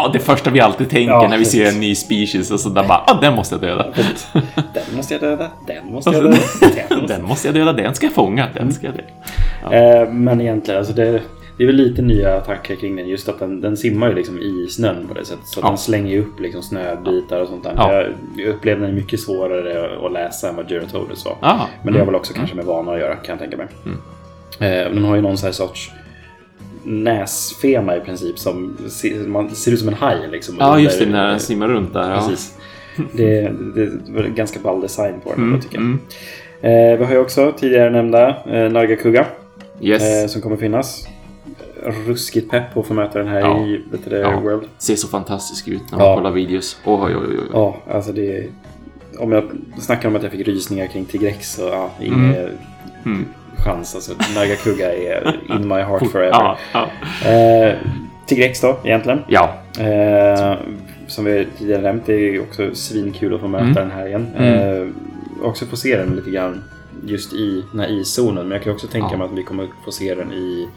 [0.02, 2.68] Ja, det första vi alltid tänker Ja, när vi ser en ny species och så
[2.68, 3.86] där bara, ah, den måste jag döda.
[4.74, 5.50] Den måste jag döda.
[5.66, 6.36] Den måste jag döda.
[6.36, 6.38] Den
[7.00, 7.14] måste...
[7.14, 10.02] Den måste jag döda, den ska jag fånga, den ska jag döda.
[10.02, 11.22] Eh, men egentligen, alltså det,
[11.58, 13.08] det är väl lite nya attacker kring den.
[13.08, 15.46] Just att den, den simmar ju liksom i snön på det sättet.
[15.46, 15.68] Så Ja.
[15.68, 17.72] den slänger ju upp liksom snöbitar och sånt där.
[17.76, 17.92] Ja.
[17.92, 21.36] Jag, jag upplevde den mycket svårare att läsa än vad Gyratodos var.
[21.40, 23.66] Ah, Men det har väl också kanske med vana att göra kan jag tänka mig.
[23.84, 23.98] Mm.
[24.60, 25.90] Eh, den har ju någon sån här sorts
[26.86, 30.28] näsfena i princip som ser, man, ser ut som en haj.
[30.32, 32.10] Liksom, Ja, just det, när den simmar runt där.
[32.10, 32.16] Ja.
[32.28, 32.54] Precis.
[33.12, 35.82] Det, det var ganska ball design på den Mm, tycker jag.
[35.84, 35.98] mm.
[36.60, 39.26] Eh, vi har ju också tidigare nämnda eh, Nagakuga
[39.80, 40.02] Yes.
[40.22, 41.06] eh, som kommer finnas.
[42.06, 43.66] Ruskigt pepp på att få möta den här Ja.
[43.66, 44.40] i vet du, Ja.
[44.40, 44.64] World.
[44.78, 46.16] Ser så fantastisk ut när man Ja.
[46.16, 46.80] kollar videos.
[46.84, 47.36] Oj, oj, oj.
[47.38, 47.46] oj.
[47.52, 48.46] Ja, alltså det.
[49.18, 49.44] Om jag
[49.80, 52.34] snackar om att jag fick rysningar kring Tigrex så ja, ingen
[53.04, 53.24] Mm.
[53.64, 53.94] Chans.
[53.94, 56.30] Alltså, Nagakuga är in my heart forever.
[56.32, 56.88] Ja, ja.
[57.30, 57.74] Eh,
[58.26, 59.20] Tigrex då, egentligen.
[59.28, 59.54] ja.
[59.78, 60.54] Eh,
[61.06, 63.74] som vi tidigare nämnt, det är ju också svinkul att få möta Mm.
[63.74, 64.26] den här igen.
[64.36, 64.82] Mm.
[64.82, 64.88] Eh,
[65.42, 66.64] också få se den lite grann
[67.06, 68.42] just i den här iszonen.
[68.48, 69.16] Men jag kan också tänka Ja.
[69.18, 70.68] mig att vi kommer få se den i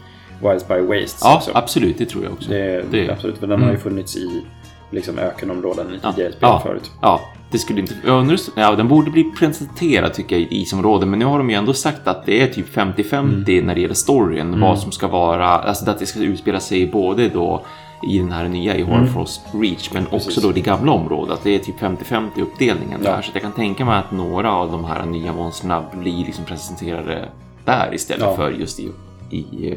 [0.42, 1.50] Wildspire Wastes ja, också.
[1.54, 2.50] absolut, det tror jag också.
[2.50, 3.80] Det, Det- Absolut, för den har ju Mm.
[3.82, 4.44] funnits i
[4.90, 6.12] liksom, ökenområden i Ja.
[6.12, 6.60] tidigare spel Ja.
[6.66, 6.90] förut.
[7.02, 7.20] Ja,
[7.50, 7.94] det skulle inte...
[8.06, 11.50] Jag undrar, ja, den borde bli presenterad tycker jag i isområden, men nu har de
[11.50, 13.66] ju ändå sagt att det är typ 50-50 Mm.
[13.66, 17.28] när det gäller storyn, vad som ska vara, alltså att det ska utspela sig både
[17.28, 17.62] då
[18.08, 20.24] i den här nya i Horfrost Reach, men också Mm.
[20.26, 20.42] Precis.
[20.42, 21.34] då det gamla området.
[21.34, 23.10] Att det är typ 50-50 uppdelningen Ja.
[23.10, 23.22] där.
[23.22, 27.28] Så jag kan tänka mig att några av de här nya monstren blir liksom presenterade
[27.64, 28.36] där istället Ja.
[28.36, 28.88] för just i,
[29.30, 29.74] i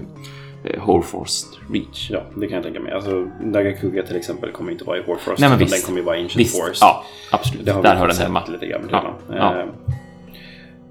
[0.63, 2.09] eh, Horfrost Reach.
[2.11, 2.93] Ja, det kan jag tänka mig.
[2.93, 5.39] Alltså, Nagakuga till exempel kommer inte vara i Warfrost.
[5.39, 5.73] Nej, men visst.
[5.73, 6.77] Den kommer ju vara i Ancient Visst, Force.
[6.81, 7.65] ja, absolut.
[7.65, 8.43] Där hör den hemma.
[8.47, 9.59] lite grann Ja, ja.
[9.59, 9.65] Eh,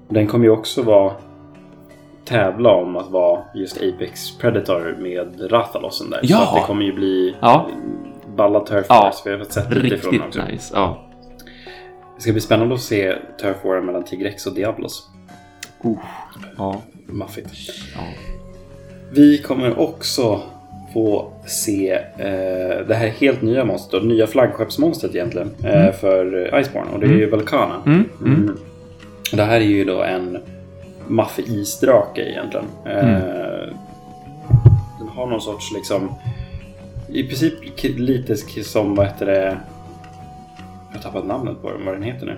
[0.09, 1.13] Den kommer ju också vara
[2.25, 6.19] tävla om att vara just Apex Predator med Rathalossen där.
[6.23, 6.45] Ja.
[6.45, 7.69] Så det kommer ju bli Ja.
[8.35, 9.01] balla Turf Ja.
[9.03, 9.21] Wars.
[9.25, 10.45] Vi har sett lite ifrån Riktigt också.
[10.51, 10.73] nice.
[10.75, 11.09] Ja.
[12.15, 15.09] Det ska bli spännande att se Turf War mellan Tigrex och Diablos.
[15.85, 15.97] Uh,
[16.57, 16.81] ja.
[17.07, 17.49] Maffigt.
[17.95, 18.01] ja.
[19.15, 20.41] Vi kommer också
[20.93, 26.91] få se eh, det här helt nya monstret, nya flaggskeppsmonstret egentligen, eh, för Iceborne.
[26.93, 27.75] Och det är ju Vulcana.
[27.85, 28.33] Mm, mm.
[28.43, 28.57] Mm.
[29.31, 30.37] Det här är ju då en
[31.07, 32.65] maffig isdrake egentligen.
[32.85, 33.21] Eh, Mm.
[34.99, 36.13] Den har någon sorts liksom...
[37.09, 37.53] I princip
[37.99, 39.57] lite som, vad heter det...
[40.89, 42.37] Jag har tappat namnet på den, vad den heter nu.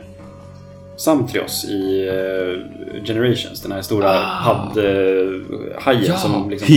[0.98, 4.22] Samtrios i eh, Generations, den här stora Ah.
[4.24, 6.76] hadd-hajen som liksom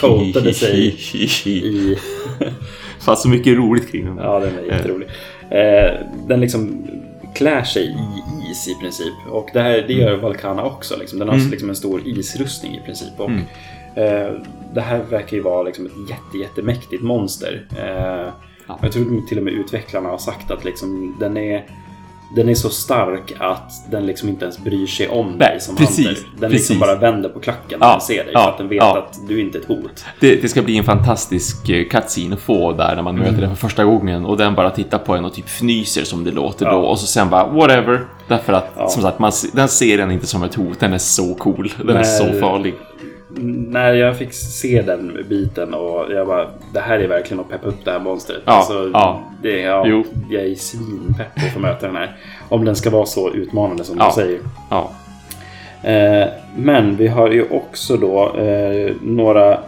[0.00, 0.96] coatade sig
[1.44, 1.96] i...
[3.00, 4.16] Fast så mycket roligt kring den.
[4.18, 5.08] Ja, den är jätterolig.
[5.50, 6.86] Eh, den liksom
[7.34, 9.12] klär sig i is i princip.
[9.30, 10.96] Och det, här, det gör Valkana också.
[10.98, 11.18] Liksom.
[11.18, 11.50] Den har Mm.
[11.50, 13.20] liksom en stor isrustning i princip.
[13.20, 13.42] Och, Mm.
[13.94, 14.32] eh,
[14.74, 17.66] det här verkar ju vara liksom ett jätte, jättemäktigt monster.
[17.78, 18.32] Eh,
[18.68, 18.78] Ja.
[18.82, 21.64] Jag tror till och med utvecklarna har sagt att liksom, den är
[22.36, 25.76] den är så stark att den liksom inte ens bryr sig om dig Nej, som
[25.76, 26.22] precis, hunter.
[26.38, 26.80] Den liksom precis.
[26.80, 28.30] bara vänder på klacken när Ja, den ser dig.
[28.32, 28.98] ja, för att den vet ja.
[28.98, 30.04] att du inte är ett hot.
[30.20, 33.26] Det, det ska bli en fantastisk eh, cutscene att få där när man Mm.
[33.28, 36.24] möter den för första gången och den bara tittar på en och typ fnyser som
[36.24, 36.72] det låter Ja.
[36.72, 38.00] då och så sen bara whatever.
[38.28, 41.34] Därför att som sagt, man, den ser den inte som ett hot, den är så
[41.34, 41.72] cool.
[41.78, 42.04] Den är Nej.
[42.04, 42.74] så farlig.
[43.70, 47.66] När jag fick se den biten och jag bara, det här är verkligen att peppa
[47.68, 48.42] upp det här monstret.
[48.44, 49.22] Ja, alltså, ja.
[49.42, 50.04] Det, ja, Jo.
[50.30, 52.16] Jag är svinpepp på att få möta den här.
[52.48, 54.06] Om den ska vara så utmanande som Ja.
[54.16, 54.40] du säger.
[54.70, 54.90] Ja.
[55.90, 59.58] Eh, men vi har ju också då eh, några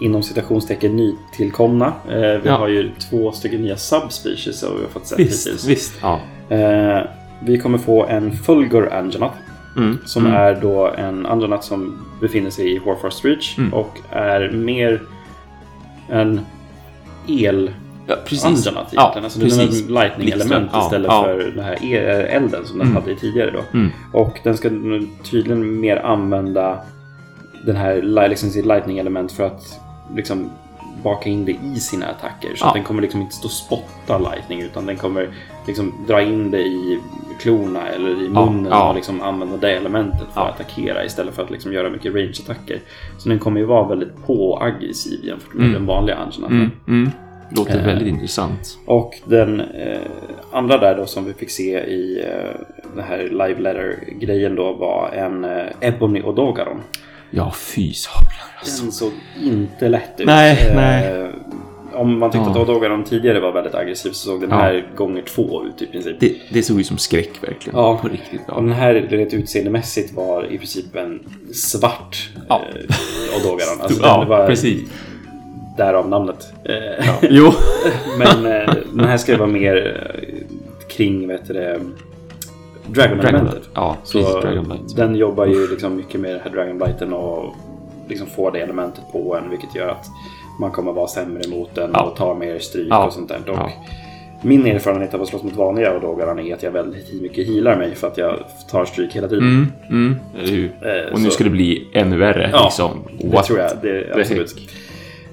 [0.00, 1.86] inom citationstecken nytillkomna.
[2.08, 2.52] Eh, vi Ja.
[2.56, 5.66] har ju två stycken nya subspecies som vi har fått se Visst, hittills.
[5.68, 5.94] visst.
[6.02, 6.20] Ja.
[6.56, 7.00] Eh,
[7.40, 9.34] vi kommer få en Fulgur Anjanath.
[9.76, 9.98] Mm.
[10.04, 10.36] Som mm.
[10.38, 13.74] är då en Anjanath som befinner sig i Warfrost Reach Mm.
[13.74, 15.02] och är mer
[16.08, 16.40] en
[17.26, 17.70] el
[18.06, 18.66] Ja, precis.
[18.66, 19.88] angenat Ja, alltså den precis.
[19.88, 21.22] är lightning-element Ja, istället ja.
[21.24, 23.02] för den här e- elden som den Mm.
[23.02, 23.78] hade tidigare då.
[23.78, 23.90] Mm.
[24.12, 24.68] Och den ska
[25.30, 26.78] tydligen mer använda
[27.66, 29.80] den här li- liksom sitt lightning-element för att
[30.16, 30.50] liksom
[31.02, 32.54] baka in det i sina attacker.
[32.54, 32.72] Så Ja.
[32.74, 35.28] den kommer liksom inte stå och spotta lightning utan den kommer
[35.66, 37.00] liksom dra in det i
[37.40, 38.88] klorna eller i Ja, munnen ja.
[38.88, 40.48] och liksom använda det elementet för Ja.
[40.48, 42.80] att attackera istället för att liksom göra mycket range-attacker.
[43.18, 45.72] Så den kommer ju vara väldigt på och aggressiv jämfört med Mm.
[45.74, 46.56] den vanliga anginaten.
[46.56, 46.70] Mm.
[46.88, 47.10] Mm.
[47.56, 47.86] Låter Eh.
[47.86, 48.78] väldigt intressant.
[48.86, 49.98] Och den eh,
[50.52, 52.60] andra där då som vi fick se i eh,
[52.94, 56.80] den här live letter-grejen då var en eh, Ebony Odogaron.
[57.34, 58.82] Ja, fy sablar alltså.
[58.82, 59.12] Den såg
[59.42, 60.26] inte lätt ut.
[60.26, 61.28] Nej, Eh, nej.
[61.94, 62.62] Om man tyckte Ja.
[62.62, 64.56] att Odogaron tidigare var väldigt aggressiv så såg den Ja.
[64.56, 66.16] här gånger två ut i princip.
[66.20, 67.78] Det, det såg ut som skräck verkligen.
[67.78, 67.98] Ja.
[68.02, 68.40] På riktigt.
[68.48, 68.60] Och Ja.
[68.60, 71.20] den här rent utseendemässigt var i princip en
[71.54, 72.62] svart Ja.
[72.74, 73.80] eh, Odogaron.
[73.80, 74.80] Alltså ja, var precis.
[75.76, 76.52] därav namnet.
[76.64, 77.52] Eh, Jo.
[78.18, 81.80] Men eh, den här ska ju vara mer eh, kring, vet du det,
[82.86, 83.68] Dragonblight.
[83.74, 84.26] Ja, precis.
[84.26, 84.96] Så Dragonblight.
[84.96, 87.54] den jobbar ju liksom mycket med det här Dragonblighten och
[88.08, 90.06] liksom får det elementet på en vilket gör att
[90.60, 92.02] man kommer vara sämre mot den Ja.
[92.02, 93.06] och tar mer stryk Ja.
[93.06, 93.36] och sånt där.
[93.50, 93.70] Och Ja.
[94.44, 97.94] Min erfarenhet av att slåss mot vanliga Odogaran är att jag väldigt mycket healar mig
[97.94, 98.36] för att jag
[98.70, 99.44] tar stryk hela tiden.
[99.90, 100.16] Mm,
[100.48, 100.68] mm?
[100.82, 102.50] Eh, Och nu så- ska det bli ännu värre.
[102.52, 102.90] Ja, liksom.
[103.18, 103.70] Det tror jag.
[103.82, 104.54] Det, absolut.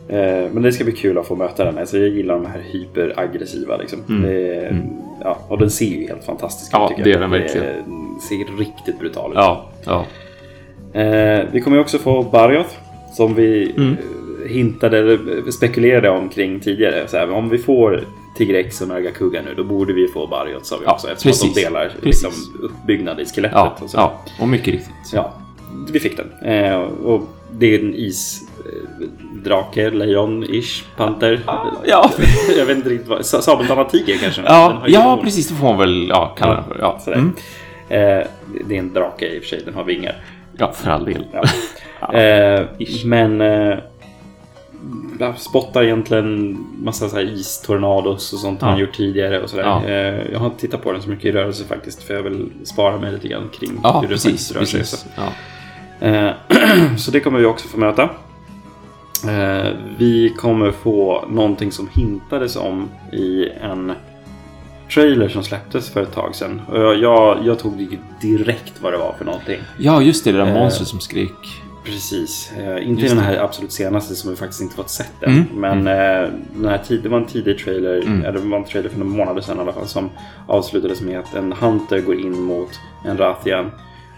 [0.10, 1.78] Eh, Men det ska bli kul att få möta den.
[1.78, 3.78] Alltså, jag gillar de här hyperaggressiva.
[3.78, 3.99] Liksom.
[4.10, 4.22] Mm.
[4.22, 4.88] Det, Mm.
[5.24, 6.89] ja, och den ser ju helt fantastisk Ja, ut.
[6.89, 7.66] tycker det gör den verkligen.
[7.66, 9.38] Det ser riktigt brutal ut.
[9.38, 10.05] Ja, ja.
[11.01, 12.70] Eh, vi kommer också få Barioth.
[13.14, 13.91] Som vi Mm.
[13.91, 17.07] eh, hintade eller spekulerade om kring tidigare.
[17.07, 18.03] Så här, om vi får
[18.38, 21.07] Tigrex och Nargacuga nu då borde vi få Barioth sa vi Ja, också.
[21.12, 21.64] Eftersom att de precis.
[21.64, 22.24] delar Precis.
[22.24, 22.32] liksom,
[22.64, 23.55] uppbyggnad i skelettet.
[23.57, 23.97] Ja, och så.
[23.97, 24.89] ja, och mycket riktigt.
[25.14, 25.34] Ja,
[25.91, 26.53] vi fick den.
[26.53, 27.93] Eh, och det är en
[29.38, 31.39] isdrake, lejon-ish, panter.
[31.86, 32.11] Ja,
[32.57, 33.26] Jag vet inte riktigt vad.
[33.26, 34.41] sa- Sabeltandad tiger kanske?
[34.41, 35.47] Den ja, ja precis.
[35.49, 36.78] Det får man väl ja, kalla den för.
[36.80, 36.99] Ja.
[37.13, 37.34] Mm.
[37.89, 38.28] Eh,
[38.67, 40.15] det är en drake i och för sig, den har vingar.
[40.57, 41.26] ja, för all del.
[41.34, 41.43] Ja.
[42.13, 42.65] Eh,
[43.05, 43.78] men eh,
[45.38, 48.67] spottar egentligen massa så här istornados och sånt Ja.
[48.67, 49.63] han gjort tidigare och sådär.
[49.63, 49.86] Ja.
[49.86, 52.51] Eh, jag har inte tittat på den så mycket i rörelse faktiskt för jag vill
[52.63, 54.53] spara mig lite grann kring Ja, hur det precis.
[54.53, 54.99] faktiskt rör sig.
[55.15, 56.07] Ja.
[56.07, 56.32] Eh,
[56.97, 58.09] så det kommer vi också få möta.
[59.28, 63.91] Eh, vi kommer få någonting som hintades om i en
[64.93, 66.61] trailer som släpptes för ett tag sedan.
[66.67, 67.97] Och jag, jag, jag tog det
[68.28, 69.59] direkt vad det var för någonting.
[69.80, 70.32] ja, just det.
[70.32, 71.61] Det där Eh, monstret som skrek.
[71.86, 72.51] Precis.
[72.57, 75.34] Eh, inte Just den här absolut senaste som vi faktiskt inte fått sett än.
[75.34, 78.22] Mm, Men eh, den här tid, det var en tidig trailer, Mm.
[78.26, 80.09] eller det var en trailer för några månader sedan i alla fall, som
[80.47, 82.70] avslutades med att en hunter går in mot
[83.05, 83.72] en Rathian.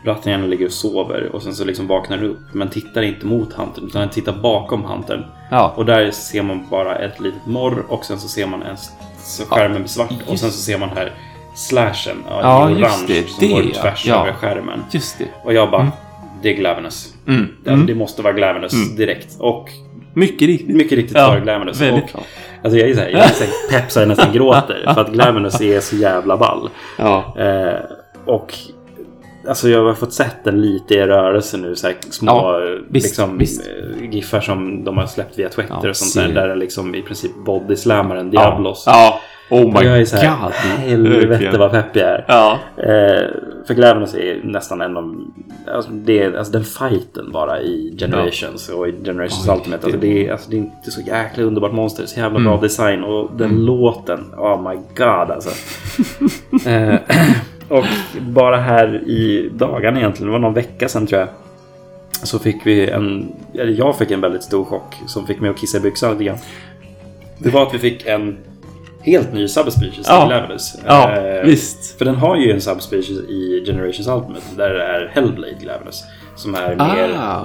[0.06, 3.54] Rathian ligger och sover och sen så liksom vaknar den upp men tittar inte mot
[3.54, 5.26] huntern utan tittar bakom huntern.
[5.52, 8.78] Ja, Och där ser man bara ett litet morr och sen så ser man en,
[9.24, 11.12] så skärmen blir svart och sen så ser man här
[11.56, 13.30] slashen ja, Ja, i just orange det.
[13.30, 13.82] som Det, går ja.
[13.82, 14.22] tvärs Ja.
[14.22, 14.84] över skärmen.
[14.92, 15.26] just det.
[15.44, 15.94] Och jag bara, Mm.
[16.42, 17.14] det är Glavenus.
[17.28, 17.42] Mm.
[17.58, 17.86] Alltså, Mm.
[17.86, 18.96] Det måste vara Glavenus Mm.
[18.96, 19.36] direkt.
[19.40, 19.70] Och
[20.14, 20.76] Mycket riktigt.
[20.76, 21.82] mycket riktigt Ja, var det Glavenus.
[21.82, 22.24] väldigt Och,
[22.64, 24.92] alltså jag är så här, jag är så här pepp så jag nästan gråter.
[24.94, 26.70] För att Glavenus är så jävla ball.
[26.98, 27.36] Ja.
[27.40, 27.80] Eh,
[28.26, 28.54] och
[29.48, 31.76] alltså jag har fått sett den lite i rörelse nu.
[31.76, 33.62] Så här små Ja, visst, liksom, visst.
[33.68, 36.34] eh, giffar som de har släppt via Twitter Ja, och sånt där.
[36.42, 38.84] Där den liksom i princip bodyslamar en Diablos.
[38.88, 39.20] Ja.
[39.50, 40.52] Oh my jag är så här, god.
[40.54, 42.26] helvete vad pepp jag är.
[42.28, 42.60] Ja.
[42.78, 43.30] Eh,
[43.68, 45.26] för Glavenus är nästan en av...
[45.76, 49.86] Alltså, det är, alltså den fighten bara i Generations och i Generations Oj, Ultimate.
[49.86, 52.06] Alltså, det- är, alltså, det är inte så jäkla underbart monster.
[52.06, 52.52] Så jävla Mm.
[52.52, 54.20] bra design och den låten.
[54.38, 55.50] Oh my god alltså.
[56.70, 56.96] eh,
[57.72, 57.86] och
[58.22, 61.30] bara här i dagarna egentligen, det var någon vecka sedan tror jag.
[62.24, 65.58] Så fick vi en, eller jag fick en väldigt stor chock som fick mig att
[65.58, 66.38] kissa i byxan lite grann.
[67.38, 68.38] Det var att vi fick en
[69.04, 70.20] helt ny subspecies Ja.
[70.22, 70.76] till Glavenus.
[70.88, 71.98] Ja, Eh, visst.
[71.98, 76.04] för den har ju en subspecies i Generations Ultimate där det är Hellblade Glavenus.
[76.36, 76.94] Som är Ah,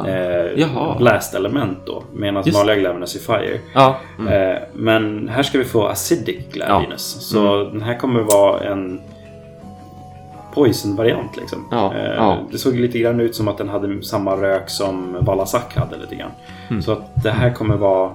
[0.05, 2.05] mer eh, blast-element då.
[2.15, 3.59] Medan Just- vanliga Glavenus är Fire.
[3.75, 3.97] Ja.
[4.19, 4.33] Mm.
[4.51, 7.03] Eh, men här ska vi få Acidic Glavenus.
[7.21, 9.01] Så den här kommer vara en
[10.57, 11.65] Poison-variant liksom.
[11.71, 12.39] Ja, Eh, ja.
[12.51, 16.15] Det såg lite grann ut som att den hade samma rök som Valasak hade lite
[16.15, 16.31] grann.
[16.69, 16.83] Mm.
[16.83, 18.13] Så att det här kommer vara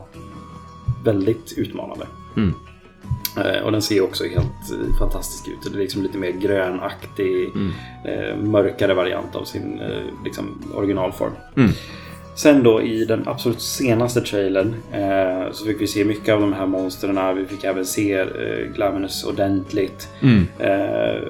[1.03, 2.05] väldigt utmanande.
[2.37, 2.53] Mm.
[3.37, 5.71] Eh, och den ser också helt eh, fantastisk ut.
[5.73, 7.71] Det är liksom lite mer grönaktig, Mm.
[8.05, 11.31] eh, mörkare variant av sin eh, liksom, originalform.
[12.31, 12.37] Mm.
[12.37, 16.53] Sen då i den absolut senaste trailern eh, så fick vi se mycket av de
[16.53, 17.37] här monstren.
[17.37, 18.27] Vi fick även se eh,
[18.75, 20.09] Glavenus ordentligt.
[20.21, 20.47] Mm.
[20.59, 21.21] Eh,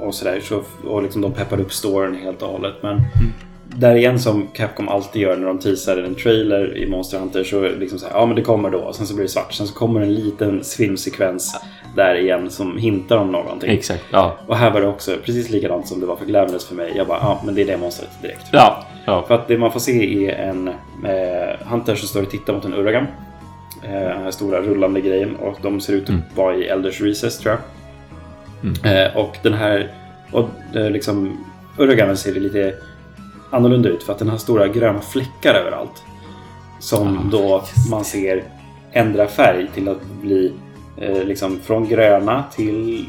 [0.00, 0.40] och sådär.
[0.42, 2.74] Så, och liksom de peppade upp storyn helt och hållet.
[2.82, 3.02] Men
[3.76, 7.60] där igen som Capcom alltid gör när de teasar en trailer i Monster Hunter så
[7.60, 8.92] liksom så här, ja men det kommer då.
[8.92, 9.52] Sen så blir det svart.
[9.52, 11.60] Sen så kommer en liten filmsekvens
[11.96, 13.70] där igen som hintar om någonting.
[13.70, 14.36] Exakt, ja.
[14.46, 16.92] Och här var det också precis likadant som det var för Glamorous för mig.
[16.96, 18.46] Jag bara, ja men det är det monstret direkt.
[18.52, 19.24] Ja, ja.
[19.28, 20.68] För att det man får se är en
[21.04, 23.06] eh, Hunter som står och tittar mot en Uragan.
[23.82, 26.22] Eh, den här stora rullande grejen och de ser ut att Mm.
[26.34, 27.60] vara i Elders Recess tror jag.
[28.70, 29.06] Mm.
[29.06, 29.90] Eh, och den här,
[30.32, 31.44] och eh, liksom
[31.78, 32.74] Uraganen ser lite
[33.50, 36.02] annorlunda ut för att den har stora gröna fläckar överallt.
[36.78, 38.42] Som Ah, då man ser
[38.92, 40.52] ändra färg till att bli
[41.00, 43.04] eh, liksom från gröna till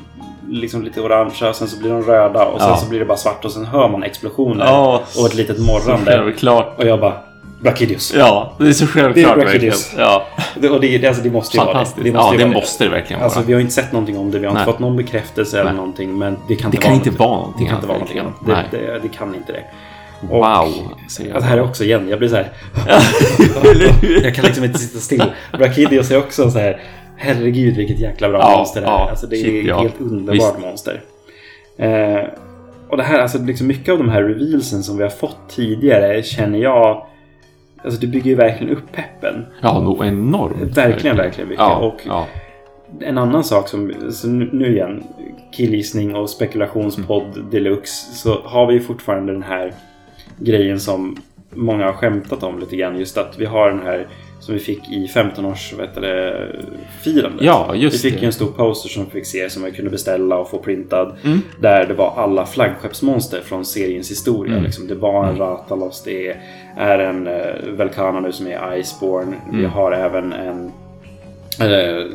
[0.50, 1.54] liksom lite orangea.
[1.54, 2.78] Sen så blir de röda och sen Ja.
[2.78, 4.66] så blir det bara svart och sen hör man explosioner.
[4.66, 6.12] Ja, och ett litet morrande.
[6.12, 6.74] Självklart.
[6.78, 7.14] Och jag bara
[7.62, 8.14] Brachidius.
[8.18, 9.46] Ja, det är så självklart Det är.
[9.46, 9.94] Brachidius.
[9.98, 10.24] Ja,
[10.56, 11.80] Det, och det, det, alltså, det måste ju vara det.
[12.04, 12.12] det.
[12.12, 13.48] måste ja, det måste det verkligen Alltså, vara.
[13.48, 14.40] vi har inte sett någonting om det.
[14.40, 14.74] Vi har inte Nej.
[14.74, 15.78] fått någon bekräftelse eller Nej.
[15.78, 16.18] någonting.
[16.18, 18.20] Men det kan Det inte kan vara inte vara någonting Det kan inte vara någonting
[18.20, 18.72] annat.
[18.72, 19.64] Det, det, det kan inte det.
[20.30, 20.74] Wow,
[21.10, 21.36] säger jag.
[21.36, 22.52] Alltså, här är också igen, jag blir så här.
[23.64, 25.24] Eller jag kan liksom inte sitta still.
[25.58, 26.82] Brachidios är också så här.
[27.22, 28.92] Herregud vilket jäkla bra Ja, monster det är.
[28.92, 29.82] ja, Alltså, det är shit, ja.
[29.82, 31.02] helt underbart monster.
[31.78, 32.20] Eh,
[32.90, 36.24] och det här, alltså liksom mycket av de här revealsen som vi har fått tidigare
[36.24, 37.06] känner jag
[37.84, 39.46] Alltså det bygger ju verkligen upp peppen.
[39.62, 40.78] Ja, nog enormt.
[40.78, 41.64] Verkligen, verkligen mycket.
[41.64, 42.28] Ja, Och ja.
[43.00, 45.04] En annan sak som, så nu igen,
[45.54, 47.50] killgissning och spekulationspodd Mm.
[47.50, 49.74] deluxe, så har vi ju fortfarande den här
[50.40, 51.18] grejen som
[51.50, 53.00] många har skämtat om lite grann.
[53.00, 54.08] Just att vi har den här
[54.42, 56.48] som vi fick i 15-års vet du det,
[57.02, 57.42] firandet.
[57.46, 58.26] Ja, just Vi fick det.
[58.26, 61.16] en stor poster som vi fick se som vi kunde beställa och få printad.
[61.24, 61.42] Mm.
[61.60, 64.54] Där det var alla flaggskeppsmonster från seriens historia.
[64.54, 64.64] Mm.
[64.64, 66.38] Liksom, det var en Ratalos, det
[66.78, 69.36] är en uh, Velkana nu som är Iceborne.
[69.52, 69.72] Vi Mm.
[69.72, 70.72] har även en
[71.60, 71.68] Eh,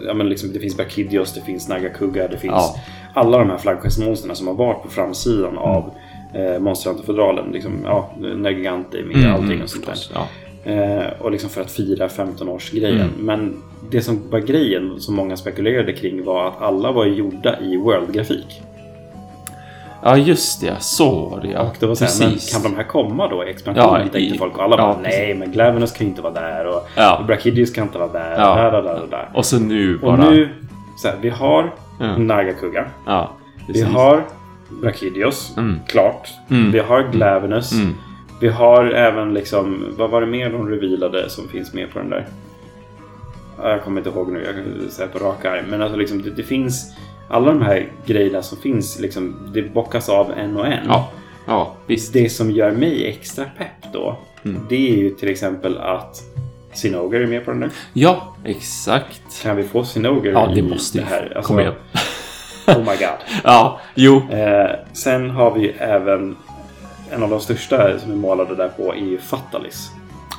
[0.07, 2.75] ja, men liksom, det finns Brachidios, det finns Nagakuga, det finns Ja.
[3.15, 5.91] alla de här flaggskeppsmonstren som har varit på framsidan av
[6.35, 7.51] eh, Monster Hunter-fodralen.
[7.53, 9.95] Liksom, ja, Nergigante med Mm, allting mm, och sånt där.
[10.15, 10.29] Ja.
[10.67, 13.01] Eh, och liksom för att fira 15-årsgrejen.
[13.01, 13.11] Mm.
[13.19, 17.77] Men det som var grejen som många spekulerade kring var att alla var gjorda i
[17.77, 18.63] World-grafik.
[20.03, 20.75] ja, just det.
[20.81, 21.61] Så var det ja.
[21.61, 24.09] Och det var så här, men kan de här komma då i expansionen?
[24.13, 24.57] Ja, i- folk.
[24.59, 26.67] Och alla ja, bara, nej men Glavenus kan ju inte vara där.
[26.67, 27.25] Och Ja.
[27.27, 28.35] Brachidius kan inte vara där.
[28.39, 28.51] Ja.
[28.51, 29.29] Och där, där, där, där.
[29.35, 30.13] Och så nu bara...
[30.13, 30.49] Och nu,
[30.99, 32.17] så här, vi har Ja.
[32.19, 32.85] Nagakuga.
[33.07, 33.31] Ja,
[33.69, 34.25] Vi har
[34.83, 35.81] Brachidios, Mm.
[35.87, 36.29] klart.
[36.51, 36.73] Mm.
[36.73, 37.73] Vi har Glavenus.
[37.73, 37.95] Mm.
[38.41, 42.11] Vi har även liksom, vad var det mer de revealade som finns med på den
[42.11, 42.27] där?
[43.63, 45.65] Ja, Jag kommer inte ihåg nu, jag kan säga på raka arm.
[45.71, 46.95] Men alltså liksom, det, det finns,
[47.29, 50.87] alla de här grejerna som finns, liksom, det bockas av en och en.
[50.89, 51.11] Ja,
[51.47, 52.13] ja, visst.
[52.13, 54.61] Det som gör mig extra pepp då, Mm.
[54.69, 56.23] det är ju till exempel att
[56.73, 57.71] Sinoger är med på den där.
[57.93, 59.43] Ja, exakt.
[59.43, 61.11] Kan vi få Sinoger Ja, det i måste det vi.
[61.11, 61.33] här?
[61.37, 61.73] Alltså, Kom igen.
[62.67, 63.19] Oh my god.
[63.45, 64.23] Ja, jo.
[64.31, 66.37] Eh, sen har vi även
[67.11, 69.91] en av de största som är målade där på är ju Fatalis.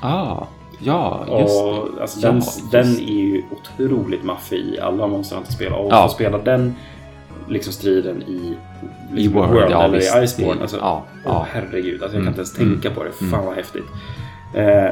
[0.02, 0.44] Ah,
[0.80, 2.02] ja, just Och, det.
[2.02, 5.74] alltså, Ja, den, just den är ju otroligt maffig i alla Monster Hunter-spel.
[5.74, 6.08] Och Ja.
[6.08, 6.76] få spela den
[7.50, 8.56] liksom striden i, I
[9.16, 10.16] liksom, World, ja, eller visst.
[10.18, 10.62] i Iceborne.
[10.62, 11.48] Alltså, ja, ja.
[11.52, 13.12] herregud, alltså, jag Mm, kan inte ens mm, tänka på det.
[13.12, 13.46] Fan mm.
[13.46, 13.86] vad häftigt.
[14.54, 14.90] Eh,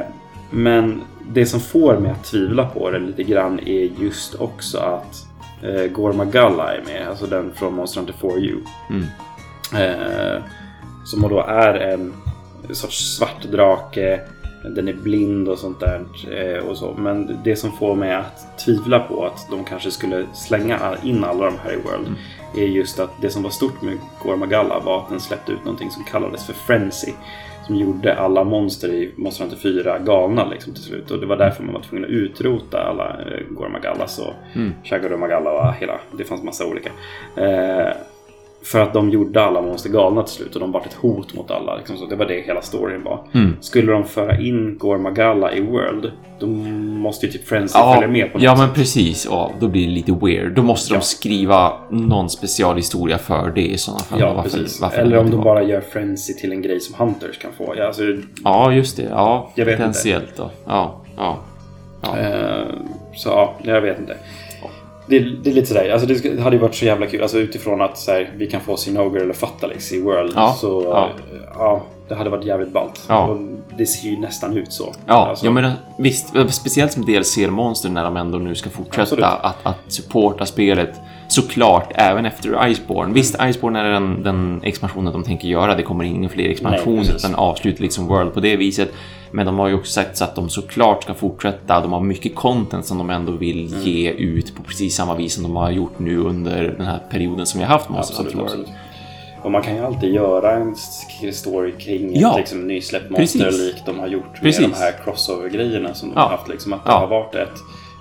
[0.50, 5.26] men det som får mig att tvivla på det lite grann är just också att
[5.62, 7.08] eh, Gormagalla är med.
[7.08, 8.58] Alltså den från Monster Hunter 4U.
[8.90, 9.04] Mm.
[9.74, 10.42] Eh,
[11.06, 12.12] som då är en
[12.72, 14.20] sorts svart drake.
[14.74, 16.04] Den är blind och sånt där.
[16.30, 16.94] Eh, och så.
[16.98, 21.44] Men det som får mig att tvivla på att de kanske skulle slänga in alla
[21.44, 22.06] de här i World.
[22.06, 22.18] Mm.
[22.56, 25.90] Är just att det som var stort med Gormagalla var att den släppte ut någonting
[25.90, 27.12] som kallades för Frenzy.
[27.66, 31.10] Som gjorde alla monster i Monster Hunter 4 galna liksom, till slut.
[31.10, 34.72] Och det var därför man var tvungen att utrota alla eh, Gormagallas och Mm.
[34.84, 36.00] Shagoromagalla och hela.
[36.12, 36.90] Det fanns massa olika.
[38.72, 41.50] För att de gjorde alla monster galna till slut och de var ett hot mot
[41.50, 41.76] alla.
[41.76, 43.20] Liksom, så det var det hela storyn var.
[43.34, 43.56] Mm.
[43.60, 48.32] Skulle de föra in Gormagalla i World, då måste ju typ Frenzy Ja, följa med
[48.32, 49.26] på något ja, men precis.
[49.30, 50.52] Ja, då blir det lite weird.
[50.54, 50.98] Då måste Ja.
[50.98, 54.20] de skriva någon specialhistoria för det i sådana fall.
[54.20, 54.80] Ja, Varför- precis.
[54.80, 57.74] varför Eller om inte de bara gör Frenzy till en grej som Hunters kan få.
[57.76, 58.02] Ja, alltså,
[58.44, 59.02] Ja, just det.
[59.10, 60.50] Ja, Jag vet potentiellt då.
[60.66, 61.36] Ja, ja.
[62.02, 62.18] ja.
[62.18, 62.66] Eh,
[63.14, 64.16] så ja, jag vet inte.
[65.06, 67.22] Det, det är lite sådär, alltså det, hade ju varit så jävla kul.
[67.22, 70.32] Alltså utifrån att så här, vi kan få Sinoger eller Fatalix i World.
[70.36, 71.10] Ja, Så ja.
[71.54, 71.82] ja.
[72.08, 73.04] det hade varit jävligt ballt.
[73.08, 73.26] Ja.
[73.26, 73.38] Och
[73.78, 74.94] det ser ju nästan ut så.
[75.06, 76.28] Ja, Alltså, jag menar, visst.
[76.48, 79.24] Speciellt som DLC-monster när de ändå nu ska fortsätta Absolut.
[79.24, 80.94] att, att supporta spelet.
[81.28, 83.12] Såklart, även efter Iceborne.
[83.14, 85.74] Visst, Iceborne är den, den expansionen de tänker göra.
[85.74, 87.14] Det kommer inga fler expansioner, precis.
[87.24, 88.92] utan avslutar liksom World på det viset.
[89.30, 91.80] Men de har ju också sagt så att de såklart ska fortsätta.
[91.80, 93.82] De har mycket content som de ändå vill Mm.
[93.84, 97.46] ge ut på precis samma vis som de har gjort nu under den här perioden
[97.46, 98.46] som vi har haft Monster Absolut, World.
[98.48, 98.68] absolut.
[99.42, 100.76] Och man kan ju alltid göra en
[101.32, 102.30] story kring Ja.
[102.30, 103.60] ett liksom, nysläppt monster Precis.
[103.74, 104.60] likt de har gjort Precis.
[104.60, 106.20] med de här crossover-grejerna som de Ja.
[106.22, 106.48] har haft.
[106.48, 106.98] Liksom, att det Ja.
[106.98, 107.58] har varit ett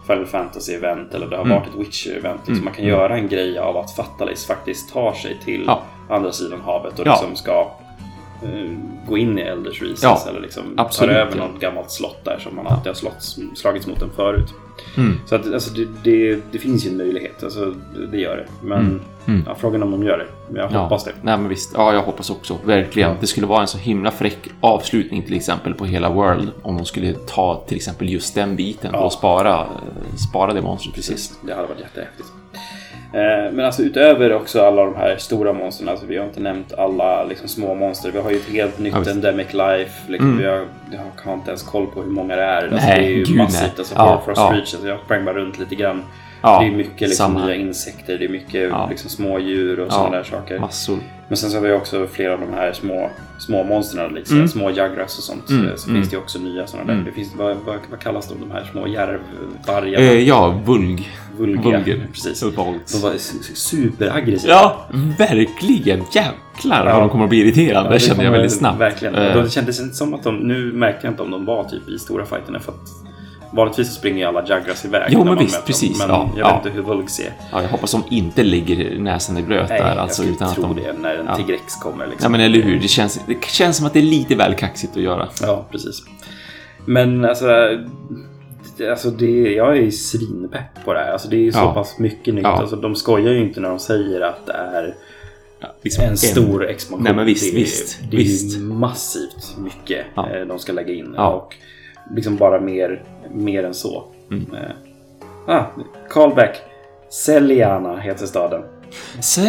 [0.07, 1.57] Final Fantasy-event eller det har Mm.
[1.57, 2.38] varit ett Witcher-event.
[2.38, 2.65] Liksom, Mm.
[2.65, 5.82] Man kan göra en grej av att Fatalis faktiskt tar sig till Ja.
[6.10, 7.11] andra sidan havet och Ja.
[7.11, 7.72] liksom ska
[9.07, 11.48] gå in i Elders Reasons Ja, eller liksom absolut, tar över ja.
[11.48, 14.53] något gammalt slott där som man alltid har slått, slagits mot den förut.
[14.98, 15.20] Mm.
[15.26, 17.74] Så att, alltså, det, det, det finns ju en möjlighet, alltså,
[18.12, 18.45] det, gör det.
[18.68, 19.02] Men Mm.
[19.28, 19.44] Mm.
[19.48, 20.26] Ja, frågan är om de gör det.
[20.48, 20.80] Men jag Ja.
[20.80, 21.12] hoppas det.
[21.22, 22.57] Nej men visst, ja jag hoppas också.
[22.66, 23.16] Verkligen.
[23.22, 26.49] Det skulle vara en så himla fräck avslutning till exempel på hela World.
[26.62, 30.95] Om de skulle ta till exempel just den biten och spara, eh, spara det monstret
[30.95, 31.12] precis.
[31.16, 32.28] Precis, det hade varit jättehäftigt.
[33.14, 36.73] Eh, Men alltså utöver också alla de här stora monstren, alltså vi har inte nämnt
[36.73, 38.11] alla liksom, små monster.
[38.11, 39.11] Vi har ju ett helt nytt Ja.
[39.11, 40.11] Endemic Life.
[40.11, 40.38] Liksom, Mm.
[40.41, 40.61] Vi har,
[40.91, 42.61] jag har inte ens koll på hur många det är.
[42.61, 43.61] Alltså, Nej, det är ju gud, massivt.
[43.61, 43.72] nej.
[43.77, 44.52] Alltså, Ja, Warfrost ja.
[44.53, 46.03] Reach, alltså, jag sprang bara runt lite grann.
[46.45, 48.88] Ja, det är mycket liksom, nya insekter, det är mycket Ja.
[48.89, 50.59] liksom, små djur och Ja, sådana där saker.
[50.59, 50.97] Massor.
[51.27, 53.09] Men sen så har vi också flera av de här små,
[53.39, 54.47] små monstren, liksom, Mm.
[54.47, 55.49] små jagras och sånt.
[55.49, 56.01] Mm, Så mm.
[56.01, 56.93] finns det också nya sådana där.
[56.93, 57.05] Mm.
[57.05, 60.05] Det finns, vad, vad, vad kallas de, de här små järvvargarna?
[60.05, 61.09] Eh, ja, vulg.
[61.38, 61.61] Vulga.
[61.61, 62.07] Vulger.
[62.13, 62.39] Precis.
[62.39, 64.53] De var su- superaggressiva.
[64.53, 64.85] Ja,
[65.17, 65.99] verkligen.
[66.11, 66.93] Jäklar Ja.
[66.93, 67.89] vad de kommer att bli irriterande.
[67.89, 68.80] Ja, det känner jag väldigt snabbt.
[68.80, 69.15] Verkligen.
[69.15, 71.89] Eh, Det kändes inte som att de, nu märkte jag inte om de var typ
[71.89, 72.77] i stora fighterna för att
[73.56, 75.10] vanligtvis springer ju alla Jagras iväg.
[75.11, 75.99] Jo, men visst, precis.
[75.99, 76.07] Dem.
[76.07, 76.57] Men Ja, jag ja.
[76.57, 77.34] vet inte hur Vulg ser.
[77.52, 79.88] ja, jag hoppas de inte ligger näsan i blöt Nej, där.
[79.90, 80.76] jag Alltså, skulle utan att tro de...
[80.82, 81.36] det när en Ja.
[81.36, 82.07] Tigrex kommer.
[82.07, 82.23] Liksom.
[82.23, 82.80] Ja, men eller hur.
[82.80, 85.27] Det känns, det känns som att det är lite väl kaxigt att göra.
[85.41, 86.03] Ja, precis.
[86.86, 87.48] Men alltså,
[88.90, 91.11] alltså det, jag är ju svinpepp på det här.
[91.11, 91.73] Alltså det är så Ja.
[91.73, 92.44] pass mycket nytt.
[92.44, 92.49] Ja.
[92.49, 94.95] Alltså, de skojar ju inte när de säger att det är
[95.84, 97.03] liksom en stor expansion.
[97.03, 98.57] Nej, men visst, det är, visst, Det är visst.
[98.60, 100.30] massivt mycket Ja.
[100.30, 101.14] eh, de ska lägga in.
[101.18, 101.27] Ja.
[101.30, 101.56] Och
[102.15, 104.03] liksom bara mer, mer än så.
[104.32, 104.45] Mm.
[104.56, 105.64] Eh, ah,
[106.10, 106.56] callback.
[107.10, 108.61] Celiana heter staden.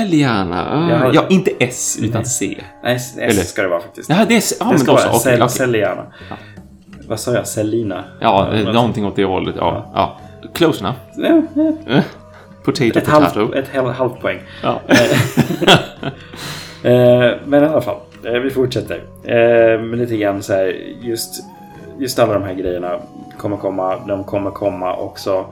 [0.07, 0.67] Gärna.
[0.71, 2.25] Ah, har- Ja, inte S utan Nej.
[2.27, 2.59] C.
[2.83, 3.33] Nej, S Eller?
[3.33, 4.11] ska det vara faktiskt.
[4.11, 4.43] Ja, det är...
[4.61, 5.09] Ja, det men ska då så.
[5.31, 5.49] okej.
[5.49, 6.07] Celiana.
[6.31, 6.37] Ja.
[7.09, 7.47] Vad sa jag?
[7.47, 8.05] Celina?
[8.21, 9.55] Ja, eh, vad- någonting åt det hållet.
[9.59, 10.19] Ja, ja.
[10.55, 10.97] Close enough.
[11.17, 11.43] Ja,
[11.87, 11.95] ja.
[11.97, 12.03] Eh,
[12.65, 13.55] Potato, Ett, halvt, potato.
[13.55, 14.39] ett halv, halvt poäng.
[14.63, 14.81] Ja.
[16.83, 19.03] Eh, men i alla fall, eh, vi fortsätter.
[19.25, 21.45] Eh, men lite grann så här, just,
[21.99, 22.99] just alla de här grejerna
[23.39, 24.07] kommer komma.
[24.07, 25.47] De kommer komma också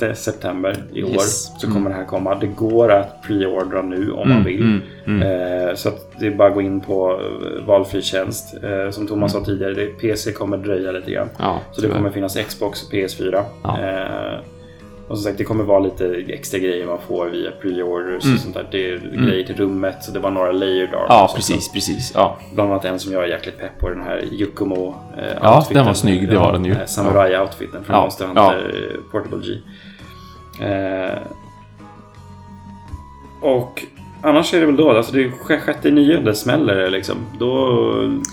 [0.00, 1.10] 6 september i år.
[1.10, 1.60] Yes.
[1.60, 2.34] Så kommer det här komma.
[2.34, 4.62] Det går att preordra nu om man vill.
[4.62, 5.22] Mm, mm.
[5.68, 8.54] Eh, så det är bara att gå in på eh, valfri tjänst.
[8.62, 11.28] Eh, som Thomas sa tidigare, det, PC kommer dröja lite grann.
[11.38, 13.42] Ja, Så det kommer finnas Xbox och PS4.
[13.62, 13.78] Ja.
[15.10, 18.34] Och som sagt, det kommer vara lite extra grejer man får via pre-orders Mm.
[18.36, 18.68] och sånt där.
[18.70, 21.06] Det är grejer till rummet, så det var några layer dark.
[21.08, 21.36] Ja, och sånt.
[21.36, 22.12] precis, precis.
[22.14, 22.36] Ja.
[22.54, 25.76] Bland annat en som jag är jäkligt pepp på, den här Yukumo eh, Ja, outfiten.
[25.76, 26.72] den var snygg, det var den ju.
[26.72, 29.52] Eh, Samurai-outfiten från Ja, Monster Hunter eh, Portable G.
[30.66, 31.18] Eh,
[33.42, 33.82] och
[34.22, 37.16] annars är det väl då, alltså det är sj- sjätte nionde smäller det liksom.
[37.38, 37.76] Då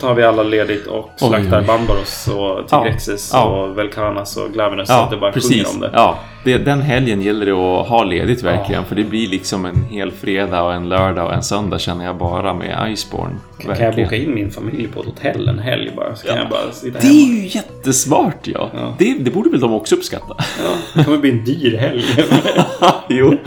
[0.02, 1.66] tar vi alla ledigt och slaktar oj.
[1.68, 3.64] Bambaros och Tigrexes Ja, ja.
[3.64, 5.90] och Velkanas och Glavenus så att det bara sjunger om det.
[5.94, 6.18] Ja,
[6.48, 8.86] det, den helgen gäller det att ha ledigt verkligen.
[8.86, 12.18] För det blir liksom en hel fredag och en lördag och en söndag känner jag
[12.18, 13.36] bara med Iceborne.
[13.60, 16.16] Kan jag boka in min familj på ett hotell en helg bara?
[16.16, 17.20] Så kan jag bara sitta Det hemma.
[17.20, 18.70] är ju jättesmart ja.
[18.74, 18.96] Ja.
[19.00, 20.36] Det, det borde väl de också uppskatta.
[20.64, 22.04] Ja, det kommer bli en dyr helg.
[23.10, 23.38] jo,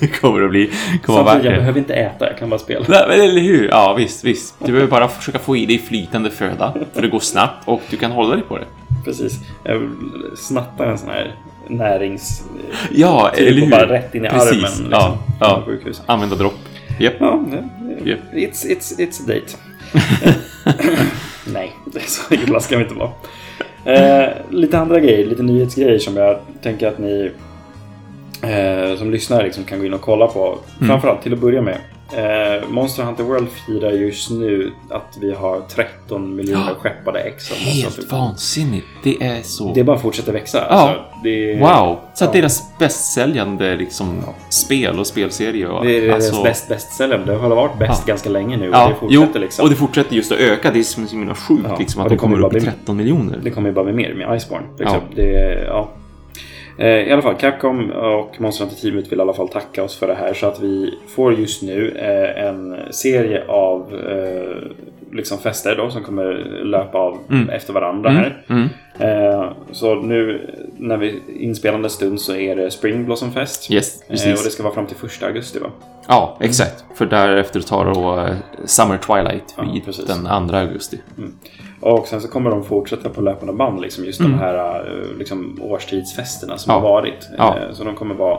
[0.00, 0.70] det kommer att bli.
[1.04, 1.58] kommer Samtidigt, jag det.
[1.58, 2.84] behöver inte äta, jag kan bara spela.
[2.88, 3.68] Nej, men eller hur?
[3.68, 4.54] Ja, visst, visst.
[4.58, 6.74] Du behöver bara försöka få i dig flytande föda.
[6.94, 8.64] För det går snabbt och du kan hålla dig på det.
[9.04, 9.38] Precis.
[9.64, 9.88] Jag vill
[10.36, 11.34] snatta en sån här
[11.68, 12.44] närings...
[12.92, 13.70] Ja, eller hur?
[13.70, 14.62] bara rätt in i Precis, armen.
[14.62, 15.62] Liksom, ja, ja.
[15.66, 16.02] sjukhus.
[16.06, 16.58] Använda dropp.
[16.98, 17.14] Japp.
[17.18, 17.40] Ja,
[18.04, 18.18] Japp.
[18.32, 19.56] it's, it's, it's a date.
[21.52, 21.72] Nej,
[22.06, 23.10] så illa ska vi inte vara.
[23.84, 27.30] Eh, lite andra grejer, lite nyhetsgrejer som jag tänker att ni
[28.42, 30.58] eh, som lyssnar liksom kan gå in och kolla på.
[30.76, 30.88] Mm.
[30.88, 31.78] Framförallt till att börja med.
[32.12, 36.74] Eh, Monster Hunter World firar just nu att vi har 13 miljoner Ja.
[36.80, 38.86] skeppade ex Helt vansinnigt.
[39.04, 39.72] Det är så...
[39.74, 40.58] Det bara fortsätter växa.
[40.58, 40.64] Ja.
[40.64, 41.98] Alltså, det, Wow!
[42.14, 42.40] Så att Ja.
[42.40, 44.18] deras bästsäljande liksom,
[44.50, 45.84] spel och spelserie och...
[45.84, 47.22] Det är alltså- deras bäst, bästsäljare.
[47.26, 48.12] Det har varit bäst Ja.
[48.12, 49.62] ganska länge nu och Ja, det fortsätter jo, liksom.
[49.62, 50.70] och det fortsätter just att öka.
[50.72, 52.48] Det är som så himla sjukt Ja, liksom, att det de kommer upp i bara
[52.50, 53.38] bli- 13 miljoner.
[53.42, 54.66] Det kommer ju bara bli mer med Iceborne.
[54.78, 54.96] Liksom.
[55.10, 55.16] Ja.
[55.22, 55.88] Det, ja.
[56.78, 60.06] Eh, I alla fall, Capcom och Monster Hunter-teamet vill i alla fall tacka oss för
[60.06, 64.56] det här så att vi får just nu eh, en serie av eh,
[65.12, 66.24] liksom fester då, som kommer
[66.64, 67.48] löpa av Mm.
[67.48, 68.42] efter varandra Mm, här.
[68.48, 68.68] mm.
[69.72, 73.70] Så nu när vi inspelande stund så är det Spring Blossom Fest.
[73.70, 75.66] Yes, och det ska vara fram till första augusti va?
[76.08, 76.84] Ja, exakt.
[76.94, 78.28] För därefter tar då
[78.64, 80.04] Summer Twilight Ja, vid precis.
[80.04, 80.98] den 2 augusti.
[81.92, 84.32] Och sen så kommer de fortsätta på löpande band, liksom just Mm.
[84.32, 86.80] de här eh, liksom, årstidsfesterna som Ja.
[86.80, 87.28] har varit.
[87.38, 87.56] Ja.
[87.58, 88.38] Eh, Så de kommer vara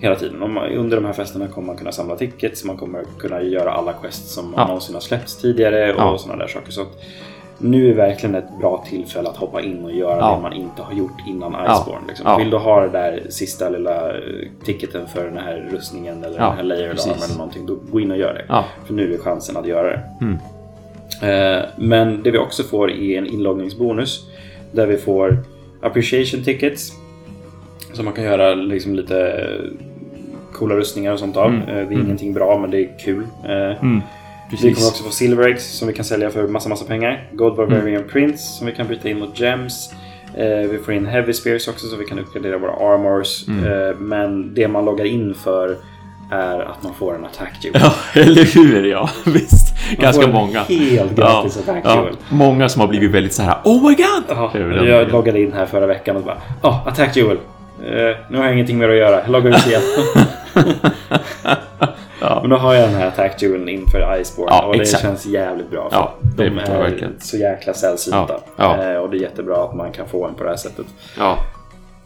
[0.00, 0.42] hela tiden.
[0.76, 4.34] Under de här festerna kommer man kunna samla tickets, man kommer kunna göra alla quests
[4.34, 4.66] som Ja.
[4.66, 6.18] någonsin har släppts tidigare och Ja.
[6.18, 6.72] sådana där saker.
[6.72, 7.02] Så att
[7.58, 10.34] nu är verkligen ett bra tillfälle att hoppa in och göra Ja.
[10.36, 11.52] det man inte har gjort innan.
[11.52, 12.06] Iceborne.
[12.08, 12.26] Liksom.
[12.30, 12.36] Ja.
[12.36, 14.18] Vill du ha det där sista lilla eh,
[14.64, 18.10] ticketen för den här rustningen eller Ja, den här armor eller någonting, då gå in
[18.10, 18.64] och gör det.
[18.86, 20.00] För nu är chansen att göra det.
[20.20, 20.38] Mm.
[21.22, 24.26] Eh, men det vi också får är en inloggningsbonus
[24.72, 25.38] där vi får
[25.82, 26.92] appreciation tickets
[27.92, 29.46] som man kan göra liksom lite
[30.52, 31.48] coola rustningar och sånt av.
[31.48, 31.60] Mm.
[31.60, 32.00] Eh, Det är Mm.
[32.04, 33.22] ingenting bra men det är kul.
[33.44, 33.50] Eh,
[33.82, 34.00] Mm.
[34.50, 37.28] Vi kommer också få silver eggs som vi kan sälja för massa, massa pengar.
[37.32, 39.90] Gold Barbarian Prince som vi kan byta in mot gems.
[40.70, 43.48] Vi får in Heavy Spears också så vi kan uppgradera våra armors.
[43.48, 43.96] Mm.
[44.08, 45.76] Men det man loggar in för
[46.30, 47.80] är att man får en attack jewel.
[47.84, 48.84] Ja, eller hur?
[48.86, 49.61] Ja, visst.
[49.98, 50.62] Ganska många.
[50.62, 52.16] Helt gratis ja, jewel.
[52.28, 54.24] många som har blivit väldigt så här Oh my god!
[54.28, 54.50] Ja,
[54.86, 57.36] jag loggade in här förra veckan och bara Ja, attack jewel.
[57.84, 59.20] Eh, nu har jag ingenting mer att göra.
[59.20, 59.82] Jag loggar ut igen.
[62.20, 62.38] Ja.
[62.40, 65.02] Men då har jag den här attack jeweln inför Iceborne Ja, och det exakt.
[65.02, 65.90] känns jävligt bra.
[65.90, 67.20] för Ja, det de är verkligen.
[67.20, 68.34] så jäkla sällsynta.
[68.56, 68.92] Ja, ja.
[68.92, 70.86] Eh, och det är jättebra att man kan få en på det här sättet.
[71.18, 71.38] Ja.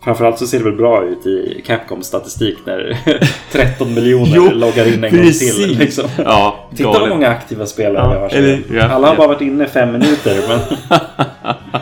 [0.06, 2.98] Framförallt så ser det väl bra ut i Capcoms statistik när
[3.52, 5.58] 13 miljoner Jo, loggar in en precis.
[5.58, 5.78] gång till.
[5.78, 6.04] Liksom.
[6.24, 8.44] Ja, Titta vad många aktiva spelare Ja, vi har.
[8.44, 9.18] eller- ja, Alla har ja.
[9.18, 10.36] bara varit inne fem minuter.
[10.48, 10.58] Men...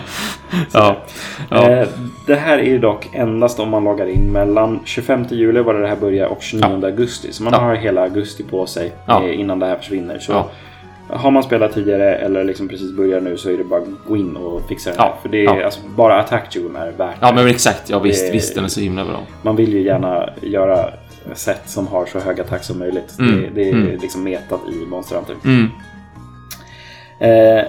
[0.73, 0.97] Ja.
[1.51, 1.71] Ja.
[1.71, 1.89] Eh,
[2.27, 5.97] Det här är dock endast om man loggar in mellan 25 juli var det här
[5.97, 7.33] börjar och 29 augusti.
[7.33, 10.19] Så man har hela augusti på sig eh, innan det här försvinner.
[10.19, 10.45] Så.
[11.09, 14.17] Har man spelat tidigare eller liksom precis börjar nu så är det bara att gå
[14.17, 14.97] in och fixa det.
[14.99, 15.19] Ja.
[15.23, 15.65] För det är Ja.
[15.65, 17.91] alltså, bara attack är värt ja, men exakt.
[17.91, 18.27] Ja, visst.
[18.27, 19.21] Det- Visst, den är så himla bra.
[19.43, 20.91] Man vill ju gärna göra
[21.35, 23.17] sätt som har så hög attack som möjligt.
[23.19, 23.43] Mm.
[23.43, 23.99] Det, det är Mm.
[24.01, 25.37] liksom metat i Monster Hunter.
[25.45, 25.69] Mm.
[27.19, 27.65] Eh,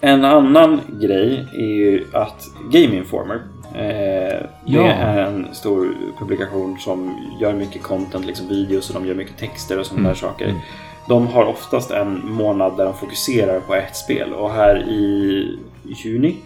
[0.00, 3.40] en annan grej är ju att Game Informer
[3.74, 4.82] eh, Ja.
[4.82, 5.88] Det är en stor
[6.18, 10.12] publikation som gör mycket content, liksom videos och de gör mycket texter och sådana Mm.
[10.12, 10.54] där saker.
[11.08, 15.58] De har oftast en månad där de fokuserar på ett spel och här i
[16.04, 16.36] juni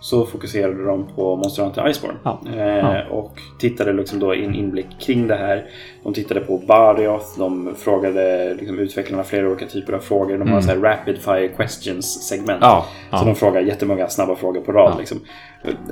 [0.00, 2.18] så fokuserade de på Monster Hunter Iceborne.
[2.22, 2.40] Ja.
[2.56, 3.02] Eh, Ja.
[3.10, 5.64] Och tittade liksom då i en inblick kring det här.
[6.02, 10.38] De tittade på Barioth, de frågade liksom utvecklarna flera olika typer av frågor.
[10.38, 10.62] De har Mm.
[10.62, 12.58] så här rapid fire questions segment.
[12.60, 12.86] Ja.
[13.10, 14.94] Så de frågar jättemånga snabba frågor på rad.
[14.98, 15.20] Liksom.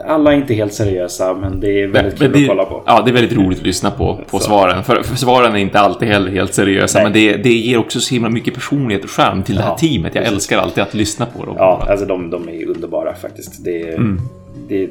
[0.07, 2.83] Alla är inte helt seriösa men det är väldigt Men kul det, att kolla på.
[2.87, 4.45] Ja, det är väldigt roligt att lyssna på, på Så.
[4.45, 4.85] svaren.
[4.85, 7.05] För, för svaren är inte alltid heller helt seriösa, Nej.
[7.05, 9.77] men det, det ger också så himla mycket personlighet och charm till det här Ja,
[9.79, 10.15] teamet.
[10.15, 10.37] Jag precis.
[10.37, 11.55] älskar alltid att lyssna på dem.
[11.59, 13.65] Ja, alltså de, de är underbara faktiskt.
[13.65, 14.21] Det, Mm.
[14.69, 14.89] det,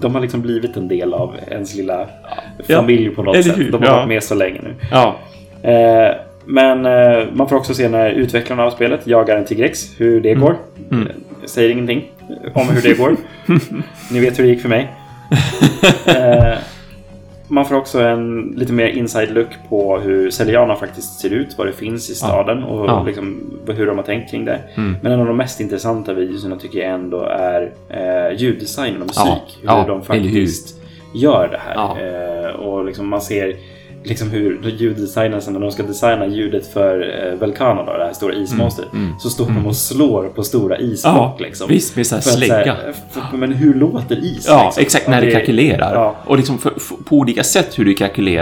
[0.00, 2.06] de har liksom blivit en del av ens lilla
[2.66, 2.76] Ja.
[2.76, 3.56] familj på något sätt.
[3.56, 3.96] De har Ja.
[3.96, 4.74] varit med så länge nu.
[4.90, 5.16] ja.
[5.62, 6.14] Eh,
[6.44, 10.34] men eh, man får också se när utvecklarna av spelet jagar en Tigrex, hur det
[10.34, 10.56] går.
[10.90, 11.08] Mm.
[11.50, 12.10] Säger ingenting
[12.54, 13.16] om hur det går.
[14.12, 14.88] Ni vet hur det gick för mig.
[16.06, 16.58] Eh,
[17.48, 21.66] man får också en lite mer inside look på hur Celiana faktiskt ser ut, vad
[21.66, 23.02] det finns i staden och Ja.
[23.06, 24.60] liksom hur de har tänkt kring det.
[24.76, 24.96] Mm.
[25.02, 29.58] Men en av de mest intressanta videorna tycker jag ändå är eh, ljuddesignen och musik.
[29.62, 29.72] Ja.
[29.72, 30.76] Hur Ja, de faktiskt
[31.14, 32.46] gör det här.
[32.48, 33.56] Eh, och liksom man ser
[34.04, 37.00] liksom hur ljuddesignersen när de ska designa ljudet för
[37.32, 40.42] eh, Velkana, då, det här stora ismonstret, Mm, mm, så står de och slår på
[40.42, 41.14] stora isblock.
[41.16, 41.68] Ja, liksom.
[41.68, 42.76] visst med så här För att så slägga.
[43.30, 44.44] för, men hur låter is?
[44.48, 44.82] Ja, liksom?
[44.82, 45.04] exakt.
[45.04, 45.94] Ja, När det det- kalkylerar.
[45.94, 46.16] Ja.
[46.24, 47.84] Och liksom för, för, på olika sätt hur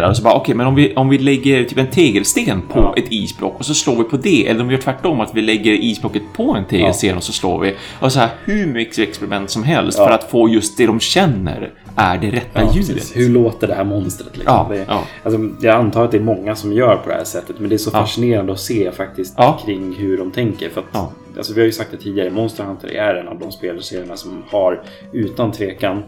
[0.08, 0.14] det.
[0.14, 2.94] Så bara, okej, men om vi, om vi lägger typ en tegelsten på Ja.
[2.96, 4.48] ett isblock och så slår vi på det.
[4.48, 7.60] Eller om vi gör tvärtom, att vi lägger isblocket på en tegelsten och så slår
[7.60, 7.74] vi.
[8.00, 10.06] Och så här, hur mycket experiment som helst Ja.
[10.06, 12.94] för att få just det de känner är det rätta Ja, ljudet.
[12.94, 13.16] precis.
[13.16, 14.36] Hur låter det här monstret?
[14.36, 14.54] Liksom?
[14.54, 15.02] Ja, det, ja.
[15.24, 17.76] Alltså, jag antar att det är många som gör på det här sättet, men det
[17.76, 20.68] är så fascinerande att se faktiskt kring hur de tänker.
[20.70, 23.52] För att, alltså, vi har ju sagt det tidigare, Monster Hunter är en av de
[23.52, 24.82] spelserierna som har
[25.12, 26.02] utan tvekan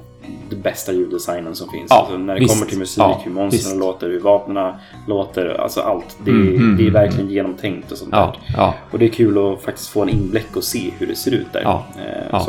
[0.50, 1.86] den bästa ljuddesignen som finns.
[1.90, 2.54] Ja, alltså, när det visst.
[2.54, 4.72] kommer till musik, Ja, hur monstren låter, hur vapnen
[5.08, 6.16] låter, alltså allt.
[6.24, 8.72] Det, Mm, mm, det är mm, verkligen genomtänkt och sånt Ja, där.
[8.90, 11.52] Och det är kul att faktiskt få en inblick och se hur det ser ut
[11.52, 11.60] där.
[11.62, 12.40] Ja, Eh,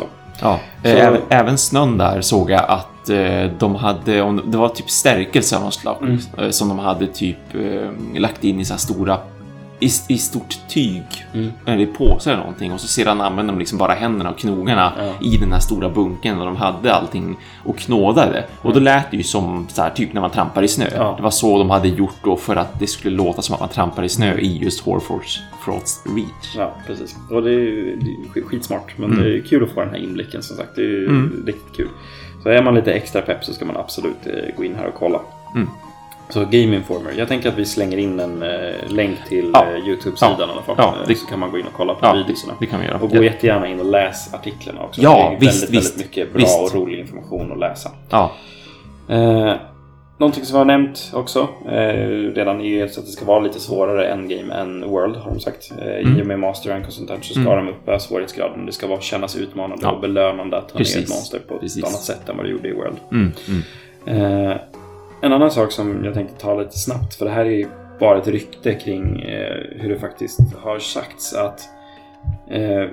[0.42, 0.60] ja.
[0.82, 0.88] Så.
[0.88, 5.56] Eh, Även, även snön där såg jag att eh, de hade, det var typ stärkelse
[5.56, 6.18] av något slag, Mm.
[6.38, 7.36] eh, som de hade typ
[8.16, 9.18] lagt in i så här stora
[9.82, 11.02] i, i stort tyg,
[11.34, 11.52] Mm.
[11.66, 14.92] eller i påsar eller någonting och så sedan använde de liksom bara händerna och knogarna
[14.98, 15.26] Ja.
[15.26, 18.44] i den här stora bunken och de hade allting och knådade.
[18.62, 21.14] Och då lät det ju som så här, typ när man trampar i snö.
[21.16, 23.68] Det var så de hade gjort då för att det skulle låta som att man
[23.68, 26.56] trampar i snö i just Horfors Frost Reach.
[26.56, 27.16] Ja, precis.
[27.30, 27.96] Och det är ju
[28.34, 28.92] det är skitsmart.
[28.98, 29.24] Men Mm.
[29.24, 30.70] det är kul att få den här inblicken som sagt.
[30.76, 31.42] Det är Mm.
[31.46, 31.88] riktigt kul.
[32.42, 34.94] Så är man lite extra pepp så ska man absolut eh, gå in här och
[34.94, 35.20] kolla.
[36.32, 37.12] Så Game Informer.
[37.16, 39.66] Jag tänker att vi slänger in en eh, länk till Ja.
[39.66, 40.46] eh, Youtube-sidan Ja.
[40.48, 40.74] i alla fall.
[40.78, 42.54] Ja, Eh, det- Så kan man gå in och kolla på Ja, videorna.
[42.60, 42.98] det kan vi göra.
[42.98, 45.00] Och gå jättegärna in och läs artiklarna också.
[45.02, 46.60] Ja, det är visst, väldigt, visst, väldigt mycket bra visst.
[46.60, 47.90] och rolig information att läsa.
[48.10, 48.32] Ja.
[49.08, 49.54] Eh,
[50.18, 54.06] någonting som var nämnt också eh, redan är ju att det ska vara lite svårare
[54.08, 55.72] endgame än World har de sagt.
[55.78, 56.18] Eh, Mm.
[56.18, 57.66] I och med Master Rank och sånt där så ska Mm.
[57.66, 58.66] de uppa svårighetsgraden.
[58.66, 61.82] Det ska vara, kännas utmanande och belönande att ta ner ett monster på Precis.
[61.82, 62.96] ett annat sätt än vad det gjorde i World.
[63.12, 64.50] Mm, mm.
[64.50, 64.56] Eh,
[65.22, 67.66] en annan sak som jag tänkte ta lite snabbt, för det här är ju
[68.00, 71.60] bara ett rykte kring eh, hur det faktiskt har sagts att
[72.50, 72.84] eh,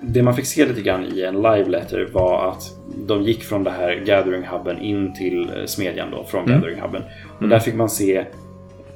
[0.00, 2.62] det man fick se lite grann i en live letter var att
[3.06, 6.54] de gick från det här Gathering Hubben in till eh, smedjan då, från Mm.
[6.54, 7.02] Gathering Hubben.
[7.34, 7.50] Och Mm.
[7.50, 8.24] där fick man se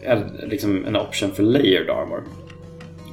[0.03, 2.23] en, liksom en option för layered armor.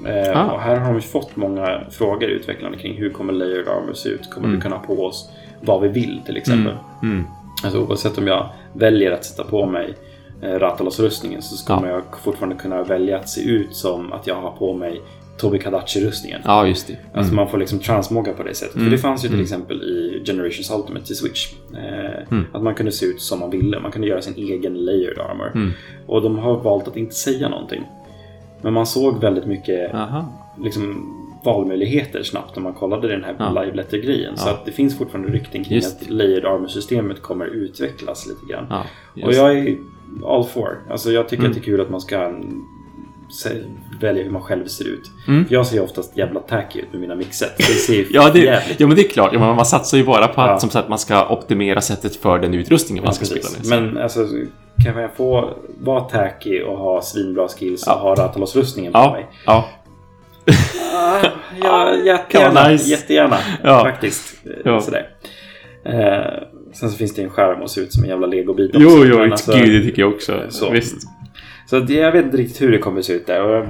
[0.05, 0.51] Eh, Ah.
[0.51, 4.29] Och här har de fått många frågor utvecklande kring hur kommer layered armor se ut?
[4.29, 4.57] Kommer Mm.
[4.59, 5.29] vi kunna ha på oss
[5.61, 6.73] vad vi vill till exempel?
[7.03, 7.25] Mm, mm.
[7.63, 9.93] Alltså oavsett om jag väljer att sätta på mig
[10.41, 11.93] eh, Ratalos-rustningen så kommer Ja.
[11.93, 15.01] jag fortfarande kunna välja att se ut som att jag har på mig
[15.37, 16.41] Tobi Kadachi-rustningen.
[16.45, 16.93] Ja, just det.
[17.13, 17.35] Alltså Mm.
[17.35, 18.75] man får liksom transmoga på det sättet.
[18.75, 18.85] Mm.
[18.87, 19.43] För det fanns ju till Mm.
[19.43, 21.53] exempel i Generations Ultimate till Switch.
[21.73, 22.45] Eh, Mm.
[22.53, 23.79] Att man kunde se ut som man ville.
[23.79, 25.51] Man kunde göra sin egen layered armor.
[25.55, 25.71] Mm.
[26.07, 27.83] Och de har valt att inte säga någonting.
[28.61, 30.25] Men man såg väldigt mycket Aha.
[30.63, 31.13] liksom,
[31.45, 33.61] valmöjligheter snabbt när man kollade den här Ja.
[33.61, 34.37] live letter-grejen.
[34.37, 34.53] Så Ja.
[34.53, 38.65] att det finns fortfarande rykten kring Just att layered armor-systemet kommer utvecklas lite grann.
[39.13, 39.77] Ja, Och jag är
[40.25, 40.77] all for.
[40.89, 41.51] Alltså jag tycker Mm.
[41.51, 42.63] att det är kul att man ska mm,
[44.01, 45.11] välja hur man själv ser ut.
[45.27, 45.45] Mm.
[45.49, 47.57] Jag ser oftast jävla tacky ut med mina mixet.
[47.57, 49.29] Det ser Ja, det, jävligt ja, men det är klart.
[49.33, 50.59] Ja, men man satsar ju bara på att, Ja.
[50.59, 53.55] som sagt, man ska optimera sättet för den utrustningen man ska Ja, precis.
[53.65, 53.93] spela med.
[53.93, 54.27] Men alltså,
[54.85, 55.49] kan jag få
[55.79, 57.93] vara tacky och ha svinbra skills Ja.
[57.95, 59.27] och ha Ratalos-rustningen på ja, mig?
[59.45, 59.65] ja,
[61.61, 62.67] Ja, jättegärna.
[62.69, 62.89] nice.
[62.89, 63.79] Jättegärna, Ja.
[63.83, 64.37] faktiskt.
[64.65, 64.79] Ja.
[64.81, 65.07] Sådär.
[65.85, 66.43] Eh,
[66.73, 69.05] sen så finns det en skärm och se ut som en jävla legobit Jo, också.
[69.05, 70.41] jo, alltså- gud, det tycker jag också.
[70.49, 70.69] så.
[70.69, 71.07] Visst.
[71.69, 73.41] Så det, jag vet inte riktigt hur det kommer se ut där.
[73.43, 73.65] Och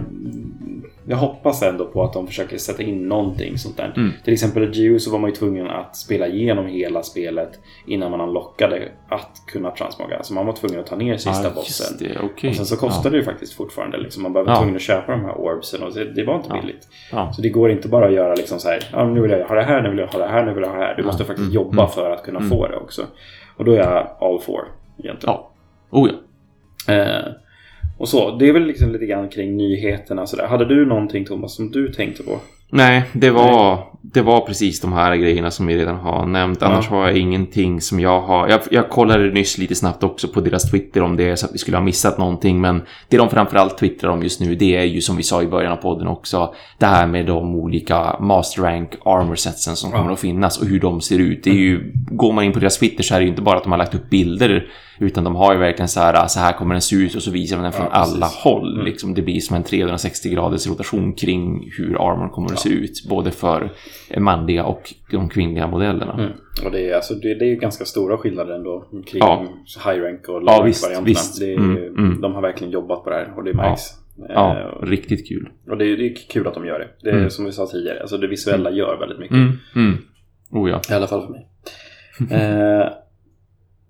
[1.08, 3.94] jag, hoppas ändå på att de försöker sätta in någonting sånt där.
[3.98, 4.12] Mm.
[4.24, 8.12] Till exempel i Geo så var man ju tvungen att spela igenom hela spelet innan
[8.12, 10.24] man unlockade att kunna transmoga.
[10.24, 11.98] Så man var tvungen att ta ner sista Ah, bossen.
[12.00, 12.50] det, okej.
[12.50, 13.98] Och sen så kostar det ju faktiskt fortfarande.
[13.98, 14.58] Liksom, man behöver Ja.
[14.58, 16.62] tvungen att köpa de här orbsen och det, var inte Ja.
[16.62, 16.88] billigt.
[17.12, 17.32] Ja.
[17.34, 18.80] Så det går inte bara att göra liksom så här.
[18.92, 20.64] Ja, nu vill jag ha det här, nu vill jag ha det här, nu vill
[20.64, 20.96] jag ha det här.
[20.96, 21.06] Du Ja.
[21.06, 21.56] måste faktiskt Mm.
[21.56, 21.90] jobba Mm.
[21.92, 22.50] för att kunna Mm.
[22.50, 23.02] få det också.
[23.58, 24.68] Och då är jag all for
[25.00, 25.36] egentligen.
[25.36, 25.52] Ja.
[25.92, 26.94] Oh ja.
[26.94, 27.26] Eh,
[27.98, 30.48] och så, det är väl liksom lite grann kring nyheterna sådär.
[30.48, 32.40] Hade du någonting Thomas som du tänkte på?
[32.70, 36.62] Nej, det var, det var precis de här grejerna som vi redan har nämnt.
[36.64, 36.96] Annars Ja.
[36.98, 38.48] har jag ingenting som jag har...
[38.48, 41.58] Jag, jag kollade nyss lite snabbt också på deras Twitter om det så att vi
[41.58, 42.62] skulle ha missat någonting.
[42.62, 45.48] Men det de framförallt twittrar om just nu det är ju som vi sa i
[45.48, 46.54] början av podden också.
[46.78, 49.98] Det här med de olika Master Rank Armor setsen som Ja.
[49.98, 51.44] kommer att finnas och hur de ser ut.
[51.44, 53.58] Det är ju, går man in på deras Twitter så är det ju inte bara
[53.58, 54.68] att de har lagt upp bilder
[55.00, 57.32] utan de har ju verkligen så här, så här kommer den se ut och så
[57.32, 58.74] visar de den från Ja, alla håll.
[58.74, 58.86] Mm.
[58.86, 63.06] Liksom, det blir som en 360 graders rotation kring hur armor kommer att se ut.
[63.10, 63.72] Både för
[64.18, 66.14] manliga och de kvinnliga modellerna.
[66.14, 66.32] Mm.
[66.66, 69.46] Och det är, alltså, det, det är ju ganska stora skillnader ändå kring Ja.
[69.86, 71.20] high rank och low Ja, rank varianterna.
[71.40, 72.22] Det är, Mm, mm.
[72.22, 73.82] De har verkligen jobbat på det här och det märks.
[74.30, 75.50] Ja, Eh, riktigt kul.
[75.70, 76.88] och det är, det är kul att de gör det.
[77.02, 77.30] Det är Mm.
[77.30, 79.36] som vi sa tidigare, alltså det visuella gör väldigt mycket.
[79.38, 79.98] Mm, mm.
[80.52, 80.82] Oh ja.
[80.90, 81.48] I alla fall för mig.
[82.42, 82.88] eh,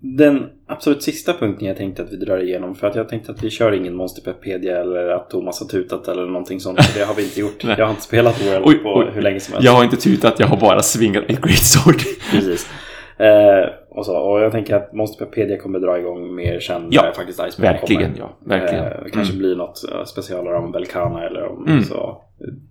[0.00, 3.42] den absolut sista punkten jag tänkte att vi drar igenom, för att jag tänkte att
[3.44, 6.84] vi kör ingen Monsterpedia eller att Thomas har tutat eller någonting sånt.
[6.84, 7.64] För det har vi inte gjort.
[7.78, 9.10] Jag har inte spelat World Oj, på oj.
[9.14, 9.66] hur länge som helst.
[9.66, 11.96] Jag har inte tutat, jag har bara svingat ett Great Sword.
[12.32, 12.70] Precis.
[13.18, 17.12] Eh, och, så, och jag tänker att Monsterpedia kommer dra igång mer sen Ja, när
[17.12, 18.18] faktiskt Iceberg Verkligen, kommer.
[18.18, 18.36] ja.
[18.46, 18.84] Verkligen.
[18.84, 19.38] Eh, kanske Mm.
[19.38, 21.82] blir något uh, specialare om Belkana eller om Mm.
[21.84, 22.22] så,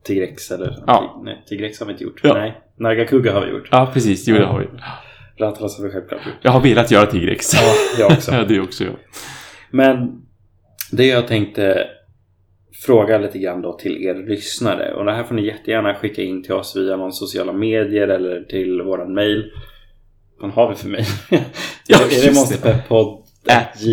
[0.03, 0.83] Tigrex eller...
[0.87, 1.21] Ja.
[1.25, 2.19] Nej, Tigrex har vi inte gjort.
[2.23, 2.33] Ja.
[2.33, 3.67] Nej, Nargacuga har vi gjort.
[3.71, 4.27] Ja, precis.
[4.27, 4.65] Jo, det har vi.
[5.39, 6.35] Rathalas har vi självklart gjort.
[6.41, 7.53] Jag har velat göra Tigrex.
[7.53, 8.31] Ja, jag också.
[8.35, 8.93] Ja, det också jag.
[9.71, 10.21] Men
[10.91, 11.87] det jag tänkte
[12.85, 14.93] fråga lite grann då till er lyssnare.
[14.93, 18.41] Och det här får ni jättegärna skicka in till oss via någon sociala medier eller
[18.41, 19.51] till våran mail.
[20.41, 21.05] Vad har vi för mail?
[21.87, 22.35] Ja, är det det.
[22.35, 23.23] monsterpepp.podd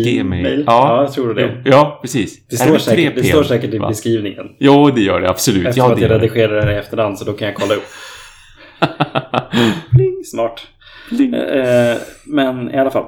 [0.03, 0.63] gmail.
[0.67, 1.61] Ja, jag tror det.
[1.65, 2.47] Ja, precis.
[2.47, 3.87] Det står, med säkert, det står säkert i va?
[3.87, 4.45] beskrivningen.
[4.59, 5.67] Jo, det gör det absolut.
[5.67, 6.25] Eftersom Ja, att det jag gör det.
[6.25, 7.83] redigerar det i efterhand så då kan jag kolla upp.
[9.91, 10.61] Pling, smart.
[11.09, 11.33] Pling.
[11.33, 13.05] Eh, men i alla fall.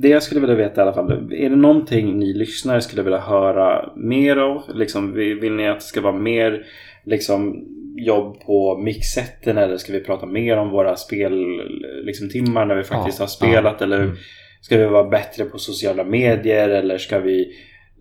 [0.00, 1.32] Det jag skulle vilja veta i alla fall.
[1.32, 4.62] Är det någonting ni lyssnare skulle vilja höra mer av?
[4.74, 6.66] Liksom, vill, ni att det ska vara mer
[7.04, 7.64] liksom,
[7.96, 11.60] jobb på mixetten eller ska vi prata mer om våra spel
[12.04, 13.82] liksom, timmar när vi faktiskt Ja, har spelat?
[13.82, 14.16] Eller Mm.
[14.60, 17.52] ska vi vara bättre på sociala medier eller ska vi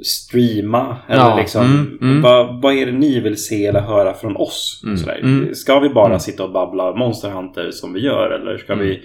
[0.06, 0.98] streama?
[1.08, 2.22] Eller Ja, liksom, mm, mm.
[2.22, 4.82] Vad, vad är det ni vill se eller höra från oss?
[4.84, 5.20] Mm, Sådär.
[5.24, 5.56] mm.
[5.56, 6.20] Ska vi bara Mm.
[6.20, 8.86] sitta och babbla Monster Hunter som vi gör eller ska Mm.
[8.86, 9.02] vi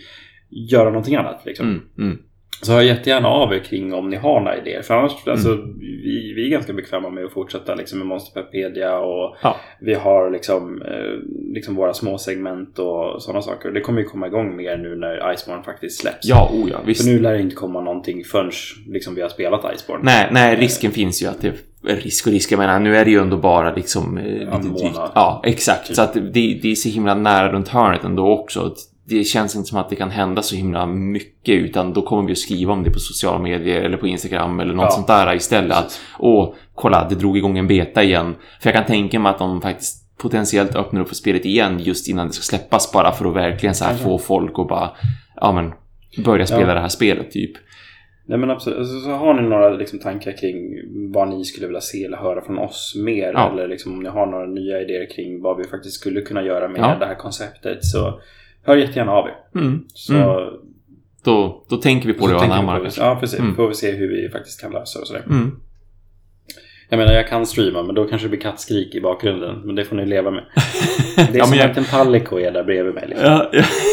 [0.50, 1.42] göra någonting annat?
[1.46, 1.82] Liksom?
[2.56, 2.66] Mm, mm.
[2.66, 4.82] Så hör jättegärna av er kring om ni har några idéer.
[4.82, 9.36] För annars, alltså, vi, vi är ganska bekväma med att fortsätta liksom, med Monsterpedia och
[9.42, 9.56] Ja.
[9.80, 13.70] vi har liksom, eh, liksom våra små segment och sådana saker.
[13.70, 16.28] Det kommer ju komma igång mer nu när Iceborne faktiskt släpps.
[16.28, 17.04] Ja, oh ja, visst.
[17.04, 18.50] För nu lär det inte komma någonting förrän
[18.88, 20.04] liksom, vi har spelat Iceborne.
[20.04, 22.52] Nej, nej, risken finns ju att det är risk och risk.
[22.52, 24.18] Jag menar, nu är det ju ändå bara liksom...
[24.18, 24.98] eh, lite drygt-.
[25.14, 25.86] Ja, exakt.
[25.86, 25.96] Typ.
[25.96, 28.74] Så att det, det är så himla nära runt hörnet ändå också.
[29.08, 32.32] Det känns inte som att det kan hända så himla mycket utan då kommer vi
[32.32, 34.90] att skriva om det på sociala medier eller på Instagram eller något Ja.
[34.90, 35.76] sånt där istället.
[35.76, 38.34] Att, åh, kolla, det drog igång en beta igen.
[38.60, 42.08] För jag kan tänka mig att de faktiskt potentiellt öppnar upp för spelet igen just
[42.08, 44.90] innan det ska släppas bara för att verkligen så här få folk att bara,
[45.36, 45.72] ja men,
[46.24, 46.74] börja spela Ja.
[46.74, 47.50] det här spelet typ.
[48.28, 48.78] Nej men absolut.
[48.78, 50.54] Alltså, så har ni några liksom, tankar kring
[51.12, 53.32] vad ni skulle vilja se eller höra från oss mer?
[53.34, 53.50] Ja.
[53.52, 56.68] Eller liksom, om ni har några nya idéer kring vad vi faktiskt skulle kunna göra
[56.68, 58.20] med det här konceptet så
[58.66, 59.60] hör jättegärna av er.
[59.60, 59.84] Mm.
[59.94, 60.52] Så, Mm.
[61.24, 62.96] Då, då tänker vi på så det och anammar det.
[62.96, 63.38] Ja, precis.
[63.38, 63.54] Mm.
[63.54, 65.24] Får vi se hur vi faktiskt kan lösa det och sådär.
[65.26, 65.60] Mm.
[66.88, 69.60] Jag menar, jag kan streama men då kanske det blir kattskrik i bakgrunden.
[69.64, 70.44] Men det får ni leva med.
[71.16, 73.04] Det är Ja, som jag- att en Palico är där bredvid mig.
[73.08, 73.26] Liksom.
[73.30, 73.50] Ja,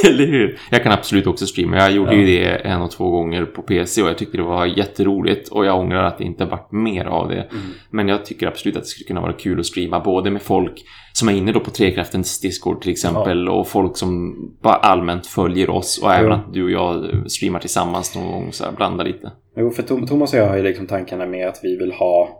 [0.09, 0.59] eller hur?
[0.71, 1.77] Jag kan absolut också streama.
[1.77, 2.17] Jag gjorde Ja.
[2.21, 5.65] ju det en och två gånger på PC och jag tyckte det var jätteroligt och
[5.65, 7.35] jag ångrar att det inte varit mer av det.
[7.35, 7.63] Mm.
[7.89, 10.73] Men jag tycker absolut att det skulle kunna vara kul att streama både med folk
[11.13, 15.69] som är inne då på Trekraftens Discord till exempel och folk som bara allmänt följer
[15.69, 19.31] oss och även att du och jag streamar tillsammans någon gång så här, blanda lite.
[19.57, 22.39] Jo, för Thomas och jag har ju liksom tankarna med att vi vill ha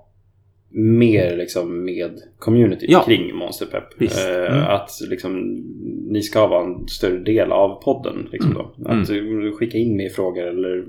[0.76, 3.04] mer liksom med community Ja.
[3.04, 4.02] kring Monsterpepp.
[4.02, 4.08] Eh,
[4.54, 4.64] Mm.
[4.68, 5.40] Att liksom
[6.10, 8.28] ni ska vara en större del av podden.
[8.32, 8.74] Liksom då.
[8.86, 9.16] Att eh,
[9.60, 10.84] skicka in mer frågor eller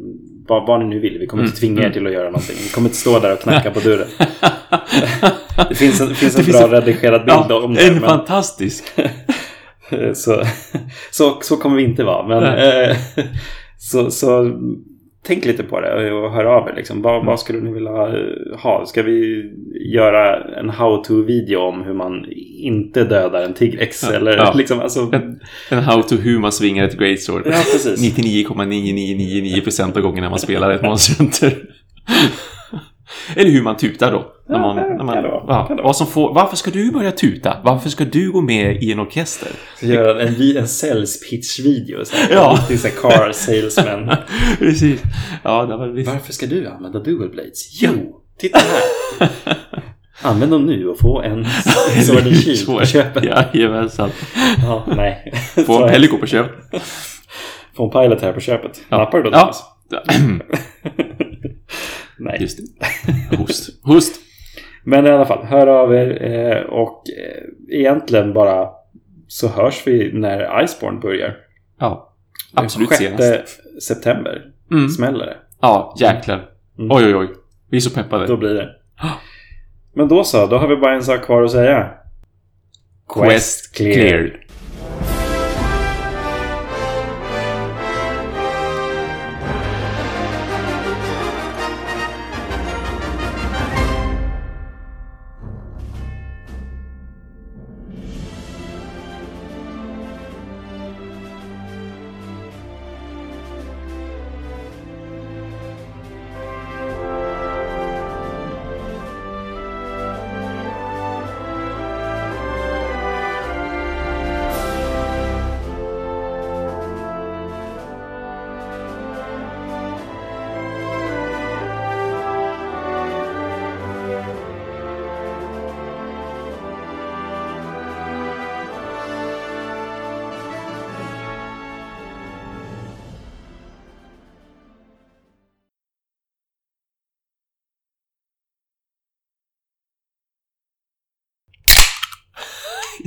[0.49, 1.19] vad, vad ni nu vill.
[1.19, 1.75] Vi kommer inte Mm.
[1.77, 2.57] tvinga er till att göra någonting.
[2.65, 4.09] Vi kommer inte stå där och knacka på dörren.
[5.69, 7.87] Det finns en, det finns en Det finns bra en- redigerad bild Ja, om det.
[7.87, 8.85] en men- fantastisk!
[10.15, 10.43] så,
[11.11, 12.27] så, så kommer vi inte vara.
[12.29, 12.97] Men, eh,
[13.79, 14.45] så, så
[15.27, 16.75] tänk lite på det och hör av er.
[16.77, 17.03] Liksom.
[17.03, 17.91] Vad, vad skulle ni vilja
[18.59, 18.87] ha?
[18.87, 19.51] Ska vi
[19.91, 22.27] göra en how-to-video om hur man
[22.59, 24.03] inte dödar en tigrex?
[24.03, 24.53] Ja, Eller ja.
[24.57, 25.41] liksom, alltså, En,
[25.71, 27.43] en how to hur man svingar ett great sword.
[27.47, 28.17] ja, precis.
[28.19, 31.53] 99,9999% av gångerna man spelar ett Monster.
[33.37, 34.31] Eller hur man tutar då.
[34.49, 35.45] När man, när man, kan det vara.
[35.49, 35.87] ja, Kan det vara.
[35.89, 37.57] vad som får, varför ska du börja tuta?
[37.65, 39.49] Varför ska du gå med i en orkester?
[39.81, 42.03] Så göra en, vi- en sales pitch-video.
[42.31, 42.57] Ja.
[42.59, 44.17] Riktig så här car salesman.
[44.59, 45.03] Precis.
[45.43, 46.13] Ja, det var visst.
[46.13, 47.83] Varför ska du använda dual blades?
[47.83, 48.59] Jo, titta
[49.19, 49.29] här.
[50.23, 51.45] Använd dem nu och få en
[52.05, 53.25] Sword and Shield på köpet.
[53.25, 54.11] Jajamensan.
[54.63, 55.33] Ja, nej.
[55.55, 56.47] Få Så- en Pelico på köp.
[57.77, 58.81] Få en pilot här på köpet.
[58.89, 58.99] Ja.
[58.99, 59.53] Nappar du då Ja.
[62.19, 62.37] Nej.
[62.41, 63.37] Just det.
[63.37, 63.71] Host.
[63.85, 64.21] Host.
[64.85, 68.69] Men i alla fall, hör av er eh, och eh, egentligen bara
[69.29, 71.37] så hörs vi när Iceborne börjar.
[71.81, 72.15] Ja.
[72.55, 73.61] Absolut 6 senast.
[73.83, 74.89] september Mm.
[74.89, 75.37] smäller det.
[75.61, 76.51] Ja, jäklar.
[76.79, 76.91] Mm.
[76.93, 77.29] Oj, oj, oj.
[77.71, 78.27] Vi är så peppade.
[78.27, 78.69] Då blir det.
[79.95, 81.91] Men då så, då har vi bara en sak kvar att säga.
[83.15, 84.31] Quest cleared.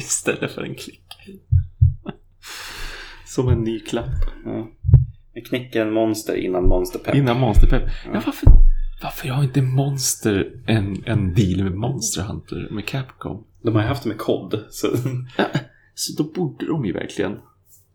[0.08, 1.04] Istället för en klick.
[3.26, 4.06] Som en ny klapp.
[4.46, 4.68] Ja.
[5.34, 7.16] Vi knäcker en monster innan monsterpepp.
[7.16, 7.84] Innan Monsterpepp.
[8.06, 8.50] Ja, varför,
[9.02, 13.44] varför har inte Monster en, en deal med Monster Hunter med Capcom?
[13.64, 14.66] De har ju haft det med kod.
[14.70, 14.88] Så...
[16.00, 17.40] Så då borde de ju verkligen.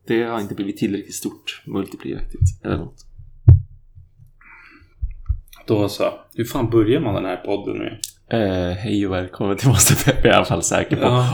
[0.07, 3.07] Det har inte blivit tillräckligt stort multiplayeraktigt eller något.
[5.67, 6.05] Då så.
[6.35, 8.01] Hur fan börjar man den här podden nu?
[8.39, 11.03] Eh, hej och välkommen till Monsterpepp jag i alla fall säker på.
[11.03, 11.29] Ja.